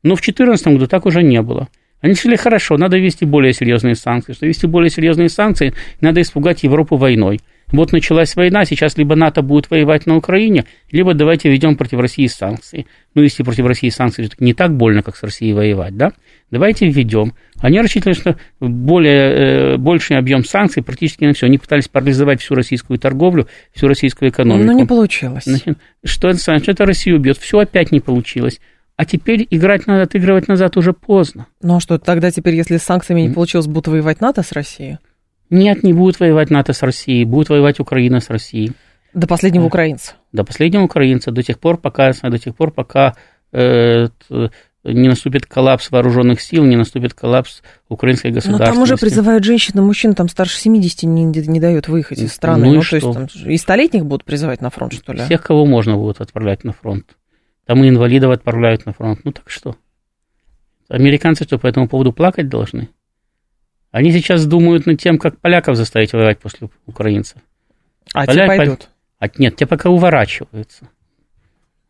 Но 0.03 0.15
в 0.15 0.21
2014 0.21 0.67
году 0.67 0.87
так 0.87 1.05
уже 1.05 1.23
не 1.23 1.41
было. 1.41 1.67
Они 2.01 2.13
решили, 2.13 2.35
хорошо, 2.35 2.77
надо 2.77 2.97
ввести 2.97 3.25
более 3.25 3.53
серьезные 3.53 3.95
санкции. 3.95 4.33
Что 4.33 4.45
ввести 4.45 4.67
более 4.67 4.89
серьезные 4.89 5.29
санкции, 5.29 5.73
надо 5.99 6.21
испугать 6.21 6.63
Европу 6.63 6.95
войной. 6.95 7.41
Вот 7.71 7.91
началась 7.91 8.35
война, 8.35 8.65
сейчас 8.65 8.97
либо 8.97 9.15
НАТО 9.15 9.43
будет 9.43 9.69
воевать 9.69 10.07
на 10.07 10.15
Украине, 10.15 10.65
либо 10.91 11.13
давайте 11.13 11.49
введем 11.49 11.75
против 11.75 11.99
России 11.99 12.25
санкции. 12.25 12.87
Ну, 13.13 13.21
если 13.21 13.43
против 13.43 13.65
России 13.67 13.89
санкции 13.89 14.29
не 14.39 14.53
так 14.55 14.75
больно, 14.75 15.03
как 15.03 15.15
с 15.15 15.21
Россией 15.21 15.53
воевать, 15.53 15.95
да? 15.95 16.13
Давайте 16.49 16.87
введем. 16.87 17.33
Они 17.59 17.79
рассчитывали, 17.79 18.15
что 18.15 18.37
более, 18.59 19.73
э, 19.73 19.77
больший 19.77 20.17
объем 20.17 20.43
санкций 20.43 20.81
практически 20.81 21.25
на 21.25 21.33
все. 21.33 21.45
Они 21.45 21.59
пытались 21.59 21.87
парализовать 21.87 22.41
всю 22.41 22.55
российскую 22.55 22.97
торговлю, 22.97 23.47
всю 23.71 23.87
российскую 23.87 24.31
экономику. 24.31 24.65
Но 24.65 24.73
не 24.73 24.85
получилось. 24.85 25.43
Значит, 25.45 25.77
что 26.03 26.29
это, 26.29 26.39
что 26.39 26.71
это 26.71 26.85
Россию 26.85 27.17
убьет? 27.17 27.37
Все 27.37 27.59
опять 27.59 27.91
не 27.91 27.99
получилось. 27.99 28.59
А 28.99 29.05
теперь 29.05 29.47
играть 29.49 29.87
надо, 29.87 30.01
отыгрывать 30.01 30.49
назад 30.49 30.75
уже 30.75 30.91
поздно. 30.91 31.47
Ну 31.61 31.77
а 31.77 31.79
что, 31.79 31.97
тогда 31.99 32.31
теперь, 32.31 32.55
если 32.55 32.75
с 32.75 32.83
санкциями 32.83 33.21
не 33.21 33.29
получилось, 33.29 33.65
будут 33.65 33.87
воевать 33.87 34.19
НАТО 34.19 34.43
с 34.43 34.51
Россией? 34.51 34.97
Нет, 35.49 35.83
не 35.83 35.93
будет 35.93 36.19
воевать 36.19 36.49
НАТО 36.49 36.73
с 36.73 36.83
Россией, 36.83 37.23
будет 37.23 37.47
воевать 37.47 37.79
Украина 37.79 38.19
с 38.19 38.29
Россией. 38.29 38.73
До 39.13 39.25
последнего 39.25 39.63
украинца. 39.63 40.15
До 40.33 40.43
последнего 40.43 40.83
украинца, 40.83 41.31
до 41.31 41.41
тех 41.41 41.59
пор, 41.59 41.77
пока, 41.77 42.11
до 42.11 42.37
тех 42.37 42.53
пор, 42.53 42.71
пока 42.71 43.15
э, 43.53 44.09
не 44.83 45.07
наступит 45.07 45.45
коллапс 45.45 45.91
вооруженных 45.91 46.41
сил, 46.41 46.65
не 46.65 46.75
наступит 46.75 47.13
коллапс 47.13 47.61
украинской 47.87 48.31
государственности. 48.31 48.69
Но 48.69 48.73
там 48.73 48.83
уже 48.83 48.97
призывают 48.97 49.45
женщин 49.45 49.79
и 49.79 49.81
мужчин, 49.81 50.13
там 50.13 50.27
старше 50.27 50.59
70 50.59 51.03
не, 51.03 51.23
не 51.23 51.59
дают 51.61 51.87
выехать 51.87 52.19
из 52.19 52.33
страны. 52.33 52.65
Ну, 52.65 52.73
и 52.73 52.75
ну, 52.75 52.81
что? 52.81 52.99
то 52.99 53.21
есть 53.21 53.33
там 53.33 53.49
и 53.49 53.55
столетних 53.55 54.05
будут 54.05 54.25
призывать 54.25 54.59
на 54.59 54.69
фронт, 54.69 54.91
что 54.91 55.13
ли? 55.13 55.23
Всех, 55.23 55.41
кого 55.41 55.65
можно 55.65 55.95
будут 55.95 56.19
отправлять 56.19 56.65
на 56.65 56.73
фронт. 56.73 57.05
Там 57.69 57.83
и 57.83 57.89
инвалидов 57.89 58.31
отправляют 58.31 58.87
на 58.87 58.93
фронт. 58.93 59.19
Ну 59.23 59.31
так 59.31 59.47
что? 59.51 59.75
Американцы 60.87 61.43
что, 61.43 61.59
по 61.59 61.67
этому 61.67 61.87
поводу 61.87 62.11
плакать 62.11 62.49
должны? 62.49 62.89
Они 63.91 64.11
сейчас 64.11 64.47
думают 64.47 64.87
над 64.87 64.99
тем, 64.99 65.19
как 65.19 65.37
поляков 65.37 65.75
заставить 65.75 66.11
воевать 66.11 66.39
после 66.39 66.69
украинцев. 66.87 67.37
А 68.15 68.25
Поля... 68.25 68.47
те 68.47 68.57
пойдут? 68.57 68.89
А, 69.19 69.27
нет, 69.37 69.55
те 69.55 69.67
пока 69.67 69.91
уворачиваются. 69.91 70.89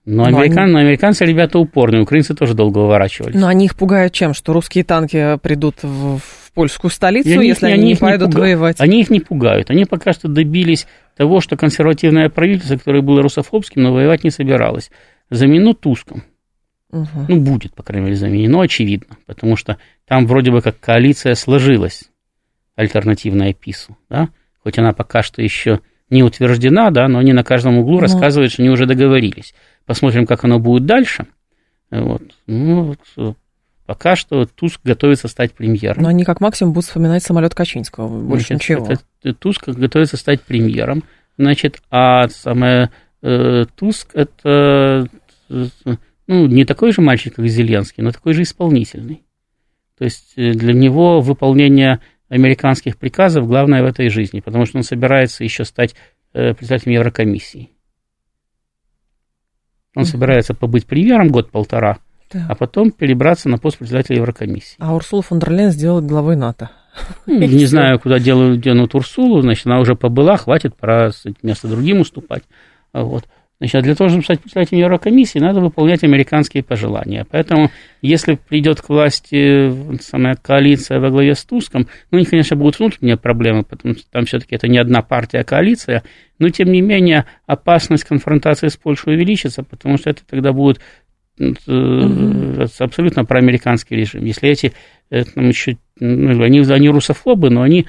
Но, 0.03 0.25
но 0.25 0.39
американ... 0.39 0.65
они... 0.65 0.73
но 0.73 0.79
американцы 0.79 1.23
ребята 1.23 1.59
упорные, 1.59 2.01
украинцы 2.01 2.35
тоже 2.35 2.55
долго 2.55 2.79
уворачивались. 2.79 3.39
Но 3.39 3.47
они 3.47 3.63
их 3.63 3.77
пугают 3.77 4.11
чем? 4.11 4.33
Что 4.33 4.51
русские 4.51 4.83
танки 4.83 5.37
придут 5.37 5.81
в, 5.81 6.17
в 6.17 6.51
польскую 6.53 6.91
столицу, 6.91 7.29
они 7.29 7.47
если 7.47 7.67
они, 7.67 7.75
они 7.75 7.85
не 7.93 7.95
пойдут 7.95 8.27
не 8.27 8.33
пуга... 8.33 8.41
воевать? 8.41 8.81
Они 8.81 8.99
их 8.99 9.09
не 9.09 9.21
пугают. 9.21 9.69
Они 9.69 9.85
пока 9.85 10.11
что 10.11 10.27
добились 10.27 10.87
того, 11.15 11.39
что 11.39 11.55
консервативное 11.55 12.27
правительство, 12.27 12.75
которое 12.75 13.01
было 13.01 13.21
русофобским, 13.21 13.81
но 13.81 13.93
воевать 13.93 14.25
не 14.25 14.29
собиралось, 14.29 14.91
замену 15.29 15.73
Туском. 15.73 16.23
Угу. 16.91 17.25
Ну, 17.27 17.39
будет, 17.41 17.75
по 17.75 17.83
крайней 17.83 18.05
мере, 18.05 18.17
заменено, 18.17 18.61
очевидно, 18.61 19.17
потому 19.25 19.55
что 19.55 19.77
там 20.07 20.25
вроде 20.25 20.51
бы 20.51 20.61
как 20.61 20.79
коалиция 20.79 21.35
сложилась, 21.35 22.09
альтернативная 22.75 23.53
ПИСу, 23.53 23.97
да, 24.09 24.29
хоть 24.63 24.79
она 24.79 24.93
пока 24.93 25.21
что 25.21 25.41
еще 25.41 25.81
не 26.09 26.23
утверждена, 26.23 26.89
да, 26.89 27.07
но 27.07 27.19
они 27.19 27.33
на 27.33 27.43
каждом 27.43 27.77
углу 27.77 27.95
ну. 27.95 28.01
рассказывают, 28.01 28.51
что 28.51 28.63
они 28.63 28.71
уже 28.71 28.87
договорились. 28.87 29.53
Посмотрим, 29.85 30.25
как 30.25 30.43
оно 30.43 30.59
будет 30.59 30.85
дальше. 30.85 31.27
Вот. 31.91 32.23
Ну, 32.47 32.95
вот, 33.15 33.35
пока 33.85 34.15
что 34.15 34.45
Туск 34.45 34.81
готовится 34.83 35.27
стать 35.27 35.53
премьером. 35.53 36.03
Но 36.03 36.09
они 36.09 36.23
как 36.23 36.41
максимум 36.41 36.73
будут 36.73 36.87
вспоминать 36.87 37.23
самолет 37.23 37.53
Качинского, 37.53 38.07
больше 38.07 38.47
Значит, 38.47 38.79
ничего. 38.79 38.87
Это, 38.87 39.33
Туск 39.33 39.67
готовится 39.67 40.17
стать 40.17 40.41
премьером, 40.41 41.03
значит, 41.37 41.81
а 41.89 42.27
самое 42.29 42.91
э, 43.21 43.65
Туск 43.75 44.09
это 44.13 45.07
ну, 45.49 46.45
не 46.47 46.65
такой 46.65 46.91
же 46.91 47.01
мальчик, 47.01 47.35
как 47.35 47.47
Зеленский, 47.47 48.03
но 48.03 48.11
такой 48.11 48.33
же 48.33 48.43
исполнительный. 48.43 49.23
То 49.97 50.05
есть 50.05 50.33
э, 50.37 50.51
для 50.53 50.73
него 50.73 51.21
выполнение 51.21 51.99
американских 52.29 52.97
приказов 52.97 53.47
главное 53.47 53.83
в 53.83 53.85
этой 53.85 54.09
жизни, 54.09 54.39
потому 54.39 54.65
что 54.65 54.77
он 54.77 54.83
собирается 54.83 55.43
еще 55.43 55.65
стать 55.65 55.95
э, 56.33 56.53
председателем 56.53 56.93
Еврокомиссии. 56.93 57.71
Он 59.95 60.05
собирается 60.05 60.53
побыть 60.53 60.85
премьером 60.85 61.29
год-полтора, 61.29 61.97
да. 62.31 62.45
а 62.47 62.55
потом 62.55 62.91
перебраться 62.91 63.49
на 63.49 63.57
пост 63.57 63.79
председателя 63.79 64.17
Еврокомиссии. 64.17 64.75
А 64.77 64.95
Урсула 64.95 65.23
фон 65.23 65.39
дер 65.39 65.51
Лейн 65.51 65.71
сделать 65.71 66.05
главой 66.05 66.35
НАТО. 66.35 66.69
Ну, 67.25 67.39
не 67.39 67.65
знаю, 67.65 67.99
куда 67.99 68.19
делают, 68.19 68.61
денут 68.61 68.93
Урсулу, 68.95 69.41
значит, 69.41 69.65
она 69.65 69.79
уже 69.79 69.95
побыла, 69.95 70.37
хватит, 70.37 70.75
пора 70.75 71.11
место 71.41 71.67
другим 71.67 72.01
уступать. 72.01 72.43
Вот. 72.93 73.25
Значит, 73.59 73.75
а 73.75 73.81
для 73.81 73.93
того, 73.93 74.09
чтобы 74.09 74.23
стать 74.23 74.39
председателем 74.39 74.79
Еврокомиссии, 74.79 75.39
надо 75.39 75.59
выполнять 75.59 76.03
американские 76.05 76.63
пожелания. 76.63 77.25
Поэтому, 77.29 77.71
если 78.01 78.35
придет 78.35 78.79
к 78.79 78.87
власти 78.87 79.69
самая 80.01 80.37
коалиция 80.41 81.01
во 81.01 81.09
главе 81.09 81.35
с 81.35 81.43
Туском, 81.43 81.87
ну, 82.09 82.17
у 82.17 82.19
них, 82.19 82.29
конечно, 82.29 82.55
будут 82.55 82.79
внутренние 82.79 83.17
проблемы, 83.17 83.63
потому 83.63 83.95
что 83.95 84.09
там 84.11 84.23
все-таки 84.23 84.55
это 84.55 84.69
не 84.69 84.77
одна 84.77 85.01
партия, 85.01 85.39
а 85.39 85.43
коалиция, 85.43 86.03
но, 86.37 86.47
тем 86.47 86.71
не 86.71 86.79
менее, 86.79 87.25
опасность 87.47 88.05
конфронтации 88.05 88.69
с 88.69 88.77
Польшей 88.77 89.15
увеличится, 89.15 89.61
потому 89.61 89.97
что 89.97 90.09
это 90.09 90.21
тогда 90.25 90.53
будут 90.53 90.79
угу. 91.37 92.65
абсолютно 92.79 93.25
проамериканский 93.25 93.97
режим. 93.97 94.23
Если 94.23 94.47
эти, 94.47 94.71
там 95.09 95.49
еще, 95.49 95.75
ну, 95.99 96.41
они, 96.41 96.61
они 96.61 96.89
русофобы, 96.89 97.49
но 97.49 97.63
они 97.63 97.87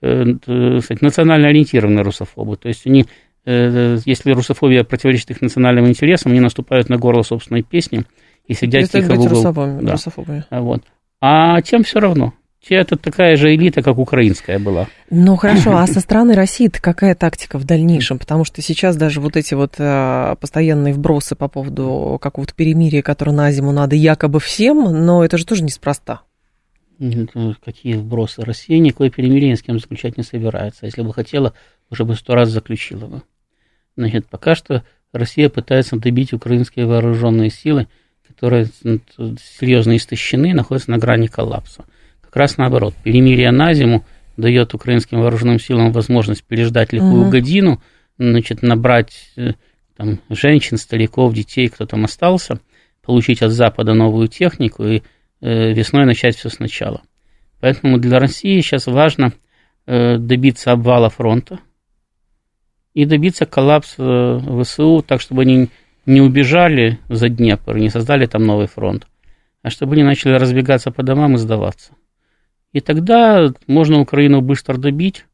сказать, 0.00 1.02
национально 1.02 1.48
ориентированные 1.48 2.02
русофобы. 2.02 2.56
То 2.56 2.68
есть 2.68 2.86
они, 2.86 3.06
если 3.50 4.32
русофобия 4.32 4.84
противоречит 4.84 5.30
их 5.30 5.40
национальным 5.40 5.86
интересам, 5.88 6.32
они 6.32 6.40
наступают 6.40 6.88
на 6.88 6.96
горло 6.96 7.22
собственной 7.22 7.62
песни 7.62 8.04
и 8.46 8.54
сидят 8.54 8.90
тихо 8.90 9.14
в 9.14 9.20
угол. 9.20 9.78
Да. 9.80 9.92
Русофобами. 9.92 10.44
Вот. 10.50 10.82
А 11.20 11.60
тем 11.62 11.82
все 11.82 12.00
равно 12.00 12.34
это 12.70 12.96
такая 12.96 13.36
же 13.36 13.54
элита, 13.54 13.82
как 13.82 13.98
украинская 13.98 14.58
была. 14.58 14.88
Ну 15.10 15.36
хорошо, 15.36 15.76
а 15.76 15.86
со 15.86 16.00
стороны 16.00 16.34
россии 16.34 16.68
какая 16.68 17.14
тактика 17.14 17.58
в 17.58 17.64
дальнейшем? 17.64 18.18
Потому 18.18 18.44
что 18.44 18.62
сейчас 18.62 18.96
даже 18.96 19.20
вот 19.20 19.36
эти 19.36 19.54
вот 19.54 19.74
э, 19.78 20.36
постоянные 20.40 20.94
вбросы 20.94 21.34
по 21.34 21.48
поводу 21.48 22.18
какого-то 22.20 22.54
перемирия, 22.54 23.02
которое 23.02 23.32
на 23.32 23.50
зиму 23.52 23.72
надо 23.72 23.96
якобы 23.96 24.40
всем, 24.40 24.84
но 25.06 25.24
это 25.24 25.38
же 25.38 25.46
тоже 25.46 25.62
неспроста. 25.62 26.22
Ну, 26.98 27.54
какие 27.64 27.94
вбросы? 27.94 28.42
Россия 28.42 28.78
никакое 28.80 29.10
перемирие 29.10 29.52
ни 29.52 29.54
с 29.54 29.62
кем 29.62 29.78
заключать 29.78 30.16
не 30.16 30.24
собирается. 30.24 30.86
Если 30.86 31.02
бы 31.02 31.12
хотела, 31.14 31.54
уже 31.90 32.04
бы 32.04 32.16
сто 32.16 32.34
раз 32.34 32.48
заключила 32.48 33.06
бы. 33.06 33.22
Значит, 33.98 34.26
пока 34.26 34.54
что 34.54 34.84
Россия 35.12 35.48
пытается 35.48 35.96
добить 35.96 36.32
украинские 36.32 36.86
вооруженные 36.86 37.50
силы, 37.50 37.88
которые 38.28 38.66
серьезно 39.58 39.96
истощены, 39.96 40.54
находятся 40.54 40.92
на 40.92 40.98
грани 40.98 41.26
коллапса. 41.26 41.84
Как 42.20 42.36
раз 42.36 42.58
наоборот, 42.58 42.94
перемирие 43.02 43.50
на 43.50 43.74
зиму 43.74 44.04
дает 44.36 44.72
украинским 44.72 45.18
вооруженным 45.18 45.58
силам 45.58 45.90
возможность 45.90 46.44
переждать 46.44 46.92
лихую 46.92 47.22
угу. 47.22 47.30
годину, 47.30 47.82
значит, 48.18 48.62
набрать 48.62 49.32
э, 49.36 49.54
там, 49.96 50.20
женщин, 50.30 50.76
стариков, 50.76 51.34
детей, 51.34 51.66
кто 51.68 51.84
там 51.84 52.04
остался, 52.04 52.60
получить 53.02 53.42
от 53.42 53.50
Запада 53.50 53.94
новую 53.94 54.28
технику 54.28 54.84
и 54.84 55.02
э, 55.40 55.72
весной 55.72 56.06
начать 56.06 56.36
все 56.36 56.50
сначала. 56.50 57.02
Поэтому 57.58 57.98
для 57.98 58.20
России 58.20 58.60
сейчас 58.60 58.86
важно 58.86 59.32
э, 59.86 60.18
добиться 60.18 60.70
обвала 60.70 61.08
фронта 61.08 61.58
и 62.98 63.04
добиться 63.04 63.46
коллапса 63.46 64.40
ВСУ 64.60 65.04
так, 65.06 65.20
чтобы 65.20 65.42
они 65.42 65.68
не 66.04 66.20
убежали 66.20 66.98
за 67.08 67.28
Днепр, 67.28 67.76
не 67.76 67.90
создали 67.90 68.26
там 68.26 68.44
новый 68.44 68.66
фронт, 68.66 69.06
а 69.62 69.70
чтобы 69.70 69.94
они 69.94 70.02
начали 70.02 70.32
разбегаться 70.32 70.90
по 70.90 71.04
домам 71.04 71.36
и 71.36 71.38
сдаваться. 71.38 71.92
И 72.72 72.80
тогда 72.80 73.52
можно 73.68 74.00
Украину 74.00 74.40
быстро 74.40 74.78
добить, 74.78 75.26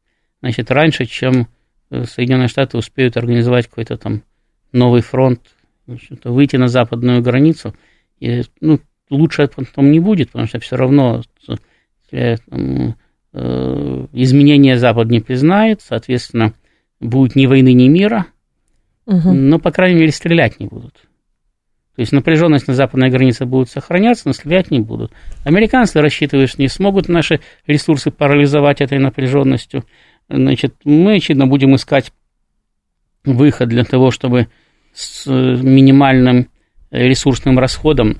значит, 0.43 0.69
раньше, 0.69 1.05
чем 1.05 1.47
э, 1.89 2.03
Соединенные 2.03 2.49
Штаты 2.49 2.77
успеют 2.77 3.17
организовать 3.17 3.65
какой-то 3.65 3.97
там 3.97 4.21
новый 4.71 5.01
фронт, 5.01 5.41
значит, 5.87 6.23
выйти 6.25 6.57
на 6.57 6.67
западную 6.67 7.23
границу. 7.23 7.73
И, 8.19 8.43
ну, 8.61 8.79
лучше 9.09 9.47
потом 9.47 9.89
не 9.89 9.99
будет, 9.99 10.27
потому 10.27 10.45
что 10.45 10.59
все 10.59 10.75
равно 10.75 11.23
э, 12.11 12.37
там, 12.47 12.95
э, 13.33 14.07
изменения 14.13 14.77
Запад 14.77 15.09
не 15.09 15.19
признает, 15.19 15.81
соответственно, 15.81 16.53
будет 16.99 17.35
ни 17.35 17.45
войны, 17.45 17.73
ни 17.73 17.87
мира, 17.87 18.27
угу. 19.05 19.31
но, 19.31 19.59
по 19.59 19.71
крайней 19.71 19.99
мере, 19.99 20.11
стрелять 20.11 20.59
не 20.59 20.67
будут. 20.67 20.93
То 21.95 22.01
есть 22.01 22.11
напряженность 22.11 22.67
на 22.67 22.73
западной 22.73 23.09
границе 23.09 23.45
будет 23.45 23.69
сохраняться, 23.69 24.27
но 24.27 24.33
стрелять 24.33 24.69
не 24.69 24.81
будут. 24.81 25.13
Американцы 25.45 26.01
рассчитывают, 26.01 26.49
что 26.49 26.61
не 26.61 26.67
смогут 26.67 27.07
наши 27.07 27.39
ресурсы 27.65 28.11
парализовать 28.11 28.81
этой 28.81 28.99
напряженностью. 28.99 29.85
Значит, 30.27 30.75
мы, 30.83 31.15
очевидно, 31.15 31.47
будем 31.47 31.73
искать 31.75 32.11
выход 33.23 33.69
для 33.69 33.85
того, 33.85 34.11
чтобы 34.11 34.47
с 34.93 35.25
минимальным 35.27 36.49
ресурсным 36.91 37.59
расходом, 37.59 38.17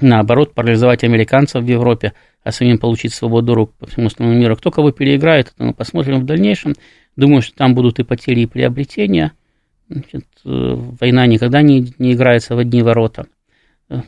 наоборот, 0.00 0.54
парализовать 0.54 1.04
американцев 1.04 1.62
в 1.62 1.66
Европе, 1.66 2.14
а 2.42 2.52
самим 2.52 2.78
получить 2.78 3.12
свободу 3.12 3.54
рук 3.54 3.74
по 3.74 3.86
всему 3.86 4.06
остальному 4.06 4.38
миру. 4.38 4.56
Кто 4.56 4.70
кого 4.70 4.92
переиграет, 4.92 5.52
это 5.54 5.64
мы 5.64 5.74
посмотрим 5.74 6.20
в 6.20 6.24
дальнейшем. 6.24 6.74
Думаю, 7.16 7.42
что 7.42 7.56
там 7.56 7.74
будут 7.74 7.98
и 7.98 8.04
потери, 8.04 8.42
и 8.42 8.46
приобретения– 8.46 9.32
Значит, 9.88 10.26
э, 10.44 10.74
война 11.00 11.26
никогда 11.26 11.62
не, 11.62 11.92
не 11.98 12.14
играется 12.14 12.56
в 12.56 12.58
одни 12.58 12.82
ворота. 12.82 13.26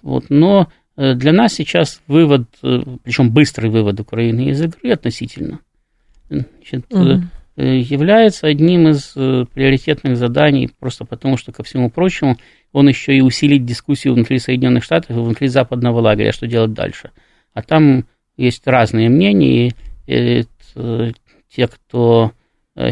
Вот. 0.03 0.25
Но 0.29 0.69
э, 0.97 1.15
для 1.15 1.33
нас 1.33 1.55
сейчас 1.55 2.03
вывод, 2.09 2.49
э, 2.63 2.81
причем 3.05 3.31
быстрый 3.31 3.71
вывод 3.71 4.01
Украины 4.01 4.49
из 4.49 4.61
игры 4.61 4.91
относительно, 4.91 5.61
значит, 6.29 6.85
угу. 6.91 7.23
является 7.57 8.49
одним 8.49 8.89
из 8.89 9.13
приоритетных 9.13 10.17
заданий, 10.17 10.71
просто 10.79 11.05
потому 11.05 11.37
что, 11.37 11.53
ко 11.53 11.63
всему 11.63 11.91
прочему, 11.91 12.39
он 12.73 12.89
еще 12.89 13.17
и 13.17 13.21
усилит 13.21 13.65
дискуссию 13.65 14.15
внутри 14.15 14.39
Соединенных 14.39 14.83
Штатов 14.83 15.11
и 15.11 15.21
внутри 15.21 15.47
западного 15.47 16.01
лагеря, 16.01 16.33
что 16.33 16.49
делать 16.49 16.73
дальше. 16.73 17.13
А 17.55 17.63
там 17.63 18.05
есть 18.37 18.67
разные 18.67 19.09
мнения, 19.09 19.73
и, 20.07 20.45
и 20.45 21.13
те, 21.51 21.67
кто 21.69 22.33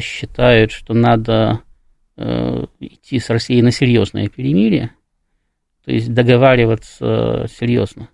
считают, 0.01 0.73
что 0.73 0.95
надо 0.95 1.63
Э, 2.19 2.65
идти 2.81 3.19
с 3.19 3.29
Россией 3.29 3.61
на 3.61 3.71
серьезное 3.71 4.29
перемирие, 4.29 4.93
то 5.85 5.93
есть 5.93 6.15
договариваться 6.15 7.45
серьезно. 7.47 8.09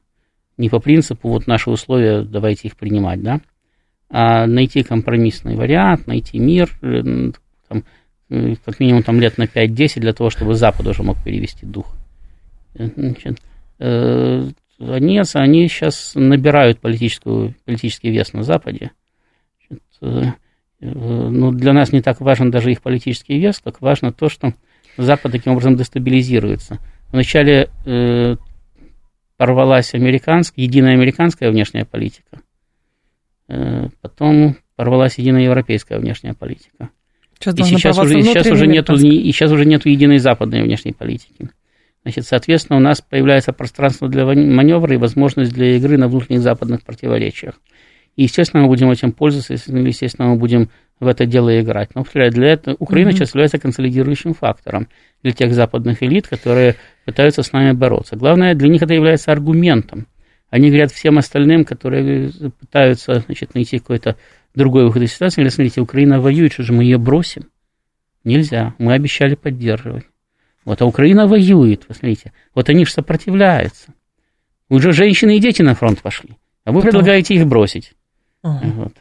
Не 0.57 0.69
по 0.69 0.81
принципу, 0.81 1.29
вот 1.29 1.47
наши 1.47 1.71
условия, 1.71 2.23
давайте 2.23 2.67
их 2.67 2.77
принимать, 2.77 3.23
да, 3.23 3.41
а 4.11 4.49
найти 4.49 4.83
компромиссный 4.83 5.55
вариант, 5.55 6.09
найти 6.09 6.41
мир, 6.41 6.69
э, 6.83 7.31
там, 7.69 7.85
э, 8.29 8.57
как 8.65 8.81
минимум 8.81 9.05
там 9.05 9.21
лет 9.21 9.39
на 9.39 9.47
5-10 9.47 10.01
для 10.01 10.13
того, 10.13 10.31
чтобы 10.31 10.57
Запад 10.57 10.85
уже 10.89 11.05
мог 11.05 11.23
перевести 11.23 11.65
дух. 11.65 11.95
Значит, 12.75 13.41
они, 13.79 15.23
они 15.35 15.69
сейчас 15.69 16.13
набирают 16.17 16.81
политическую, 16.81 17.55
политический 17.65 18.11
вес 18.11 18.33
на 18.33 18.43
Западе. 18.43 18.91
Значит, 19.69 19.83
Э, 20.03 20.33
ну, 20.83 21.53
для 21.53 21.73
нас 21.73 21.93
не 21.93 22.03
так 22.03 22.21
важен 22.21 22.51
даже 22.51 22.73
их 22.73 22.83
политический 22.83 23.39
вес, 23.39 23.61
как 23.63 23.81
важно 23.81 24.13
то, 24.13 24.29
что 24.29 24.53
Запад 24.97 25.33
таким 25.33 25.53
образом 25.53 25.77
дестабилизируется. 25.77 26.79
Вначале 27.13 27.71
э, 27.87 28.37
порвалась 29.37 29.95
американская, 29.95 30.65
единая 30.65 30.95
американская 30.95 31.51
внешняя 31.51 31.85
политика, 31.85 32.41
э, 33.49 33.89
потом 34.01 34.57
порвалась 34.77 35.19
единая 35.19 35.45
европейская 35.45 35.99
внешняя 35.99 36.35
политика. 36.35 36.91
Сейчас 37.39 37.59
и 37.59 37.63
сейчас 37.63 37.99
уже, 37.99 38.21
сейчас, 38.23 38.47
уже 38.47 38.67
нету, 38.67 38.95
и 38.95 39.33
сейчас 39.33 39.51
уже 39.53 39.65
нету 39.65 39.89
единой 39.89 40.19
западной 40.19 40.63
внешней 40.63 40.93
политики. 40.93 41.51
Значит, 42.03 42.27
соответственно, 42.27 42.79
у 42.79 42.83
нас 42.83 43.01
появляется 43.01 43.53
пространство 43.53 44.09
для 44.09 44.25
маневра 44.25 44.95
и 44.95 44.99
возможность 44.99 45.53
для 45.53 45.77
игры 45.77 45.97
на 45.97 46.09
внутренних 46.09 46.43
западных 46.43 46.83
противоречиях. 46.83 47.55
И, 48.17 48.25
естественно, 48.25 48.63
мы 48.63 48.69
будем 48.69 48.91
этим 48.91 49.13
пользоваться, 49.13 49.55
естественно, 49.55 50.29
мы 50.29 50.37
будем 50.37 50.69
в 51.01 51.07
это 51.07 51.27
дело 51.27 51.61
играть. 51.61 51.91
Но, 51.95 52.05
для 52.13 52.53
этого 52.53 52.77
Украина 52.79 53.09
mm-hmm. 53.09 53.13
сейчас 53.13 53.31
является 53.31 53.59
консолидирующим 53.59 54.35
фактором 54.35 54.89
для 55.23 55.33
тех 55.33 55.53
западных 55.53 56.03
элит, 56.03 56.29
которые 56.29 56.77
пытаются 57.05 57.43
с 57.43 57.53
нами 57.53 57.73
бороться. 57.73 58.17
Главное, 58.17 58.55
для 58.55 58.69
них 58.69 58.83
это 58.83 58.95
является 58.95 59.33
аргументом. 59.33 60.07
Они 60.51 60.69
говорят 60.69 60.93
всем 60.93 61.19
остальным, 61.19 61.65
которые 61.65 62.31
пытаются 62.61 63.21
значит, 63.21 63.55
найти 63.55 63.79
какой-то 63.79 64.17
другой 64.55 64.85
выход 64.85 65.03
из 65.03 65.15
ситуации, 65.15 65.41
говорят, 65.41 65.55
смотрите, 65.55 65.81
Украина 65.81 66.21
воюет, 66.21 66.53
что 66.53 66.63
же 66.63 66.73
мы 66.73 66.85
ее 66.85 66.99
бросим? 66.99 67.49
Нельзя, 68.23 68.75
мы 68.79 68.93
обещали 68.93 69.35
поддерживать. 69.35 70.05
Вот, 70.65 70.81
а 70.83 70.87
Украина 70.87 71.27
воюет, 71.27 71.87
посмотрите. 71.87 72.33
Вот 72.55 72.69
они 72.69 72.85
же 72.85 72.93
сопротивляются. 72.93 73.95
Уже 74.69 74.93
женщины 74.93 75.39
и 75.39 75.41
дети 75.41 75.63
на 75.63 75.75
фронт 75.75 76.01
пошли, 76.03 76.37
а 76.65 76.73
вы 76.73 76.83
предлагаете 76.83 77.35
их 77.35 77.47
бросить. 77.47 77.95
Ага. 78.43 78.67
Вот. 78.77 78.93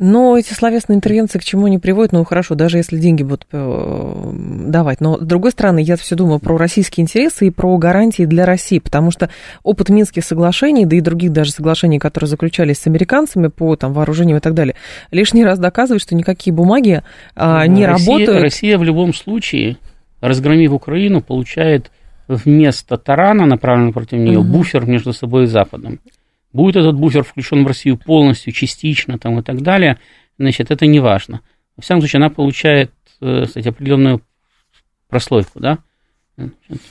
Но 0.00 0.38
эти 0.38 0.52
словесные 0.52 0.94
интервенции 0.94 1.40
к 1.40 1.44
чему 1.44 1.66
не 1.66 1.78
приводят? 1.78 2.12
Ну, 2.12 2.22
хорошо, 2.22 2.54
даже 2.54 2.76
если 2.76 2.98
деньги 2.98 3.24
будут 3.24 3.48
э, 3.50 4.30
давать. 4.68 5.00
Но, 5.00 5.16
с 5.16 5.22
другой 5.22 5.50
стороны, 5.50 5.80
я 5.80 5.96
все 5.96 6.14
думаю 6.14 6.38
про 6.38 6.56
российские 6.56 7.02
интересы 7.02 7.48
и 7.48 7.50
про 7.50 7.76
гарантии 7.78 8.24
для 8.24 8.46
России, 8.46 8.78
потому 8.78 9.10
что 9.10 9.28
опыт 9.64 9.88
Минских 9.88 10.24
соглашений, 10.24 10.86
да 10.86 10.94
и 10.94 11.00
других 11.00 11.32
даже 11.32 11.50
соглашений, 11.50 11.98
которые 11.98 12.28
заключались 12.28 12.78
с 12.78 12.86
американцами 12.86 13.48
по 13.48 13.74
там, 13.74 13.92
вооружению 13.92 14.36
и 14.36 14.40
так 14.40 14.54
далее, 14.54 14.76
лишний 15.10 15.44
раз 15.44 15.58
доказывает, 15.58 16.00
что 16.00 16.14
никакие 16.14 16.54
бумаги 16.54 17.02
а, 17.34 17.66
не 17.66 17.84
Россия, 17.84 18.12
работают. 18.12 18.42
Россия 18.42 18.78
в 18.78 18.84
любом 18.84 19.12
случае, 19.12 19.78
разгромив 20.20 20.72
Украину, 20.72 21.22
получает 21.22 21.90
вместо 22.28 22.98
тарана, 22.98 23.46
направленного 23.46 23.94
против 23.94 24.18
нее, 24.18 24.38
угу. 24.38 24.48
буфер 24.48 24.86
между 24.86 25.12
собой 25.12 25.44
и 25.44 25.46
Западом. 25.46 25.98
Будет 26.58 26.74
этот 26.74 26.96
буфер 26.96 27.22
включен 27.22 27.62
в 27.62 27.68
Россию 27.68 27.96
полностью, 27.96 28.52
частично 28.52 29.16
там, 29.16 29.38
и 29.38 29.42
так 29.44 29.62
далее, 29.62 30.00
значит, 30.38 30.72
это 30.72 30.86
не 30.86 30.98
важно. 30.98 31.40
В 31.76 31.82
всяком 31.82 32.00
случае, 32.00 32.18
она 32.18 32.30
получает, 32.30 32.90
э, 33.20 33.44
кстати, 33.46 33.68
определенную 33.68 34.22
прослойку, 35.08 35.60
да, 35.60 35.78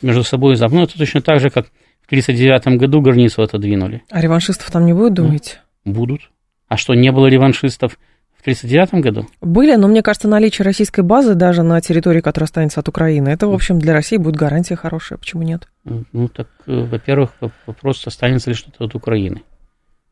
между 0.01 0.24
собой 0.24 0.53
и 0.53 0.55
Западом. 0.55 0.80
Ну, 0.80 0.84
это 0.86 0.97
точно 0.97 1.22
так 1.22 1.41
же, 1.41 1.49
как 1.49 1.65
в 1.65 2.05
1939 2.07 2.80
году 2.80 3.01
границу 3.01 3.41
отодвинули. 3.41 4.03
А 4.09 4.22
реваншистов 4.22 4.72
там 4.72 4.86
не 4.86 4.93
будет, 4.93 5.15
думаете? 5.15 5.59
Будут. 5.84 6.32
А 6.70 6.78
что, 6.78 6.93
не 6.93 7.11
было 7.11 7.28
реваншистов 7.28 7.99
В 8.38 8.41
1939 8.43 9.03
году? 9.03 9.28
Были, 9.41 9.76
но 9.76 9.89
мне 9.89 10.01
кажется, 10.01 10.30
наличие 10.30 10.63
российской 10.63 11.01
базы 11.01 11.36
даже 11.36 11.63
на 11.63 11.82
территории, 11.82 12.22
которая 12.22 12.45
останется 12.45 12.80
от 12.80 12.88
Украины, 12.88 13.28
это, 13.28 13.47
в 13.47 13.53
общем, 13.53 13.80
для 13.80 13.91
России 13.91 14.15
будет 14.15 14.38
гарантия 14.38 14.78
хорошая. 14.78 15.18
Почему 15.18 15.43
нет? 15.43 15.68
Ну, 15.84 16.30
так, 16.30 16.47
э, 16.68 16.86
во-первых, 16.89 17.32
вопрос, 17.65 18.07
останется 18.07 18.49
ли 18.49 18.55
что-то 18.55 18.86
от 18.86 18.95
Украины. 18.95 19.41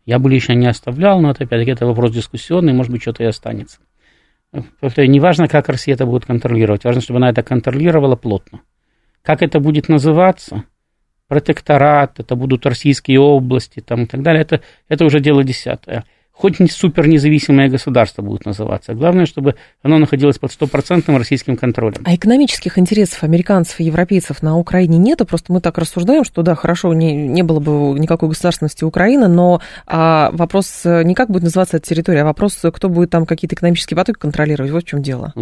Я 0.05 0.19
бы 0.19 0.29
лично 0.29 0.53
не 0.53 0.67
оставлял, 0.67 1.19
но 1.19 1.31
это, 1.31 1.43
опять-таки, 1.43 1.71
это 1.71 1.85
вопрос 1.85 2.11
дискуссионный, 2.11 2.73
может 2.73 2.91
быть, 2.91 3.01
что-то 3.01 3.23
и 3.23 3.27
останется. 3.27 3.79
Повторяю, 4.79 5.11
не 5.11 5.19
важно, 5.19 5.47
как 5.47 5.67
Россия 5.67 5.95
это 5.95 6.05
будет 6.05 6.25
контролировать, 6.25 6.83
важно, 6.83 7.01
чтобы 7.01 7.17
она 7.17 7.29
это 7.29 7.43
контролировала 7.43 8.15
плотно. 8.15 8.61
Как 9.21 9.41
это 9.41 9.59
будет 9.59 9.89
называться? 9.89 10.63
Протекторат, 11.27 12.19
это 12.19 12.35
будут 12.35 12.65
российские 12.65 13.19
области 13.19 13.79
там, 13.79 14.03
и 14.03 14.05
так 14.05 14.21
далее. 14.21 14.43
Это, 14.43 14.61
это 14.87 15.05
уже 15.05 15.19
дело 15.19 15.43
десятое 15.43 16.05
хоть 16.35 16.59
не 16.59 16.67
супер 16.67 17.07
независимое 17.07 17.69
государство 17.69 18.21
будет 18.21 18.45
называться. 18.45 18.93
Главное, 18.93 19.25
чтобы 19.25 19.55
оно 19.81 19.97
находилось 19.97 20.37
под 20.37 20.51
стопроцентным 20.51 21.17
российским 21.17 21.55
контролем. 21.55 22.01
А 22.03 22.13
экономических 22.13 22.77
интересов 22.77 23.23
американцев 23.23 23.79
и 23.79 23.85
европейцев 23.85 24.43
на 24.43 24.57
Украине 24.57 24.97
нету? 24.97 25.25
Просто 25.25 25.53
мы 25.53 25.61
так 25.61 25.77
рассуждаем, 25.77 26.25
что 26.25 26.41
да, 26.41 26.53
хорошо, 26.55 26.93
не, 26.93 27.15
не 27.15 27.41
было 27.41 27.59
бы 27.59 27.97
никакой 27.97 28.29
государственности 28.29 28.83
Украины, 28.83 29.27
но 29.29 29.61
а, 29.87 30.29
вопрос 30.33 30.81
не 30.83 31.15
как 31.15 31.29
будет 31.29 31.43
называться 31.43 31.77
эта 31.77 31.87
территория, 31.87 32.21
а 32.21 32.25
вопрос, 32.25 32.61
кто 32.61 32.89
будет 32.89 33.09
там 33.09 33.25
какие-то 33.25 33.55
экономические 33.55 33.95
потоки 33.95 34.19
контролировать. 34.19 34.71
Вот 34.71 34.83
в 34.83 34.87
чем 34.87 35.01
дело. 35.01 35.33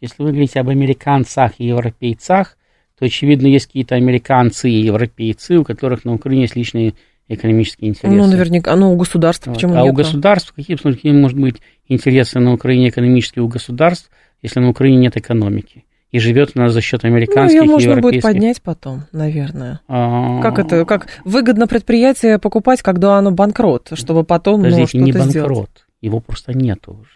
Если 0.00 0.22
вы 0.22 0.30
говорите 0.30 0.58
об 0.58 0.68
американцах 0.68 1.52
и 1.58 1.66
европейцах, 1.66 2.56
то, 2.98 3.04
очевидно, 3.04 3.46
есть 3.46 3.66
какие-то 3.66 3.94
американцы 3.94 4.68
и 4.70 4.82
европейцы, 4.82 5.58
у 5.58 5.64
которых 5.64 6.04
на 6.04 6.14
Украине 6.14 6.42
есть 6.42 6.56
личные 6.56 6.94
экономические 7.28 7.90
интересы. 7.90 8.16
Ну, 8.16 8.26
наверняка, 8.26 8.74
ну, 8.76 8.92
у 8.92 8.96
государства 8.96 9.50
вот. 9.50 9.56
почему 9.56 9.74
А 9.74 9.82
нет? 9.82 9.92
у 9.92 9.94
государств, 9.94 10.52
какие, 10.54 10.76
какие 10.76 11.12
может 11.12 11.38
быть 11.38 11.56
интересы 11.88 12.38
на 12.38 12.52
Украине 12.52 12.88
экономические 12.88 13.42
у 13.42 13.48
государств, 13.48 14.10
если 14.42 14.60
на 14.60 14.68
Украине 14.68 14.98
нет 14.98 15.16
экономики? 15.16 15.84
И 16.10 16.20
живет 16.20 16.52
она 16.54 16.68
за 16.68 16.80
счет 16.80 17.04
американских 17.04 17.58
ну, 17.58 17.64
ее 17.64 17.72
можно 17.72 18.00
будет 18.00 18.22
поднять 18.22 18.62
потом, 18.62 19.04
наверное. 19.10 19.80
А... 19.88 20.40
Как 20.42 20.60
это, 20.60 20.84
как 20.84 21.08
выгодно 21.24 21.66
предприятие 21.66 22.38
покупать, 22.38 22.82
когда 22.82 23.18
оно 23.18 23.32
банкрот, 23.32 23.90
чтобы 23.94 24.22
потом 24.22 24.62
ну, 24.62 24.70
Подождите, 24.70 24.98
ну, 24.98 25.06
не 25.06 25.12
банкрот, 25.12 25.30
сделать. 25.30 25.68
его 26.02 26.20
просто 26.20 26.52
нету 26.56 26.92
уже. 27.00 27.10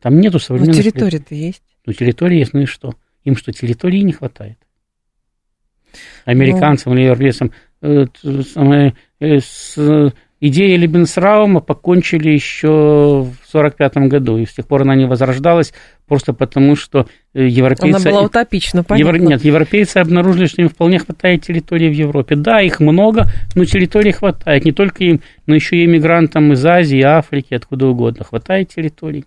Там 0.00 0.18
нету 0.18 0.40
современных... 0.40 0.76
Ну, 0.76 0.82
территория-то 0.82 1.34
есть. 1.34 1.62
Ну, 1.86 1.92
территория 1.92 2.40
есть, 2.40 2.52
ну 2.52 2.62
и 2.62 2.66
что? 2.66 2.94
Им 3.22 3.36
что, 3.36 3.52
территории 3.52 4.00
не 4.00 4.12
хватает? 4.12 4.58
Американцам 6.24 6.92
ну... 6.92 6.98
или 6.98 7.06
европейцам 7.06 7.52
Э, 7.80 8.06
э, 9.20 9.38
с 9.40 10.12
идеей 10.40 10.76
Лебенсраума 10.76 11.60
покончили 11.60 12.30
еще 12.30 12.68
в 12.68 13.52
1945 13.52 14.08
году, 14.08 14.38
и 14.38 14.46
с 14.46 14.52
тех 14.52 14.66
пор 14.66 14.82
она 14.82 14.94
не 14.94 15.06
возрождалась, 15.06 15.72
просто 16.06 16.32
потому 16.32 16.76
что 16.76 17.06
э, 17.34 17.46
европейцы... 17.46 17.96
Она 17.96 18.10
была 18.10 18.22
утопична, 18.22 18.84
понятно. 18.84 19.16
Евро... 19.16 19.28
Нет, 19.28 19.44
европейцы 19.44 19.98
обнаружили, 19.98 20.46
что 20.46 20.62
им 20.62 20.68
вполне 20.68 20.98
хватает 20.98 21.42
территории 21.42 21.88
в 21.88 21.94
Европе. 21.94 22.36
Да, 22.36 22.60
их 22.60 22.80
много, 22.80 23.26
но 23.54 23.64
территории 23.64 24.12
хватает. 24.12 24.64
Не 24.64 24.72
только 24.72 25.04
им, 25.04 25.20
но 25.46 25.54
еще 25.54 25.76
и 25.76 25.84
иммигрантам 25.84 26.52
из 26.52 26.64
Азии, 26.64 27.00
Африки, 27.00 27.54
откуда 27.54 27.86
угодно. 27.86 28.24
Хватает 28.24 28.68
территорий 28.68 29.24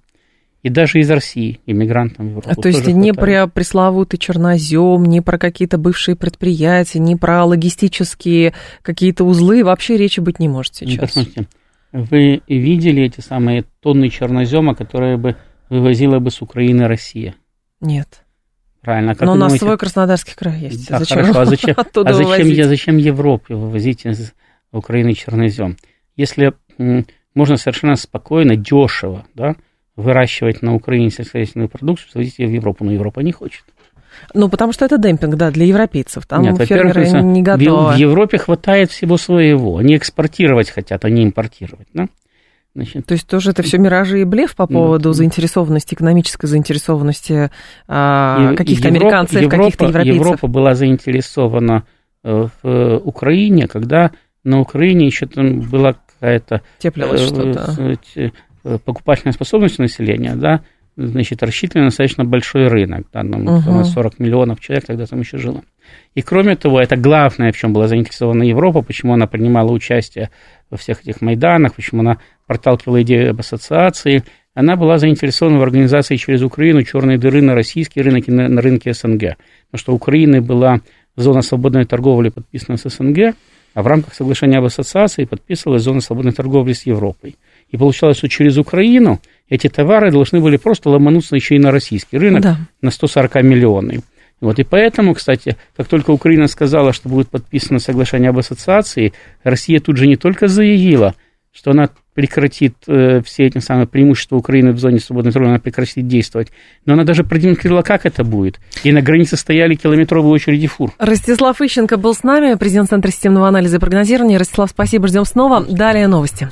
и 0.64 0.70
даже 0.70 1.00
из 1.00 1.10
России 1.10 1.60
иммигрантам 1.66 2.28
в 2.28 2.30
Европу. 2.30 2.50
А 2.52 2.56
то 2.56 2.68
есть 2.68 2.88
не 2.88 3.14
про 3.14 3.48
пресловутый 3.48 4.20
чернозем, 4.20 5.06
не 5.06 5.22
про 5.22 5.38
какие-то 5.38 5.78
бывшие 5.78 6.16
предприятия, 6.16 7.00
не 7.00 7.16
про 7.16 7.44
логистические 7.46 8.54
какие-то 8.82 9.24
узлы 9.24 9.64
вообще 9.64 9.98
речи 9.98 10.20
быть 10.20 10.40
не 10.40 10.48
может 10.48 10.74
ну, 10.82 10.88
сейчас. 10.88 11.14
Посмотрите, 11.14 11.48
вы 11.92 12.42
видели 12.48 13.04
эти 13.04 13.22
самые 13.22 13.66
тонны 13.82 14.10
чернозема, 14.10 14.76
которые 14.76 15.18
бы 15.18 15.36
вывозила 15.70 16.20
бы 16.20 16.30
с 16.30 16.42
Украины 16.42 16.88
Россия? 16.88 17.36
Нет. 17.80 18.24
Правильно. 18.82 19.12
А 19.12 19.16
как 19.16 19.26
Но 19.26 19.34
у 19.34 19.36
нас 19.36 19.58
свой 19.58 19.78
Краснодарский 19.78 20.34
край 20.36 20.60
есть. 20.60 20.90
Да, 20.90 21.00
зачем 21.00 21.18
хорошо. 21.20 21.40
А 21.42 21.46
зачем, 21.46 21.76
а 22.06 22.14
зачем, 22.14 22.48
я, 22.48 22.68
зачем 22.68 22.98
Европе 22.98 23.56
вывозить 23.56 24.06
из 24.06 24.34
Украины 24.72 25.14
чернозем? 25.14 25.78
Если 26.16 26.54
можно 27.34 27.58
совершенно 27.58 27.96
спокойно, 27.96 28.56
дешево, 28.56 29.26
да, 29.34 29.56
выращивать 29.96 30.62
на 30.62 30.74
Украине 30.76 31.10
сельскохозяйственную 31.10 31.70
продукцию, 31.70 32.10
свозить 32.12 32.40
ее 32.40 32.48
в 32.48 32.52
Европу, 32.52 32.84
но 32.84 32.92
Европа 32.92 33.20
не 33.22 33.32
хочет. 33.32 33.64
Ну, 34.34 34.50
потому 34.50 34.74
что 34.74 34.86
это 34.86 34.98
демпинг, 34.98 35.36
да, 35.36 35.52
для 35.52 35.66
европейцев. 35.66 36.26
Там 36.26 36.44
Нет, 36.44 36.58
фермеры 36.68 37.10
не 37.22 37.42
готовы. 37.42 37.94
В 37.94 37.98
Европе 37.98 38.38
хватает 38.38 38.92
всего 38.92 39.18
своего. 39.18 39.78
Они 39.78 39.96
экспортировать 39.96 40.70
хотят, 40.70 41.06
а 41.06 41.10
не 41.10 41.24
импортировать. 41.24 41.88
Да? 41.94 42.08
Значит, 42.74 43.06
То 43.06 43.14
есть 43.14 43.28
тоже 43.28 43.52
это 43.52 43.64
все 43.64 43.78
миражи 43.78 44.22
и 44.22 44.24
блеф 44.24 44.56
по 44.56 44.66
поводу 44.66 45.10
ну, 45.10 45.14
заинтересованности, 45.14 45.94
экономической 45.94 46.48
заинтересованности 46.48 47.52
а, 47.88 48.56
каких-то 48.56 48.88
Европа, 48.88 49.06
американцев, 49.06 49.42
Европа, 49.42 49.58
каких-то 49.58 49.86
европейцев? 49.86 50.16
Европа 50.16 50.48
была 50.48 50.76
заинтересована 50.76 51.84
э, 52.24 52.48
в 52.64 52.98
Украине, 53.04 53.68
когда 53.68 54.12
на 54.46 54.62
Украине 54.62 55.06
еще 55.06 55.26
там 55.26 55.60
была 55.60 55.94
какая-то... 55.94 56.62
Теплилось 56.80 57.22
э, 57.22 57.26
что-то 57.26 58.32
Э, 58.64 58.78
покупательной 58.84 59.34
способностью 59.34 59.82
населения, 59.82 60.36
да, 60.36 60.62
значит, 60.96 61.42
рассчитывали 61.42 61.86
на 61.86 61.90
достаточно 61.90 62.26
большой 62.26 62.68
рынок, 62.68 63.08
да, 63.12 63.22
там, 63.22 63.48
uh-huh. 63.48 63.84
40 63.86 64.20
миллионов 64.20 64.60
человек 64.60 64.86
тогда 64.86 65.06
там 65.08 65.22
еще 65.22 65.40
жило. 65.40 65.64
И 66.14 66.22
кроме 66.22 66.56
того, 66.56 66.80
это 66.80 66.96
главное, 66.96 67.52
в 67.52 67.58
чем 67.58 67.74
была 67.74 67.88
заинтересована 67.88 68.44
Европа, 68.44 68.84
почему 68.84 69.14
она 69.14 69.26
принимала 69.26 69.72
участие 69.72 70.30
во 70.70 70.78
всех 70.78 71.02
этих 71.02 71.22
Майданах, 71.22 71.74
почему 71.74 72.02
она 72.02 72.18
проталкивала 72.46 73.02
идею 73.02 73.32
об 73.32 73.40
ассоциации, 73.40 74.24
она 74.54 74.76
была 74.76 75.00
заинтересована 75.00 75.58
в 75.58 75.64
организации 75.64 76.18
через 76.18 76.44
Украину 76.44 76.84
черной 76.84 77.18
дыры 77.18 77.42
на 77.42 77.56
российский 77.56 78.02
рынок 78.02 78.28
и 78.28 78.32
на, 78.32 78.48
на 78.48 78.62
рынке 78.62 78.94
СНГ. 78.94 79.38
Потому 79.72 79.78
что 79.78 79.94
у 79.94 79.96
Украины 79.96 80.42
была 80.42 80.82
зона 81.16 81.42
свободной 81.42 81.86
торговли, 81.86 82.30
подписана 82.30 82.78
с 82.78 82.88
СНГ, 82.88 83.34
а 83.74 83.82
в 83.82 83.88
рамках 83.88 84.14
соглашения 84.14 84.58
об 84.58 84.66
ассоциации 84.66 85.24
подписывалась 85.24 85.84
зона 85.84 86.02
свободной 86.02 86.34
торговли 86.34 86.74
с 86.74 86.86
Европой. 86.86 87.38
И 87.72 87.78
получалось, 87.78 88.18
что 88.18 88.30
через 88.30 88.58
Украину 88.58 89.20
эти 89.50 89.68
товары 89.68 90.12
должны 90.12 90.40
были 90.40 90.58
просто 90.58 90.90
ломануться 90.90 91.36
еще 91.36 91.56
и 91.56 91.60
на 91.60 91.72
российский 91.72 92.18
рынок 92.18 92.42
да. 92.42 92.58
на 92.82 92.92
140 92.92 93.36
миллионов. 93.44 94.04
Вот, 94.42 94.58
и 94.60 94.64
поэтому, 94.64 95.14
кстати, 95.14 95.56
как 95.78 95.88
только 95.88 96.12
Украина 96.12 96.48
сказала, 96.48 96.94
что 96.94 97.10
будет 97.10 97.30
подписано 97.30 97.80
соглашение 97.80 98.30
об 98.30 98.40
ассоциации, 98.40 99.14
Россия 99.44 99.80
тут 99.80 99.98
же 99.98 100.08
не 100.08 100.16
только 100.16 100.48
заявила, 100.48 101.16
что 101.54 101.72
она 101.72 101.90
прекратит 102.14 102.76
э, 102.88 103.22
все 103.24 103.46
эти 103.46 103.60
самые 103.60 103.88
преимущества 103.88 104.36
Украины 104.36 104.72
в 104.72 104.80
зоне 104.80 105.00
свободной 105.00 105.32
торговли, 105.32 105.54
она 105.54 105.60
прекратит 105.60 106.08
действовать. 106.08 106.50
Но 106.86 106.94
она 106.94 107.04
даже 107.04 107.24
продемонстрировала, 107.24 107.84
как 107.84 108.06
это 108.06 108.24
будет. 108.24 108.60
И 108.84 108.92
на 108.92 109.02
границе 109.02 109.38
стояли 109.38 109.76
километровые 109.76 110.32
очереди 110.32 110.68
фур. 110.68 110.92
Ростислав 110.98 111.62
Ищенко 111.62 111.98
был 111.98 112.14
с 112.14 112.24
нами, 112.24 112.56
президент 112.56 112.90
Центра 112.90 113.12
системного 113.12 113.48
анализа 113.48 113.78
и 113.78 113.80
прогнозирования. 113.80 114.40
Ростислав, 114.40 114.72
спасибо, 114.72 115.08
ждем 115.08 115.26
снова. 115.26 115.64
Далее 115.64 116.08
новости. 116.08 116.50